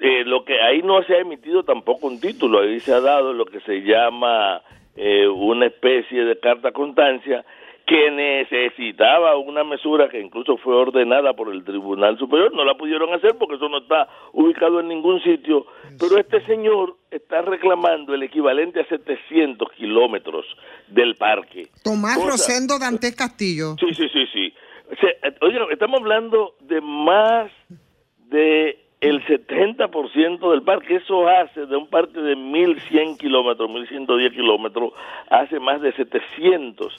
[0.00, 3.32] eh, lo que ahí no se ha emitido tampoco un título, ahí se ha dado
[3.32, 4.62] lo que se llama
[4.96, 7.44] eh, una especie de carta constancia
[7.88, 13.14] que necesitaba una mesura que incluso fue ordenada por el Tribunal Superior, no la pudieron
[13.14, 15.64] hacer porque eso no está ubicado en ningún sitio,
[15.98, 20.44] pero este señor está reclamando el equivalente a 700 kilómetros
[20.88, 21.68] del parque.
[21.82, 23.74] Tomás Cosa- Rosendo Dantes Castillo.
[23.80, 24.52] Sí, sí, sí, sí.
[24.92, 25.10] O sea,
[25.40, 27.50] oigan, estamos hablando de más
[28.28, 30.96] de el 70% del parque.
[30.96, 34.92] Eso hace de un parque de 1.100 kilómetros, 1.110 kilómetros,
[35.30, 36.96] hace más de 700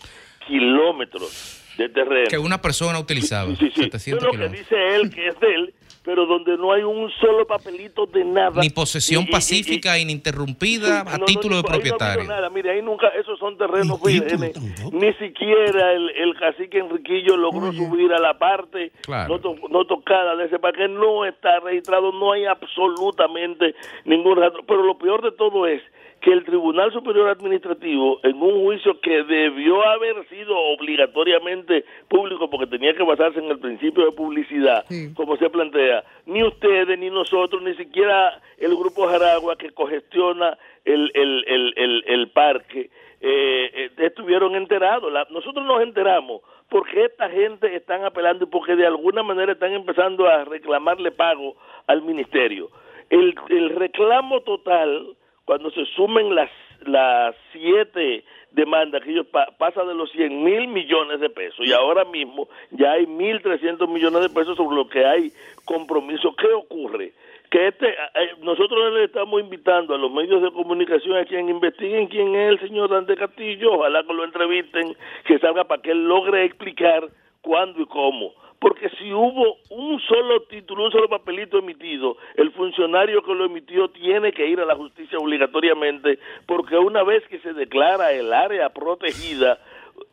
[0.50, 2.28] kilómetros de terreno.
[2.30, 3.50] Que una persona utilizaba.
[3.56, 3.84] Sí, sí.
[3.84, 4.60] 700 Eso es lo que kilómetros.
[4.70, 5.74] dice él que es de él,
[6.04, 8.60] pero donde no hay un solo papelito de nada.
[8.62, 12.24] Ni posesión Y- y- y- pacífica ininterrumpida Sí, a no, no, título de no propietario.
[12.26, 12.50] nada.
[12.50, 14.60] Mire, ahí nunca, esos son terrenos vírgenes.
[14.92, 19.36] Ni siquiera el, el cacique Enriquillo logró subir a la parte Claro.
[19.36, 20.88] no, to- no tocada de ese parque.
[20.88, 24.64] No está registrado, no hay absolutamente ningún rastro.
[24.68, 25.82] Pero lo peor de todo es
[26.22, 32.68] que el Tribunal Superior Administrativo, en un juicio que debió haber sido obligatoriamente público porque
[32.68, 34.86] tenía que basarse en el principio de publicidad,
[35.16, 41.12] como se plantea, ni ustedes, ni nosotros, ni siquiera el Grupo Jaragua que cogestiona el,
[41.14, 42.90] el, el, el, el parque,
[43.22, 45.12] eh, eh, estuvieron enterados.
[45.12, 49.74] La- nosotros nos enteramos porque esta gente están apelando y porque de alguna manera están
[49.74, 51.56] empezando a reclamarle pago
[51.88, 52.70] al ministerio.
[53.10, 55.16] El, el reclamo total,
[55.50, 56.52] cuando se sumen las,
[56.86, 61.74] las siete demandas que ellos pa- pasa de los 100 mil millones de pesos y
[61.74, 65.32] ahora mismo ya hay 1.300 millones de pesos sobre lo que hay
[65.66, 66.36] compromiso.
[66.36, 67.14] ¿Qué ocurre?
[67.50, 67.96] Que este, eh,
[68.44, 72.60] nosotros le estamos invitando a los medios de comunicación a quien investiguen quién es el
[72.60, 74.96] señor Dante Castillo, ojalá que lo entrevisten,
[75.26, 77.08] que salga para que él logre explicar
[77.42, 78.34] cuándo y cómo.
[78.60, 83.90] Porque si hubo un solo título, un solo papelito emitido, el funcionario que lo emitió
[83.90, 88.69] tiene que ir a la justicia obligatoriamente, porque una vez que se declara el área
[88.69, 89.60] protegida,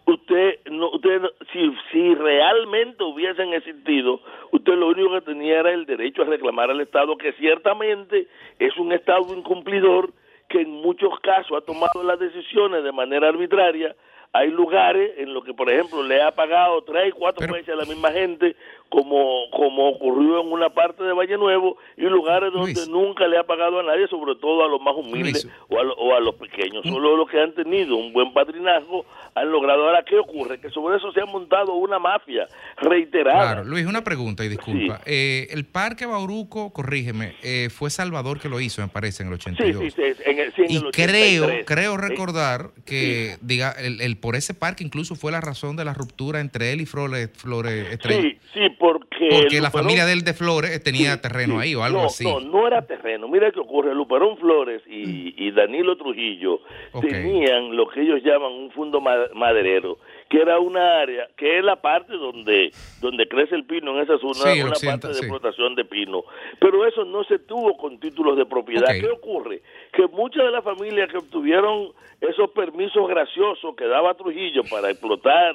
[0.07, 4.21] usted no, usted si, si realmente hubiesen existido,
[4.53, 8.29] usted lo único que tenía era el derecho a reclamar al Estado, que ciertamente
[8.59, 10.11] es un Estado incumplidor
[10.49, 13.97] que en muchos casos ha tomado las decisiones de manera arbitraria.
[14.37, 17.77] Hay lugares en los que, por ejemplo, le ha pagado tres y cuatro veces a
[17.77, 18.55] la misma gente,
[18.91, 23.45] como, como ocurrió en una parte de Valle Nuevo, y lugares donde nunca le ha
[23.45, 26.85] pagado a nadie, sobre todo a los más humildes o a, o a los pequeños.
[26.85, 29.07] Solo los que han tenido un buen padrinazgo
[29.37, 29.85] han logrado.
[29.87, 30.59] Ahora, ¿qué ocurre?
[30.59, 32.49] Que sobre eso se ha montado una mafia
[32.79, 33.53] reiterada.
[33.53, 35.01] Claro, Luis, una pregunta y disculpa.
[35.07, 39.39] Eh, el Parque Bauruco, corrígeme, eh, fue Salvador que lo hizo, me parece, en el
[39.41, 39.83] Sí, 82.
[39.83, 41.65] sí, sí, en el, sí, en Y el creo, 83.
[41.67, 42.01] creo Sí.
[42.01, 46.41] recordar que diga, el, el- por ese parque incluso fue la razón de la ruptura
[46.41, 48.23] entre él y Flores, Flores Estrella.
[48.23, 49.29] Sí, sí, porque...
[49.31, 52.25] Porque la Luperón- familia de él de Flores tenía terreno ahí o algo no, así.
[52.25, 53.29] No, no era terreno.
[53.29, 53.95] Mira qué ocurre.
[53.95, 56.61] Luperón Flores y, y Danilo Trujillo
[57.01, 59.01] tenían lo que ellos llaman un fondo
[59.35, 59.99] maderero,
[60.29, 62.71] que era una área, que es la parte donde
[63.01, 65.21] donde crece el pino en esa zona, Sí, una parte de sí.
[65.21, 66.25] explotación de pino.
[66.61, 68.89] Pero eso no se tuvo con títulos de propiedad.
[69.01, 69.63] ¿Qué ocurre?
[69.93, 75.55] Que muchas de las familias que obtuvieron esos permisos graciosos que daba Trujillo para explotar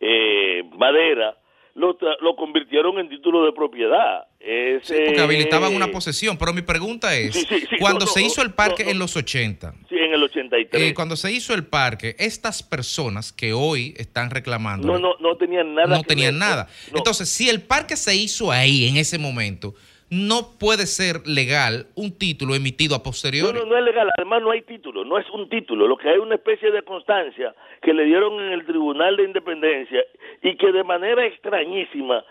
[0.00, 1.36] eh, madera,
[1.74, 4.26] lo, lo convirtieron en título de propiedad.
[4.44, 6.36] Porque habilitaban una posesión.
[6.36, 8.90] Pero mi pregunta es, Sí, sí, sí, cuando no, se no, hizo el parque no,
[8.90, 10.82] en los 80, Sí, en el 83.
[10.82, 15.36] eh, cuando se hizo el parque, estas personas que hoy están reclamando no, no, no
[15.36, 15.88] tenían nada.
[15.96, 16.40] no tenían ver.
[16.48, 16.68] nada.
[16.94, 19.74] Entonces, si el parque se hizo ahí en ese momento,
[20.14, 23.58] no puede ser legal un título emitido a posteriori.
[23.58, 24.08] no, no es legal.
[24.16, 25.04] Además, no hay título.
[25.04, 25.88] No es un título.
[25.88, 29.24] Lo que hay es una especie de constancia que le dieron en el Tribunal de
[29.24, 30.00] Independencia
[30.42, 32.24] y que de manera extrañísima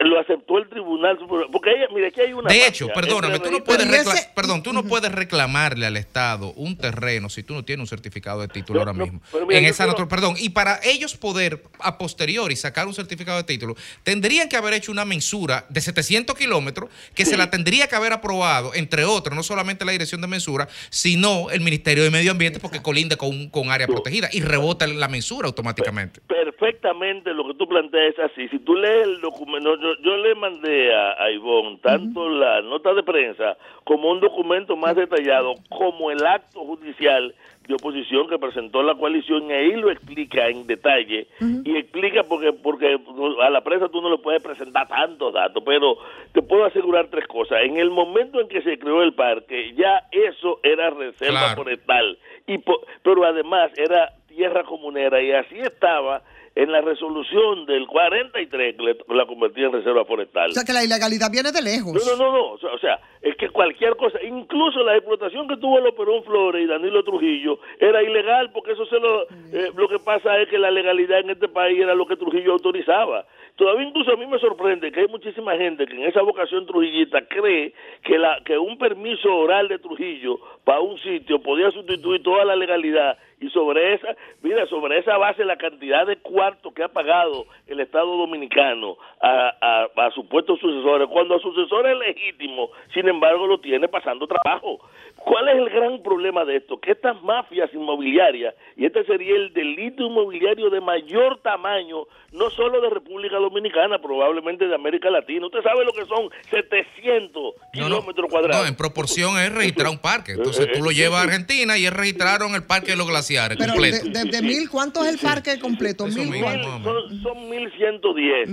[0.00, 1.48] lo aceptó el Tribunal Superior.
[1.52, 2.48] Porque hay, mire, aquí hay una.
[2.48, 3.86] De hecho, perdóname, tú no puedes
[4.34, 8.40] perdón, tú no puedes reclamarle al Estado un terreno si tú no tienes un certificado
[8.40, 9.20] de título ahora mismo.
[9.46, 13.44] mira, en esa quiero- perdón, y para ellos poder a posteriori sacar un certificado de
[13.44, 17.96] título, tendrían que haber hecho una mensura de 700 kilómetros que se la tendría que
[17.96, 22.30] haber aprobado, entre otros, no solamente la dirección de mensura, sino el Ministerio de Medio
[22.30, 26.20] Ambiente porque colinda con, con área protegida y rebota la mensura automáticamente.
[26.28, 28.48] perfectamente lo que tú planteas es así.
[28.50, 32.94] Si tú lees el documento, yo, yo le mandé a, a Ivonne tanto la nota
[32.94, 37.34] de prensa como un documento más detallado, como el acto judicial
[37.68, 41.28] de oposición que presentó la coalición, y ahí lo explica en detalle,
[41.64, 42.98] y explica porque, porque
[43.42, 45.98] a la prensa tú no le puedes presentar tantos datos, pero
[46.32, 47.58] te puedo asegurar tres cosas.
[47.62, 51.56] En el momento en que se creó el parque, ya eso era reserva Claro.
[51.56, 56.22] forestal, y po- pero además era tierra comunera y así estaba
[56.58, 60.50] en la resolución del 43 que le- la convertía en reserva forestal.
[60.50, 61.94] O sea que la ilegalidad viene de lejos.
[61.94, 62.44] No, no, no, no.
[62.74, 66.66] O sea, es que cualquier cosa, incluso la explotación que tuvo el Perón Flores y
[66.66, 69.22] Danilo Trujillo era ilegal porque eso se lo,
[69.52, 72.52] eh, lo que pasa es que la legalidad en este país era lo que Trujillo
[72.54, 73.24] autorizaba.
[73.54, 77.20] Todavía incluso a mí me sorprende que hay muchísima gente que en esa vocación trujillista
[77.28, 77.72] cree
[78.02, 82.56] que la que un permiso oral de Trujillo para un sitio podía sustituir toda la
[82.56, 87.46] legalidad y sobre esa, mira, sobre esa base la cantidad de cuartos que ha pagado
[87.66, 93.60] el Estado Dominicano a, a, a supuestos sucesores, cuando a sucesores legítimos, sin embargo, lo
[93.60, 94.78] tiene pasando trabajo.
[95.16, 96.80] ¿Cuál es el gran problema de esto?
[96.80, 102.80] Que estas mafias inmobiliarias, y este sería el delito inmobiliario de mayor tamaño, no solo
[102.80, 105.46] de República Dominicana, probablemente de América Latina.
[105.46, 108.62] Usted sabe lo que son 700 kilómetros cuadrados.
[108.62, 110.32] No, en proporción es registrar un parque.
[110.32, 113.72] Entonces tú lo llevas a Argentina y es registraron el parque de los glaciares Pero
[113.72, 114.04] completo.
[114.08, 116.06] de, de- de mil, ¿cuánto es el parque completo?
[116.06, 116.44] Mil, Mil,
[116.82, 118.48] son, son 1110.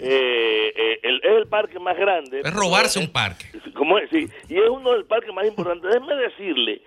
[0.00, 2.40] Eh, eh, el- es el parque más grande.
[2.44, 3.46] Es robarse un parque.
[3.74, 5.90] Como es, sí, y es uno del parque más importantes.
[5.92, 6.82] Déjeme decirle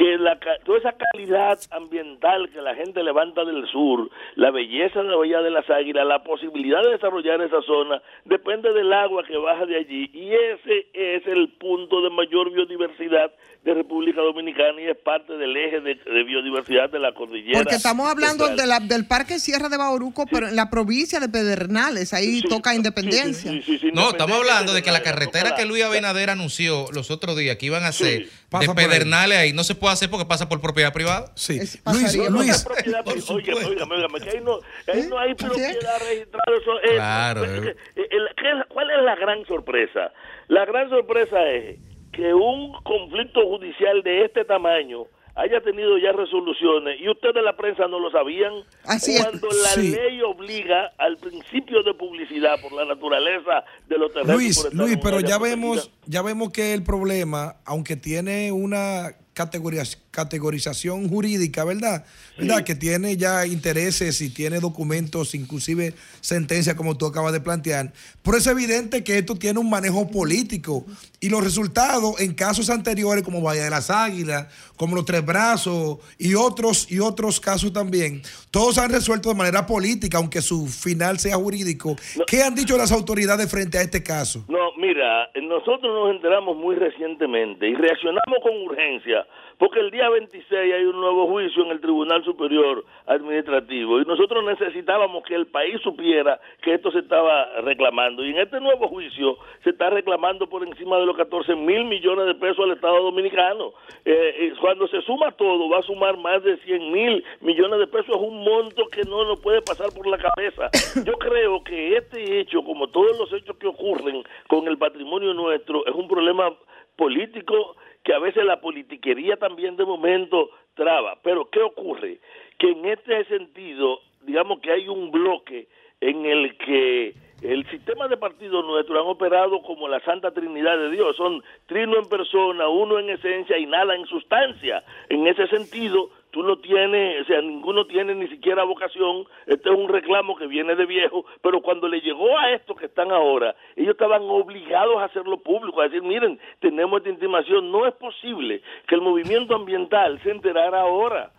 [0.00, 5.02] que la, ca- toda esa calidad ambiental que la gente levanta del sur, la belleza
[5.02, 9.22] de la Bahía de las Águilas, la posibilidad de desarrollar esa zona, depende del agua
[9.28, 10.10] que baja de allí.
[10.14, 13.30] Y ese es el punto de mayor biodiversidad
[13.64, 17.58] de República Dominicana y es parte del eje de, de biodiversidad de la cordillera.
[17.58, 21.28] Porque estamos hablando de la- del Parque Sierra de Bauruco, pero en la provincia de
[21.28, 23.52] Pedernales, ahí toca Independencia.
[23.92, 27.66] No, estamos hablando de que la carretera que Luis Abinader anunció los otros días que
[27.66, 28.86] iban a hacer Pasa de por ahí.
[28.88, 31.30] Pedernales ahí no se puede hacer porque pasa por propiedad privada.
[31.36, 31.58] Sí.
[31.92, 32.66] Luis, Luis.
[32.66, 34.58] Oiga, oiga, oiga, que ahí no,
[34.92, 36.44] ahí no hay propiedad registrada.
[36.60, 37.76] Eso es- Claro, es- eh.
[37.94, 40.12] es- el- ¿qué- ¿Cuál es la gran sorpresa?
[40.48, 41.78] La gran sorpresa es
[42.12, 45.04] que un conflicto judicial de este tamaño
[45.40, 48.52] haya tenido ya resoluciones y ustedes de la prensa no lo sabían
[48.84, 49.22] Así es.
[49.24, 49.90] cuando la Sí.
[49.90, 55.20] ley obliga al principio de publicidad por la naturaleza de los terrenos Luis, Luis, pero
[55.20, 62.04] ya vemos, ya vemos que el problema, aunque tiene una categorización jurídica, ¿verdad?
[62.36, 62.64] ¿Verdad?
[62.64, 67.92] Que tiene ya intereses y tiene documentos, inclusive sentencias, como tú acabas de plantear.
[68.22, 70.84] Pero es evidente que esto tiene un manejo político
[71.20, 75.98] y los resultados en casos anteriores, como Bahía de las Águilas, como los Tres Brazos
[76.18, 81.18] y otros y otros casos también, todos han resuelto de manera política, aunque su final
[81.18, 81.96] sea jurídico.
[82.26, 84.44] ¿Qué han dicho las autoridades frente a este caso?
[84.48, 89.26] No, mira, nosotros nos enteramos muy recientemente y reaccionamos con urgencia
[89.60, 94.42] porque el día 26 hay un nuevo juicio en el Tribunal Superior Administrativo y nosotros
[94.42, 99.36] necesitábamos que el país supiera que esto se estaba reclamando y en este nuevo juicio
[99.62, 103.74] se está reclamando por encima de los 14 mil millones de pesos al Estado Dominicano.
[104.06, 108.16] Eh, cuando se suma todo va a sumar más de 100 mil millones de pesos,
[108.16, 110.70] es un monto que no nos puede pasar por la cabeza.
[111.04, 115.84] Yo creo que este hecho, como todos los hechos que ocurren con el patrimonio nuestro,
[115.84, 116.50] es un problema
[116.96, 121.18] político que a veces la politiquería también de momento traba.
[121.22, 122.18] Pero ¿qué ocurre?
[122.58, 125.68] Que en este sentido, digamos que hay un bloque
[126.00, 130.90] en el que el sistema de partidos nuestro han operado como la Santa Trinidad de
[130.90, 131.16] Dios.
[131.16, 134.82] Son trino en persona, uno en esencia y nada en sustancia.
[135.08, 139.24] En ese sentido, tú no tienes, o sea, ninguno tiene ni siquiera vocación.
[139.46, 142.86] Este es un reclamo que viene de viejo, pero cuando le llegó a estos que
[142.86, 147.70] están ahora, ellos estaban obligados a hacerlo público, a decir, miren, tenemos esta intimación.
[147.70, 151.30] No es posible que el movimiento ambiental se enterara ahora.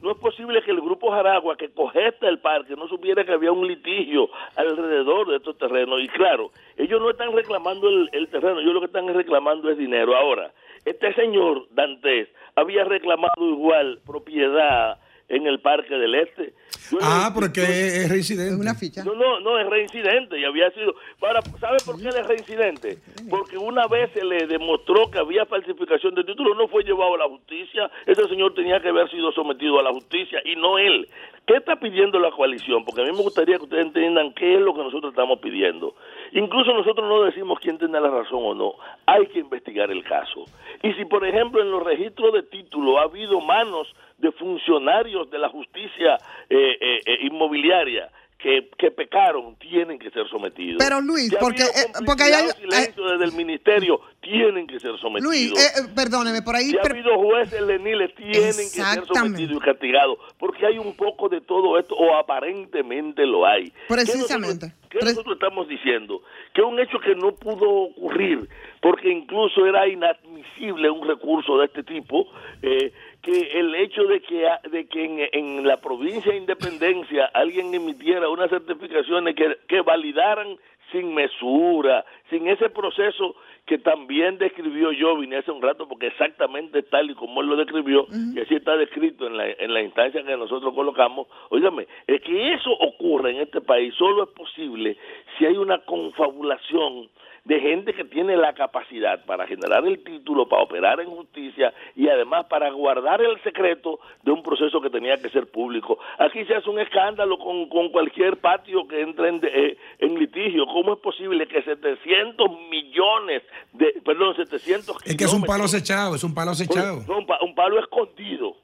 [0.00, 3.50] No es posible que el grupo Jaragua, que cogesta el parque, no supiera que había
[3.50, 6.00] un litigio alrededor de estos terrenos.
[6.00, 9.76] Y claro, ellos no están reclamando el, el terreno, ellos lo que están reclamando es
[9.76, 10.16] dinero.
[10.16, 10.52] Ahora,
[10.84, 14.98] este señor Dantes había reclamado igual propiedad
[15.30, 16.54] en el Parque del Este.
[16.90, 18.54] Yo Ah, le- porque yo- es reincidente.
[18.56, 19.04] Una ficha.
[19.04, 20.94] no, no, no, es reincidente y había sido...
[21.20, 22.96] Ahora, ¿sabe por qué él es reincidente?
[23.28, 27.18] Porque una vez se le demostró que había falsificación de título, no fue llevado a
[27.18, 31.06] la justicia, ese señor tenía que haber sido sometido a la justicia y no él.
[31.46, 32.84] ¿Qué está pidiendo la coalición?
[32.86, 35.94] Porque a mí me gustaría que ustedes entiendan qué es lo que nosotros estamos pidiendo.
[36.32, 38.74] Incluso nosotros no decimos quién tiene la razón o no,
[39.06, 40.44] hay que investigar el caso.
[40.82, 45.38] Y si, por ejemplo, en los registros de título ha habido manos de funcionarios de
[45.38, 46.18] la justicia
[46.50, 50.76] eh, eh, eh, inmobiliaria que, que pecaron, tienen que ser sometidos.
[50.78, 54.96] Pero, Luis, ha porque, eh, porque hay o silencio desde el ministerio, tienen que ser
[54.98, 55.24] sometidos.
[55.24, 56.66] Luis, eh, eh, perdóneme, por ahí...
[56.66, 60.94] Si ha per- habido jueces leniles, tienen que ser sometidos y castigados, porque hay un
[60.94, 63.72] poco de todo esto, o aparentemente lo hay.
[63.88, 64.72] Precisamente.
[64.88, 66.22] ¿Qué nosotros estamos diciendo?
[66.54, 68.48] Que un hecho que no pudo ocurrir,
[68.80, 72.26] porque incluso era inadmisible un recurso de este tipo,
[72.62, 72.92] eh,
[73.22, 78.28] que el hecho de que, de que en, en la provincia de Independencia alguien emitiera
[78.28, 80.56] unas certificaciones que, que validaran
[80.92, 83.36] sin mesura, sin ese proceso
[83.66, 87.56] que también describió yo, vine hace un rato, porque exactamente tal y como él lo
[87.56, 92.22] describió, y así está descrito en la, en la instancia que nosotros colocamos, óigame, es
[92.22, 94.96] que eso ocurre en este país solo es posible
[95.36, 97.10] si hay una confabulación
[97.48, 102.06] de gente que tiene la capacidad para generar el título, para operar en justicia y
[102.08, 105.98] además para guardar el secreto de un proceso que tenía que ser público.
[106.18, 110.66] Aquí se hace un escándalo con, con cualquier patio que entre en, eh, en litigio.
[110.66, 113.42] ¿Cómo es posible que 700 millones
[113.72, 117.02] de, perdón, 700 Es que es un palo acechado, es un palo acechado.
[117.08, 118.56] no, un, pa- un palo escondido,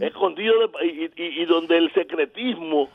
[0.00, 2.88] escondido de- y, y- y donde el secretismo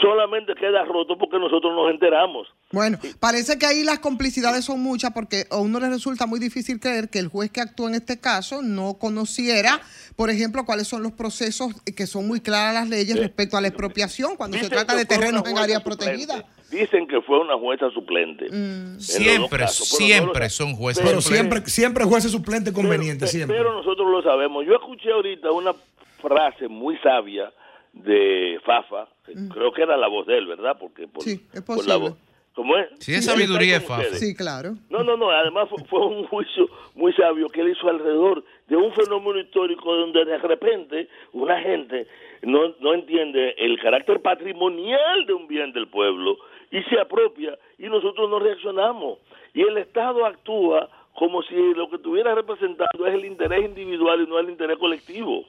[0.00, 2.48] solamente queda roto porque nosotros nos enteramos.
[2.72, 6.80] Bueno, parece que ahí las complicidades son muchas porque a uno le resulta muy difícil
[6.80, 9.80] creer que el juez que actuó en este caso no conociera,
[10.16, 13.68] por ejemplo, cuáles son los procesos que son muy claras las leyes respecto a la
[13.68, 16.04] expropiación cuando se trata de terrenos en jueza área suplente.
[16.04, 16.44] protegida.
[16.70, 18.46] Dicen que fue una jueza suplente.
[18.48, 21.50] Dos Siempre, casos, pero no siempre lo- son jueces Pero suplentes.
[21.50, 23.58] siempre, siempre jueces suplente conveniente, siempre.
[23.58, 24.64] Pero nosotros lo sabemos.
[24.64, 25.74] Yo escuché ahorita una
[26.22, 27.52] frase muy sabia
[27.92, 30.76] de Fafa, que creo que era la voz de él, ¿verdad?
[30.78, 31.98] Porque por, Sí, es por la posible.
[31.98, 32.18] voz.
[32.54, 32.88] ¿Cómo es?
[32.98, 34.04] Sí, es sabiduría Fafa.
[34.14, 34.74] Sí, claro.
[34.90, 38.76] No, no, no, además fue, fue un juicio muy sabio que él hizo alrededor de
[38.76, 42.06] un fenómeno histórico donde de repente una gente
[42.42, 46.36] no, no entiende el carácter patrimonial de un bien del pueblo
[46.70, 49.18] y se apropia y nosotros no reaccionamos.
[49.54, 54.26] Y el Estado actúa como si lo que estuviera representando es el interés individual y
[54.28, 55.44] no el interés colectivo.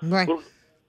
[0.00, 0.38] Bueno,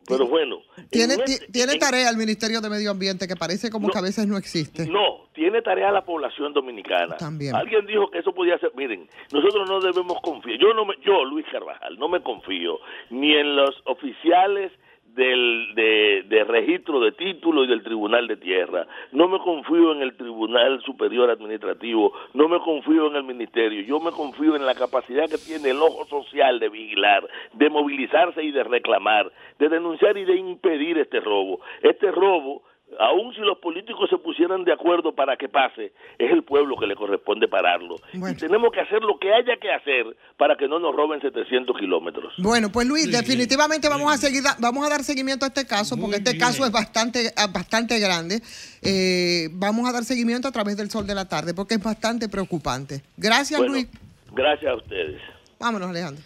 [0.07, 3.35] Pero bueno, tiene, en ti- este- tiene en- tarea el Ministerio de Medio Ambiente que
[3.35, 4.87] parece como que a veces no existe.
[4.87, 7.17] No, tiene tarea la población dominicana.
[7.17, 7.55] También.
[7.55, 8.71] Alguien dijo que eso podía ser.
[8.75, 10.57] Miren, nosotros no debemos confiar.
[10.59, 12.79] Yo, no me, yo Luis Carvajal, no me confío
[13.09, 14.71] ni en los oficiales
[15.17, 18.85] del, de, de registro de título y del Tribunal de Tierra.
[19.11, 22.13] No me confío en el Tribunal Superior Administrativo.
[22.33, 23.81] No me confío en el Ministerio.
[23.81, 28.43] Yo me confío en la capacidad que tiene el ojo social de vigilar, de movilizarse
[28.43, 31.59] y de reclamar, de denunciar y de impedir este robo.
[31.81, 32.61] Este robo
[32.99, 36.87] aun si los políticos se pusieran de acuerdo para que pase, es el pueblo que
[36.87, 37.95] le corresponde pararlo.
[38.13, 40.05] Y tenemos que hacer lo que haya que hacer
[40.37, 42.33] para que no nos roben 700 kilómetros.
[42.37, 46.17] Bueno, pues Luis, definitivamente vamos a seguir, vamos a dar seguimiento a este caso, porque
[46.17, 48.41] este caso es bastante, ah, bastante grande.
[48.81, 52.29] Eh, vamos a dar seguimiento a través del sol de la tarde, porque es bastante
[52.29, 53.01] preocupante.
[53.17, 53.87] Gracias, Bueno, Luis.
[54.33, 55.21] Gracias a ustedes.
[55.59, 56.23] Vámonos, Alejandro.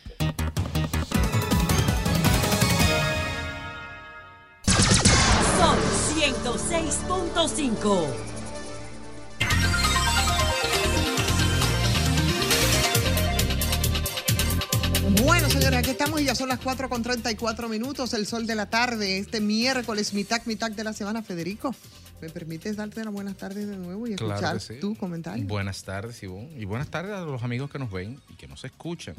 [6.22, 8.06] 106.5.
[15.23, 18.53] Bueno, señores, aquí estamos y ya son las 4 con 34 minutos, el sol de
[18.53, 21.23] la tarde, este miércoles, mitad, mitad de la semana.
[21.23, 21.73] Federico,
[22.22, 24.76] ¿me permites darte las buenas tardes de nuevo y Claro escuchar sí.
[24.80, 25.43] tu comentario?
[25.48, 26.52] Buenas tardes, Ivonne.
[26.56, 29.15] Y buenas tardes a los amigos que nos ven y que nos escuchan.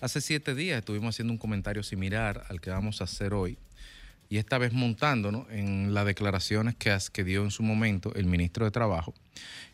[0.00, 3.58] Hace siete días estuvimos haciendo un comentario similar al que vamos a hacer hoy.
[4.28, 8.70] Y esta vez montándonos en las declaraciones que, dio en su momento el ministro de
[8.70, 9.14] Trabajo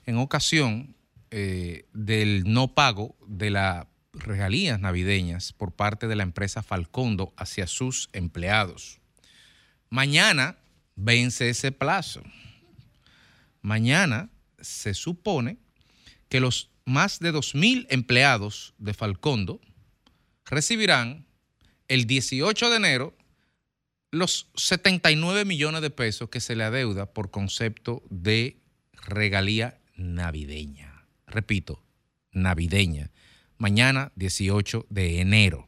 [0.06, 0.94] en ocasión
[1.30, 7.66] eh, del no pago de las regalías navideñas por parte de la empresa Falcondo hacia
[7.66, 9.00] sus empleados.
[9.90, 10.56] Mañana
[10.94, 12.22] vence ese plazo.
[13.60, 15.58] Mañana se supone
[16.28, 19.60] que los más de 2.000 empleados de Falcondo
[20.44, 21.26] recibirán
[21.88, 23.16] el 18 de enero
[24.14, 28.58] los 79 millones de pesos que se le adeuda por concepto de
[29.06, 31.04] regalía navideña.
[31.26, 31.82] Repito,
[32.32, 33.10] navideña.
[33.58, 35.64] Mañana 18 de enero.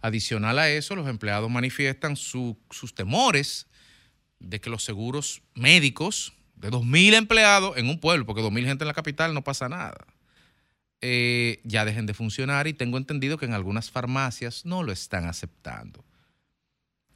[0.00, 3.66] Adicional a eso, los empleados manifiestan su- sus temores
[4.38, 8.88] de que los seguros médicos de 2.000 empleados en un pueblo, porque 2.000 gente en
[8.88, 10.06] la capital no pasa nada,
[11.00, 15.26] eh, ya dejen de funcionar y tengo entendido que en algunas farmacias no lo están
[15.26, 16.04] aceptando.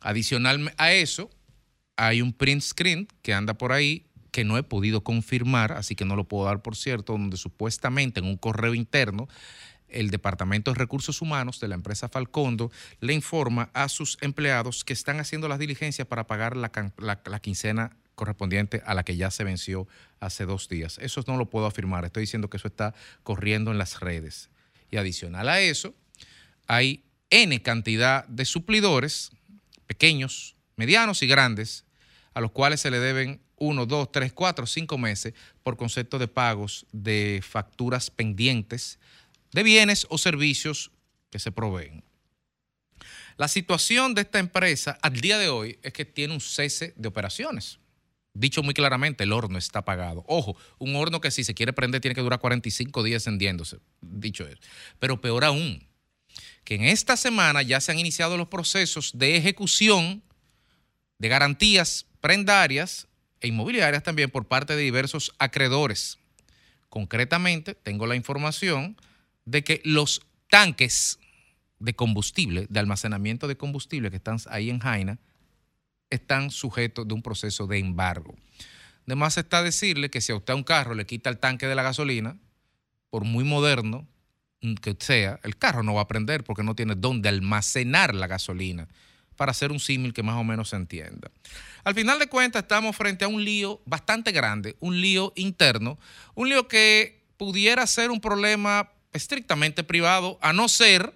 [0.01, 1.31] Adicional a eso,
[1.97, 6.05] hay un print screen que anda por ahí que no he podido confirmar, así que
[6.05, 9.29] no lo puedo dar por cierto, donde supuestamente en un correo interno
[9.89, 12.71] el Departamento de Recursos Humanos de la empresa Falcondo
[13.01, 17.97] le informa a sus empleados que están haciendo las diligencias para pagar la, la quincena
[18.15, 19.89] correspondiente a la que ya se venció
[20.21, 20.99] hace dos días.
[21.01, 24.51] Eso no lo puedo afirmar, estoy diciendo que eso está corriendo en las redes.
[24.91, 25.95] Y adicional a eso,
[26.67, 29.31] hay N cantidad de suplidores,
[29.89, 31.85] pequeños, medianos y grandes,
[32.35, 35.35] a los cuales se le deben uno, dos, tres, cuatro, cinco meses
[35.65, 39.01] por concepto de pagos de facturas pendientes
[39.53, 40.93] de bienes o servicios
[41.31, 42.05] que se proveen.
[43.37, 47.09] La situación de esta empresa al día de hoy es que tiene un cese de
[47.09, 47.79] operaciones.
[48.35, 50.25] Dicho muy claramente, el horno está apagado.
[50.29, 53.79] Ojo, un horno que si se quiere prender tiene que durar 45 días encendiéndose.
[54.01, 54.59] Dicho eso.
[54.99, 55.88] Pero peor aún,
[56.69, 60.23] que en esta semana ya se han iniciado los procesos de ejecución
[61.17, 63.09] de garantías prendarias
[63.41, 66.19] e inmobiliarias también por parte de diversos acreedores.
[66.91, 68.99] Concretamente, tengo la información
[69.47, 70.21] de que los
[70.51, 71.19] tanques
[71.79, 75.19] de combustible, de almacenamiento de combustible que están ahí en Jaina,
[76.11, 78.37] están sujetos de un proceso de embargo.
[79.07, 81.83] Además está decirle que si a usted un carro le quita el tanque de la
[81.83, 82.37] gasolina,
[83.09, 84.07] por muy moderno
[84.83, 88.89] que sea, el carro no va a prender porque no tiene dónde almacenar la gasolina,
[89.37, 91.31] para hacer un símil que más o menos se entienda.
[91.85, 95.97] Al final de cuentas estamos frente a un lío bastante grande, un lío interno,
[96.35, 101.15] un lío que pudiera ser un problema estrictamente privado, a no ser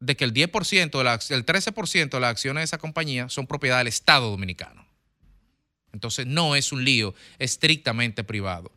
[0.00, 3.46] de que el 10%, de la, el 13% de las acciones de esa compañía son
[3.46, 4.84] propiedad del Estado dominicano.
[5.92, 8.72] Entonces no es un lío estrictamente privado.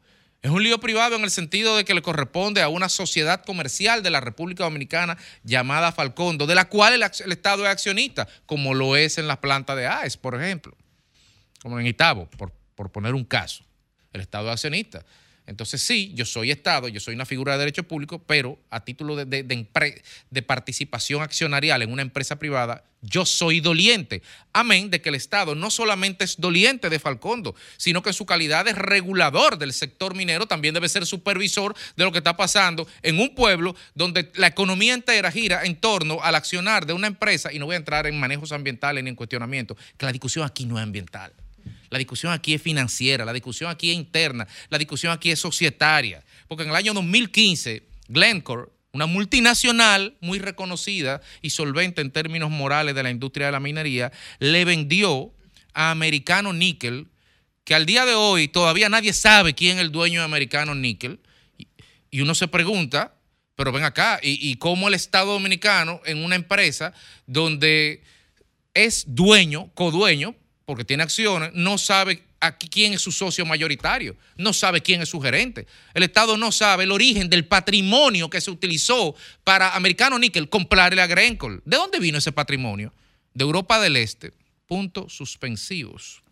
[0.46, 4.04] Es un lío privado en el sentido de que le corresponde a una sociedad comercial
[4.04, 8.96] de la República Dominicana llamada Falcondo, de la cual el, Estado es accionista, como lo
[8.96, 10.78] es en la planta de AES, por ejemplo,
[11.64, 13.64] como en Itabo, por, por poner un caso.
[14.14, 15.04] El Estado es accionista.
[15.48, 19.16] Entonces sí, yo soy Estado, yo soy una figura de derecho público, pero a título
[19.16, 24.24] de, participación accionarial en una empresa privada, yo soy doliente.
[24.54, 28.26] Amén de que el Estado no solamente es doliente de Falcondo, sino que en su
[28.26, 32.88] calidad de regulador del sector minero también debe ser supervisor de lo que está pasando
[33.04, 37.54] en un pueblo donde la economía entera gira en torno al accionar de una empresa,
[37.54, 40.66] y no voy a entrar en manejos ambientales ni en cuestionamiento, que la discusión aquí
[40.66, 41.34] no es ambiental.
[41.90, 46.24] La discusión aquí es financiera, la discusión aquí es interna, la discusión aquí es societaria.
[46.48, 52.96] Porque en el año 2015, Glencore, una multinacional muy reconocida y solvente en términos morales
[52.96, 55.34] de la industria de la minería, le vendió
[55.74, 57.08] a Americano Nickel,
[57.66, 61.20] que al día de hoy todavía nadie sabe quién es el dueño de Americano Nickel.
[62.12, 63.14] Y- uno se pregunta,
[63.56, 66.94] pero ven acá, ¿y, y cómo el Estado Dominicano en una empresa
[67.28, 68.02] donde
[68.74, 70.36] es dueño, codueño,
[70.66, 75.10] porque tiene acciones, no sabe aquí quién es su socio mayoritario, no sabe quién es
[75.10, 75.68] su gerente.
[75.94, 81.02] El Estado no sabe el origen del patrimonio que se utilizó para Americano Nickel comprarle
[81.02, 81.62] a Glencore.
[81.66, 82.94] ¿De dónde vino ese patrimonio?
[83.34, 84.34] De Europa del Este.
[84.68, 86.24] Puntos suspensivos.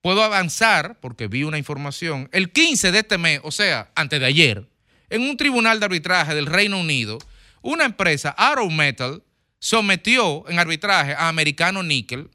[0.00, 2.28] Puedo avanzar porque vi una información.
[2.32, 4.66] El 15 de este mes, o sea, antes de ayer,
[5.10, 7.18] en un tribunal de arbitraje del Reino Unido,
[7.60, 9.22] una empresa, Arrow Metal,
[9.58, 12.30] sometió en arbitraje a Americano Nickel,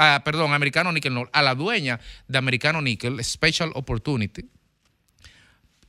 [0.00, 4.48] a, perdón, Americano Nickel, no, a la dueña de Americano Nickel, Special Opportunity.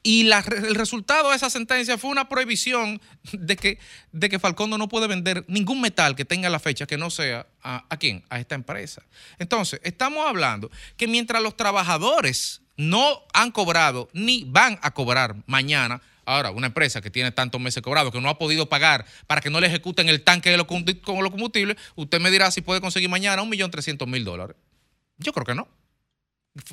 [0.03, 2.99] Y el resultado de esa sentencia fue una prohibición
[3.31, 3.79] de que,
[4.11, 7.47] de que Falcondo no puede vender ningún metal que tenga la fecha que no sea
[7.61, 8.23] ¿a quién?
[8.29, 9.03] A esta empresa.
[9.37, 16.01] Entonces, estamos hablando que mientras los trabajadores no han cobrado ni van a cobrar mañana,
[16.25, 19.49] ahora una empresa que tiene tantos meses cobrados que no ha podido pagar para que
[19.49, 23.41] no le ejecuten el tanque de los combustibles, usted me dirá si puede conseguir mañana
[23.41, 24.55] un millón trescientos mil dólares.
[25.17, 25.67] Yo creo que no.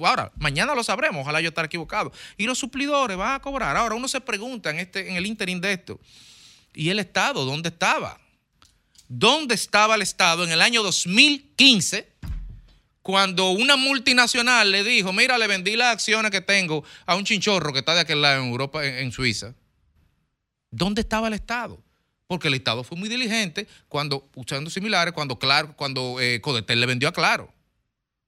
[0.05, 2.13] Ahora, mañana lo sabremos, ojalá yo estar equivocado.
[2.37, 3.77] Y los suplidores van a cobrar.
[3.77, 6.01] Ahora, uno se pregunta en, este, en el interín de esto,
[6.75, 8.21] ¿y el Estado dónde estaba?
[9.09, 12.19] ¿Dónde estaba el Estado en el año 2015
[13.09, 17.73] cuando una multinacional le dijo, mira, le vendí las acciones que tengo a un chinchorro
[17.73, 19.55] que está de aquel lado en Europa, en, Suiza?
[20.71, 21.83] ¿Dónde estaba el Estado?
[22.27, 26.85] Porque el Estado fue muy diligente cuando, usando similares, cuando, claro, cuando eh, Codetel le
[26.85, 27.51] vendió a Claro.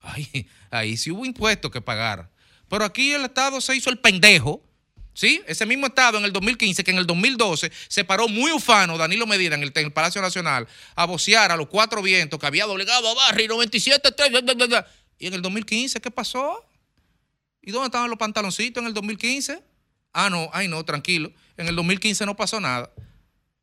[0.01, 2.31] Ahí, ahí sí hubo impuestos que pagar.
[2.67, 4.63] Pero aquí el Estado se hizo el pendejo.
[5.13, 5.43] ¿Sí?
[5.47, 9.27] Ese mismo Estado en el 2015, que en el 2012 se paró muy ufano Danilo
[9.27, 13.15] Medina en el, Palacio Nacional a vocear a los cuatro vientos que había doblegado a
[13.15, 14.13] Barry 97.
[14.13, 14.87] tres, bla, bla, bla, bla.
[15.19, 16.65] ¿Y en el 2015 qué pasó?
[17.61, 19.63] ¿Y dónde estaban los pantaloncitos en el 2015?
[20.13, 21.33] Ah, no, ay no, tranquilo.
[21.57, 22.91] En el 2015 no pasó nada.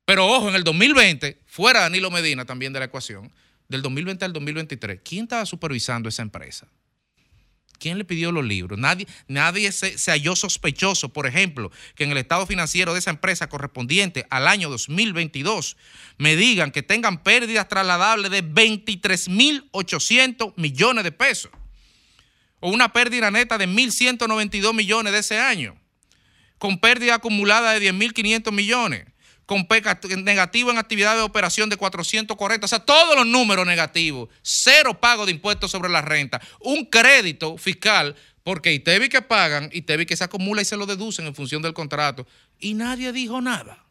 [0.05, 3.31] Pero ojo, en el 2020, fuera Danilo Medina también de la ecuación,
[3.67, 6.67] del 2020 al 2023, ¿quién estaba supervisando esa empresa?
[7.79, 8.77] ¿Quién le pidió los libros?
[8.79, 13.09] Nadie, nadie se, se halló sospechoso, por ejemplo, que en el estado financiero de esa
[13.09, 15.75] empresa correspondiente al año 2022
[16.17, 21.51] me digan que tengan pérdidas trasladables de 23.800 millones de pesos
[22.59, 25.75] o una pérdida neta de 1.192 millones de ese año,
[26.57, 29.05] con pérdida acumulada de 10.500 millones,
[29.47, 34.29] con peca- negativo en actividad de operación de 440, o sea, todos los números negativos,
[34.43, 40.05] cero pago de impuestos sobre la renta, un crédito fiscal, porque ITEVI que pagan, ITEVI
[40.05, 42.27] que se acumula y se lo deducen en función del contrato,
[42.59, 43.83] y nadie dijo nada.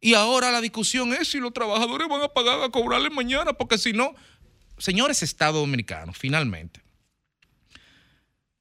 [0.00, 3.78] Y ahora la discusión es si los trabajadores van a pagar a cobrarles mañana, porque
[3.78, 4.14] si no,
[4.78, 6.80] señores Estado Dominicano, finalmente,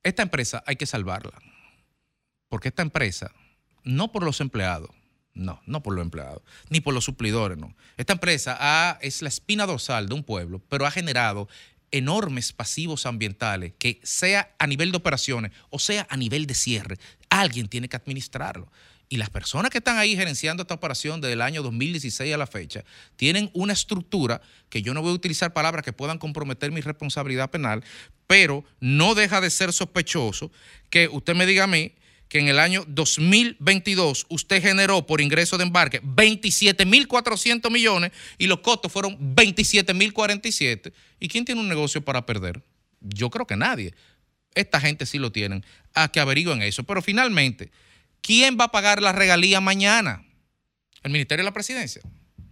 [0.03, 1.33] esta empresa hay que salvarla.
[2.49, 3.31] Porque esta empresa,
[3.83, 4.89] no por los empleados,
[5.35, 7.75] no, no por los empleados, ni por los suplidores, no.
[7.97, 11.47] Esta empresa es la espina dorsal de un pueblo, pero ha generado
[11.91, 16.97] enormes pasivos ambientales que sea a nivel de operaciones o sea a nivel de cierre,
[17.29, 18.71] alguien tiene que administrarlo.
[19.07, 22.47] Y las personas que están ahí gerenciando esta operación desde el año 2016 a la
[22.47, 22.83] fecha
[23.17, 27.51] tienen una estructura que yo no voy a utilizar palabras que puedan comprometer mi responsabilidad
[27.51, 27.83] penal,
[28.25, 30.51] pero no deja de ser sospechoso
[30.89, 31.93] que usted me diga a mí
[32.27, 38.59] que en el año 2022 usted generó por ingreso de embarque 27.400 millones y los
[38.59, 40.91] costos fueron 27.047.
[41.19, 42.63] ¿Y quién tiene un negocio para perder?
[43.01, 43.93] Yo creo que nadie.
[44.55, 45.63] Esta gente sí lo tienen.
[45.93, 46.83] A que averigüen eso.
[46.83, 47.71] Pero finalmente,
[48.21, 50.25] ¿quién va a pagar la regalía mañana?
[51.03, 52.01] ¿El Ministerio de la Presidencia?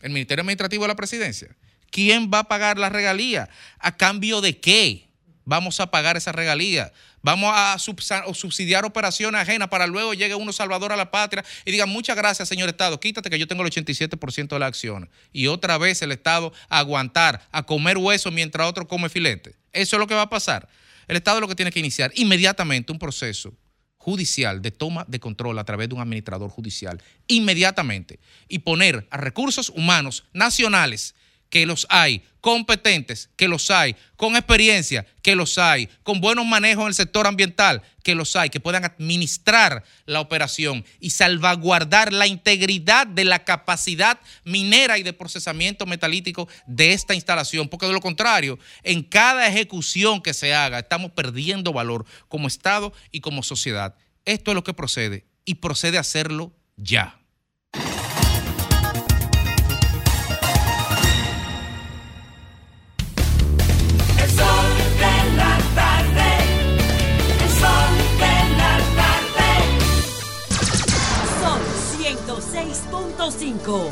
[0.01, 1.55] ¿El Ministerio Administrativo de la Presidencia?
[1.89, 3.49] ¿Quién va a pagar la regalía?
[3.79, 5.12] ¿A cambio de qué
[5.45, 6.91] vamos a pagar esa regalía?
[7.21, 11.85] Vamos a subsidiar operaciones ajenas para luego llegue uno salvador a la patria y diga
[11.85, 15.09] muchas gracias, señor Estado, quítate que yo tengo el 87% de las acciones.
[15.31, 19.55] Y otra vez el Estado a aguantar, a comer hueso mientras otro come filete.
[19.71, 20.67] Eso es lo que va a pasar.
[21.07, 23.53] El Estado lo que tiene que iniciar inmediatamente un proceso
[23.97, 29.17] judicial de toma de control a través de un administrador judicial, inmediatamente, y poner a
[29.17, 31.15] recursos humanos nacionales,
[31.53, 36.81] que los hay, competentes, que los hay, con experiencia, que los hay, con buenos manejos
[36.81, 42.25] en el sector ambiental, que los hay, que puedan administrar la operación y salvaguardar la
[42.25, 48.01] integridad de la capacidad minera y de procesamiento metalítico de esta instalación, porque de lo
[48.01, 53.93] contrario, en cada ejecución que se haga, estamos perdiendo valor como Estado y como sociedad.
[54.25, 57.22] Esto es lo que procede y procede a hacerlo ya.
[73.63, 73.89] 5.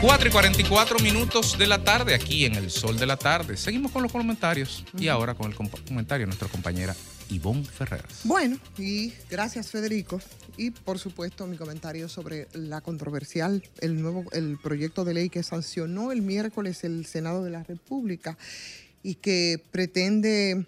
[0.00, 3.56] Cuatro y 44 minutos de la tarde aquí en el sol de la tarde.
[3.56, 6.96] Seguimos con los comentarios y ahora con el comentario de nuestra compañera
[7.28, 8.22] Ivonne Ferreras.
[8.24, 10.20] Bueno, y gracias Federico.
[10.56, 15.44] Y por supuesto mi comentario sobre la controversial, el nuevo el proyecto de ley que
[15.44, 18.36] sancionó el miércoles el Senado de la República
[19.04, 20.66] y que pretende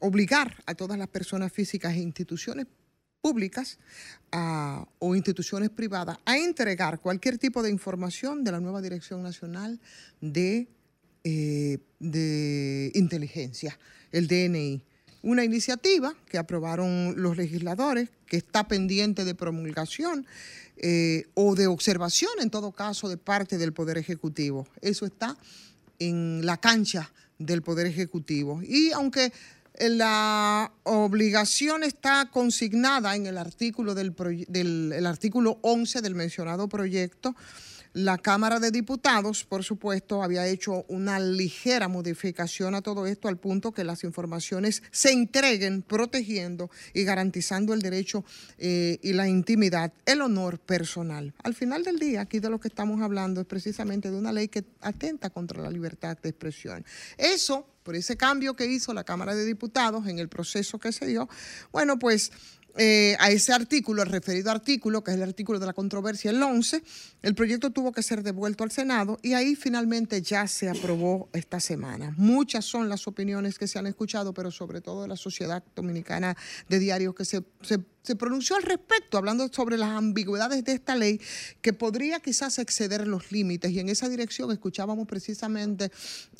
[0.00, 2.66] obligar a todas las personas físicas e instituciones
[3.32, 3.78] públicas
[4.32, 9.80] a- o instituciones privadas a entregar cualquier tipo de información de la nueva Dirección Nacional
[10.20, 10.68] de,
[11.24, 11.78] eh,
[12.94, 13.78] Inteligencia,
[14.10, 14.82] el DNI.
[15.22, 20.26] Una iniciativa que aprobaron los legisladores, que está pendiente de promulgación
[20.78, 24.66] eh, o de observación, en todo caso, de parte del Poder Ejecutivo.
[24.80, 25.36] Eso está
[26.00, 28.60] en la cancha del Poder Ejecutivo.
[28.64, 29.32] Y aunque
[29.88, 34.14] la obligación está consignada en el artículo, del,
[34.48, 37.34] del el artículo 11 del mencionado proyecto,
[37.94, 43.36] la Cámara de Diputados, por supuesto, había hecho una ligera modificación a todo esto al
[43.36, 48.24] punto que las informaciones se entreguen protegiendo y garantizando el derecho
[48.58, 51.34] eh, y la intimidad, el honor personal.
[51.42, 54.48] Al final del día, aquí de lo que estamos hablando es precisamente de una ley
[54.48, 56.84] que atenta contra la libertad de expresión.
[57.18, 61.06] Eso, por ese cambio que hizo la Cámara de Diputados en el proceso que se
[61.06, 61.28] dio,
[61.72, 62.32] bueno, pues
[62.76, 66.42] eh, a ese artículo, el referido artículo, que es el artículo de la controversia, el
[66.42, 66.82] 11,
[67.22, 71.60] el proyecto tuvo que ser devuelto al Senado y ahí finalmente ya se aprobó esta
[71.60, 72.14] semana.
[72.16, 76.36] Muchas son las opiniones que se han escuchado, pero sobre todo de la Sociedad Dominicana
[76.68, 80.96] de Diarios que se, se- se pronunció al respecto, hablando sobre las ambigüedades de esta
[80.96, 81.20] ley
[81.60, 83.70] que podría quizás exceder los límites.
[83.70, 85.90] Y en esa dirección escuchábamos precisamente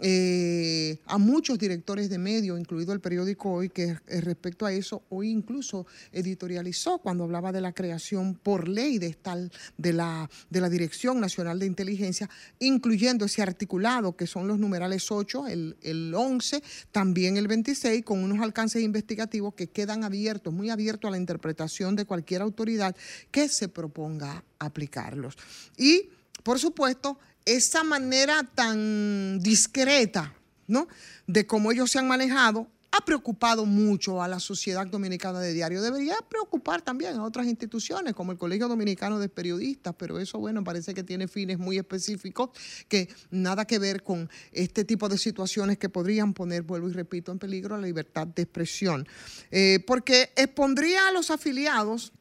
[0.01, 5.03] eh, a muchos directores de medios, incluido el periódico Hoy, que eh, respecto a eso,
[5.09, 9.37] hoy incluso editorializó cuando hablaba de la creación por ley de, esta,
[9.77, 12.29] de, la, de la Dirección Nacional de Inteligencia,
[12.59, 18.23] incluyendo ese articulado que son los numerales 8, el, el 11, también el 26, con
[18.25, 21.52] unos alcances investigativos que quedan abiertos, muy abiertos a la interpretación
[21.97, 22.95] de cualquier autoridad
[23.31, 25.37] que se proponga aplicarlos.
[25.77, 26.11] Y,
[26.43, 30.35] por supuesto, esa manera tan discreta,
[30.67, 30.89] ¿no?
[31.27, 35.81] De cómo ellos se han manejado ha preocupado mucho a la sociedad dominicana de diario.
[35.81, 40.63] Debería preocupar también a otras instituciones como el Colegio Dominicano de Periodistas, pero eso, bueno,
[40.63, 42.51] parece que tiene fines muy específicos
[42.89, 47.33] que nada que ver con este tipo de situaciones que podrían poner, vuelvo y repito,
[47.33, 49.09] en peligro la libertad de expresión.
[49.51, 52.13] Eh, porque expondría a los afiliados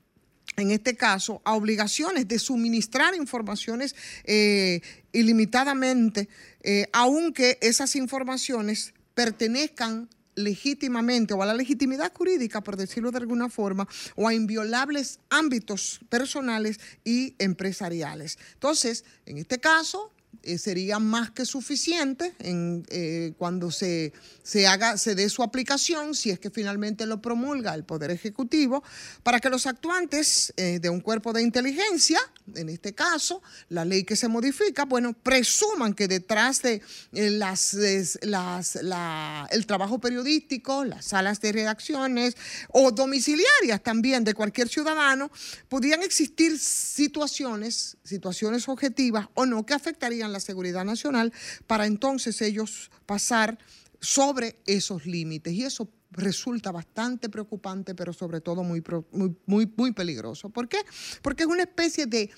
[0.57, 3.95] en este caso, a obligaciones de suministrar informaciones
[4.26, 4.81] eh,
[5.11, 6.27] ilimitadamente,
[6.61, 10.10] eh, aunque esas informaciones pertenezcan
[10.44, 16.02] legítimamente o a la legitimidad jurídica, por decirlo de alguna forma, o a inviolables ámbitos
[16.10, 18.38] personales y empresariales.
[18.54, 20.12] Entonces, en este caso,
[20.44, 26.16] eh, sería más que suficiente en, eh, cuando se, se, haga, se dé su aplicación,
[26.16, 28.84] si es que finalmente lo promulga el Poder Ejecutivo,
[29.22, 32.20] para que los actuantes eh, de un cuerpo de inteligencia,
[32.56, 36.82] en este caso, la ley que se modifica, bueno, presuman que detrás de
[37.12, 37.78] las,
[38.24, 42.36] las, la, el trabajo periodístico, las salas de redacciones
[42.70, 45.30] o domiciliarias también de cualquier ciudadano,
[45.70, 51.34] podrían existir situaciones, situaciones objetivas o no, que afectarían la seguridad nacional
[51.68, 53.57] para entonces ellos pasar
[53.99, 55.53] sobre esos límites.
[55.53, 60.49] Y eso resulta bastante preocupante, pero sobre todo muy, muy, muy, muy peligroso.
[60.49, 60.80] ¿Por qué?
[61.22, 62.30] Porque es una especie de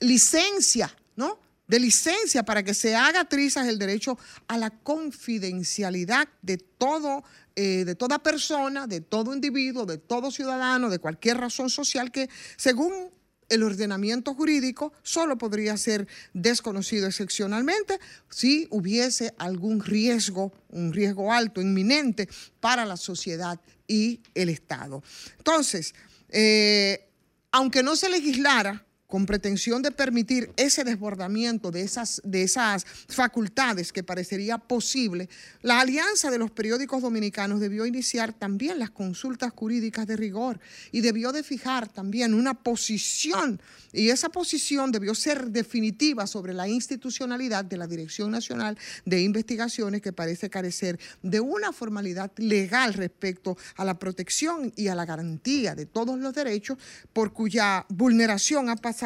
[0.00, 1.40] licencia, ¿no?
[1.68, 7.24] de licencia para que se haga trizas el derecho a la confidencialidad de todo,
[7.56, 12.28] eh, de toda persona, de todo individuo, de todo ciudadano, de cualquier razón social que,
[12.56, 13.10] según
[13.48, 17.98] el ordenamiento jurídico solo podría ser desconocido excepcionalmente
[18.30, 22.28] si hubiese algún riesgo, un riesgo alto, inminente
[22.60, 25.02] para la sociedad y el Estado.
[25.38, 25.94] Entonces,
[26.28, 27.08] eh,
[27.52, 33.92] aunque no se legislara con pretensión de permitir ese desbordamiento de esas, de esas facultades
[33.92, 35.28] que parecería posible,
[35.62, 40.58] la Alianza de los Periódicos Dominicanos debió iniciar también las consultas jurídicas de rigor
[40.90, 43.60] y debió de fijar también una posición,
[43.92, 50.02] y esa posición debió ser definitiva sobre la institucionalidad de la Dirección Nacional de Investigaciones
[50.02, 55.74] que parece carecer de una formalidad legal respecto a la protección y a la garantía
[55.74, 56.76] de todos los derechos
[57.12, 58.96] por cuya vulneración ha pasado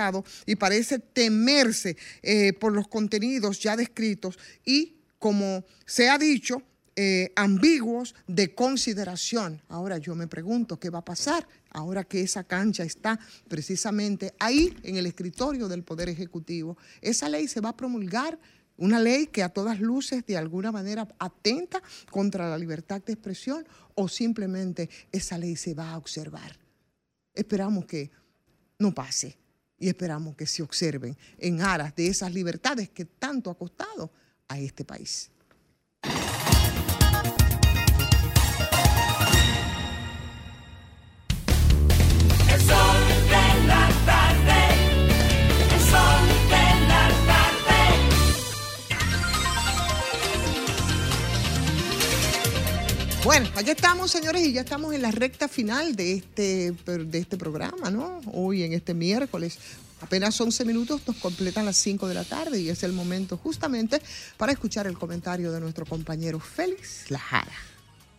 [0.46, 6.62] y parece temerse eh, por los contenidos ya descritos y, como se ha dicho,
[6.96, 9.62] eh, ambiguos de consideración.
[9.68, 13.18] Ahora yo me pregunto qué va a pasar ahora que esa cancha está
[13.48, 16.76] precisamente ahí en el escritorio del Poder Ejecutivo.
[17.00, 18.38] Esa ley se va a promulgar,
[18.76, 23.66] una ley que a todas luces de alguna manera atenta contra la libertad de expresión
[23.94, 26.58] o simplemente esa ley se va a observar.
[27.34, 28.10] Esperamos que
[28.78, 29.39] no pase
[29.80, 34.12] y esperamos que se observen en aras de esas libertades que tanto ha costado
[34.46, 35.30] a este país.
[53.30, 57.36] Bueno, aquí estamos, señores, y ya estamos en la recta final de este, de este
[57.36, 58.20] programa, ¿no?
[58.32, 59.56] Hoy, en este miércoles.
[60.00, 64.02] Apenas 11 minutos nos completan las 5 de la tarde y es el momento justamente
[64.36, 67.52] para escuchar el comentario de nuestro compañero Félix Lajara.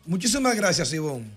[0.06, 1.30] Muchísimas gracias, Ivonne.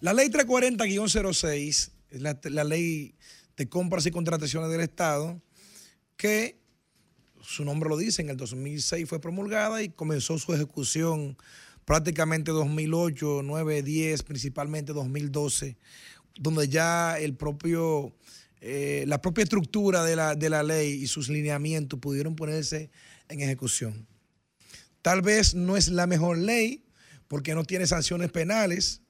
[0.00, 3.14] La ley 340-06 es la, la ley
[3.58, 5.42] de compras y contrataciones del Estado
[6.16, 6.58] que
[7.42, 11.36] su nombre lo dice, en el 2006 fue promulgada y comenzó su ejecución
[11.84, 15.76] prácticamente 2008, 9, 10, principalmente 2012,
[16.36, 18.14] donde ya el propio,
[18.60, 22.90] eh, la propia estructura de la, de la ley y sus lineamientos pudieron ponerse
[23.28, 24.06] en ejecución.
[25.02, 26.84] Tal vez no es la mejor ley
[27.28, 29.02] porque no tiene sanciones penales.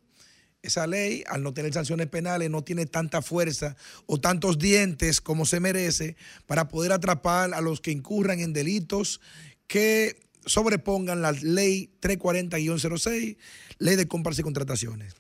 [0.63, 3.77] Esa ley, al no tener sanciones penales, no tiene tanta fuerza
[4.07, 9.21] o tantos dientes como se merece para poder atrapar a los que incurran en delitos
[9.67, 13.37] que sobrepongan la ley 340-06,
[13.79, 15.15] ley de compras y contrataciones.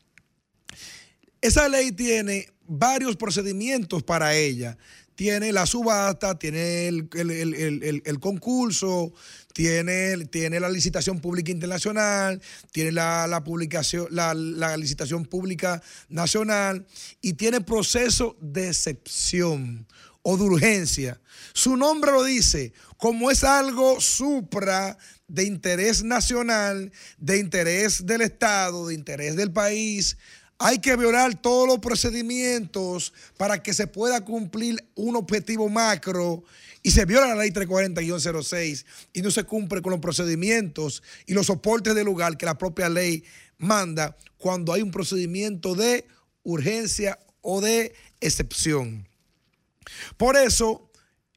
[1.40, 4.78] Esa ley tiene varios procedimientos para ella.
[5.14, 9.12] Tiene la subasta, tiene el, el- el- el- concurso,
[9.52, 12.42] tiene, tiene la licitación pública internacional,
[12.72, 16.84] tiene la, la publicación, la, la licitación pública nacional
[17.20, 19.86] y tiene proceso de excepción
[20.22, 21.20] o de urgencia.
[21.52, 24.98] Su nombre lo dice, como es algo supra
[25.28, 30.16] de interés nacional, de interés del Estado, de interés del país,
[30.58, 36.44] hay que violar todos los procedimientos para que se pueda cumplir un objetivo macro
[36.82, 41.46] y se viola la ley 340-06 y no se cumple con los procedimientos y los
[41.46, 43.24] soportes del lugar que la propia ley
[43.58, 46.06] manda cuando hay un procedimiento de
[46.44, 49.08] urgencia o de excepción.
[50.16, 50.90] Por eso,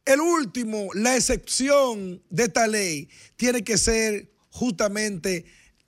[0.08, 5.46] el último, la excepción de esta ley tiene que ser justamente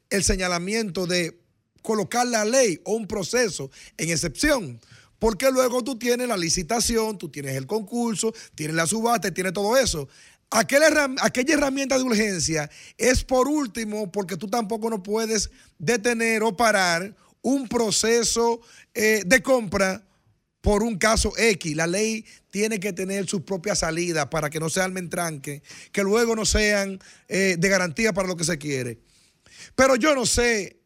[0.10, 1.40] el señalamiento de
[1.82, 4.80] colocar la ley o un proceso en excepción.
[5.18, 9.78] Porque luego tú tienes la licitación, tú tienes el concurso, tienes la subasta, tienes todo
[9.78, 10.08] eso.
[10.50, 16.42] Aquella, herram- aquella herramienta de urgencia es por último porque tú tampoco no puedes detener
[16.44, 18.60] o parar un proceso
[18.94, 20.04] eh, de compra
[20.70, 21.76] por un caso X.
[21.76, 26.04] La ley tiene que tener su propia salida para que no se armen tranque, que
[26.04, 29.00] luego no sean eh, de garantía para lo que se quiere.
[29.74, 30.80] Pero yo no sé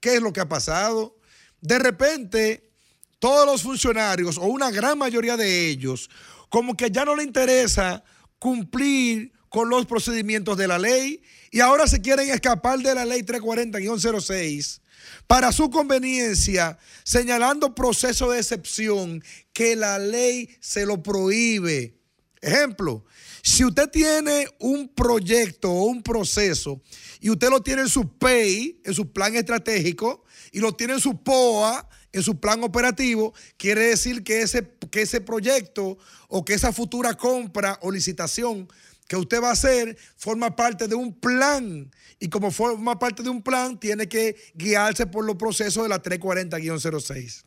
[0.00, 1.18] qué es lo que ha pasado.
[1.60, 2.70] De repente,
[3.18, 6.08] todos los funcionarios, o una gran mayoría de ellos,
[6.48, 8.02] como que ya no le interesa
[8.38, 13.20] cumplir con los procedimientos de la ley y ahora se quieren escapar de la ley
[13.20, 14.80] 340-06
[15.26, 19.22] para su conveniencia, señalando proceso de excepción
[19.52, 21.98] que la ley se lo prohíbe.
[22.40, 23.04] Ejemplo,
[23.42, 26.80] si usted tiene un proyecto o un proceso
[27.20, 31.00] y usted lo tiene en su PEI, en su plan estratégico, y lo tiene en
[31.00, 35.98] su POA, en su plan operativo, quiere decir que ese, que ese proyecto
[36.28, 38.68] o que esa futura compra o licitación
[39.08, 41.90] que usted va a hacer forma parte de un plan.
[42.20, 46.02] Y como forma parte de un plan, tiene que guiarse por los procesos de la
[46.02, 47.44] 340-06.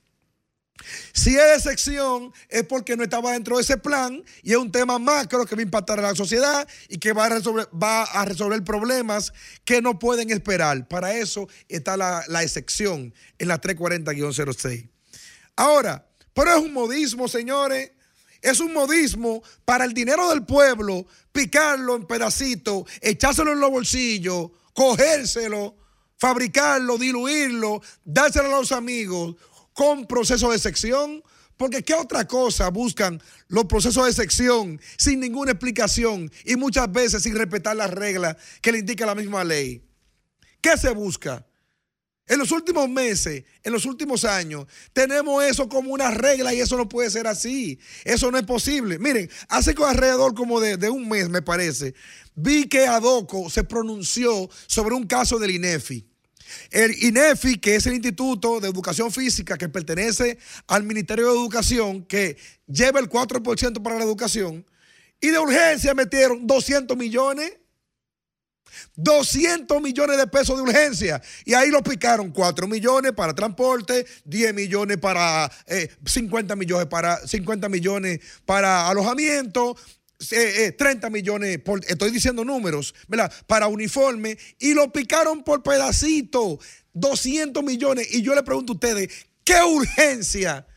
[1.14, 4.98] Si es excepción, es porque no estaba dentro de ese plan y es un tema
[4.98, 9.32] macro que va a impactar a la sociedad y que va a resolver, problemas
[9.64, 10.88] que no pueden esperar.
[10.88, 14.90] Para eso está la, la excepción en la 340-06.
[15.56, 17.92] Ahora, pero es un modismo, señores.
[18.42, 24.50] Es un modismo para el dinero del pueblo, picarlo en pedacitos, echárselo en los bolsillos,
[24.74, 25.76] cogérselo,
[26.18, 29.36] fabricarlo, diluirlo, dárselo a los amigos
[29.74, 31.24] con proceso de sección.
[31.56, 37.22] Porque ¿qué otra cosa buscan los procesos de sección sin ninguna explicación y muchas veces
[37.22, 39.88] sin respetar las reglas que le indica la misma ley?
[40.60, 41.46] ¿Qué se busca?
[42.32, 46.78] En los últimos meses, en los últimos años, tenemos eso como una regla y eso
[46.78, 47.78] no puede ser así.
[48.06, 48.98] Eso no es posible.
[49.00, 51.94] Miren, hace alrededor como de, de un mes, me parece,
[52.34, 56.08] vi que Adoco se pronunció sobre un caso del INEFI.
[56.70, 60.38] El INEFI, que es el Instituto de Educación Física que pertenece
[60.68, 64.66] al Ministerio de Educación, que lleva el 4% para la educación,
[65.20, 67.52] y de urgencia metieron 200 millones.
[68.96, 71.22] 200 millones de pesos de urgencia.
[71.46, 77.18] Y ahí lo picaron 4 millones para transporte, 10 millones para eh, 50 millones para
[77.28, 79.76] 50 millones para alojamiento.
[80.32, 83.32] eh, eh, 30 millones, por- estoy diciendo números, ¿verdad?
[83.48, 86.60] Para uniforme y lo picaron por pedacito,
[86.94, 88.08] 200 millones.
[88.14, 89.10] Y yo le pregunto a ustedes,
[89.44, 90.68] ¿qué urgencia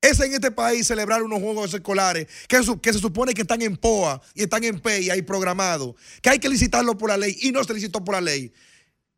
[0.00, 4.20] es en este país celebrar unos juegos escolares que, se supone que están en POA
[4.34, 7.62] y están en PEI ahí programados, que hay que licitarlo por la ley y no
[7.64, 8.52] se licitó por la ley.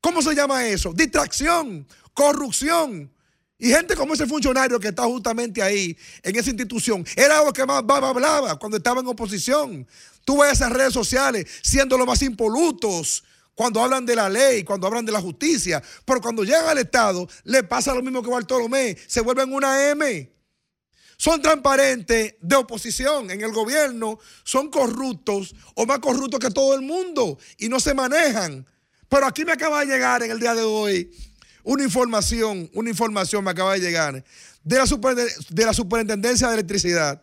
[0.00, 0.92] ¿Cómo se llama eso?
[0.92, 3.12] Distracción, corrupción.
[3.58, 7.66] Y gente como ese funcionario que está justamente ahí, en esa institución, era lo que
[7.66, 9.86] más hablaba cuando estaba en oposición.
[10.24, 13.24] Tú ves esas redes sociales siendo los más impolutos
[13.56, 15.82] cuando hablan de la ley, cuando hablan de la justicia.
[16.04, 20.37] Pero cuando llegan al Estado, le pasa lo mismo que Bartolomé, se vuelven una M
[21.18, 26.80] son transparentes de oposición en el gobierno, son corruptos o más corruptos que todo el
[26.82, 28.64] mundo y no se manejan.
[29.08, 31.10] Pero aquí me acaba de llegar en el día de hoy
[31.64, 34.24] una información, una información me acaba de llegar
[34.62, 37.22] de la, superinde- de la Superintendencia de Electricidad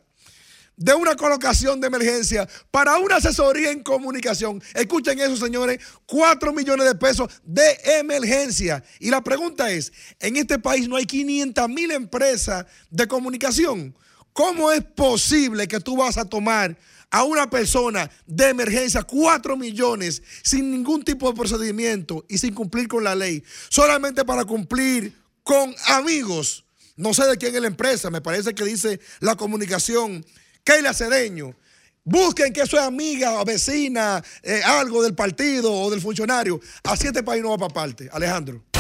[0.77, 4.61] de una colocación de emergencia para una asesoría en comunicación.
[4.73, 8.84] Escuchen eso, señores, 4 millones de pesos de emergencia.
[8.99, 13.95] Y la pregunta es, en este país no hay 500 mil empresas de comunicación.
[14.34, 16.77] ¿Cómo es posible que tú vas a tomar
[17.10, 22.89] a una persona de emergencia 4 millones sin ningún tipo de procedimiento y sin cumplir
[22.89, 23.41] con la ley?
[23.69, 26.65] Solamente para cumplir con amigos.
[26.97, 30.26] No sé de quién es la empresa, me parece que dice la comunicación
[30.65, 31.55] Keila Cedeño.
[32.03, 36.59] Busquen que eso es amiga vecina, eh, algo del partido o del funcionario.
[36.83, 38.09] Así este país no va para parte.
[38.11, 38.74] Alejandro.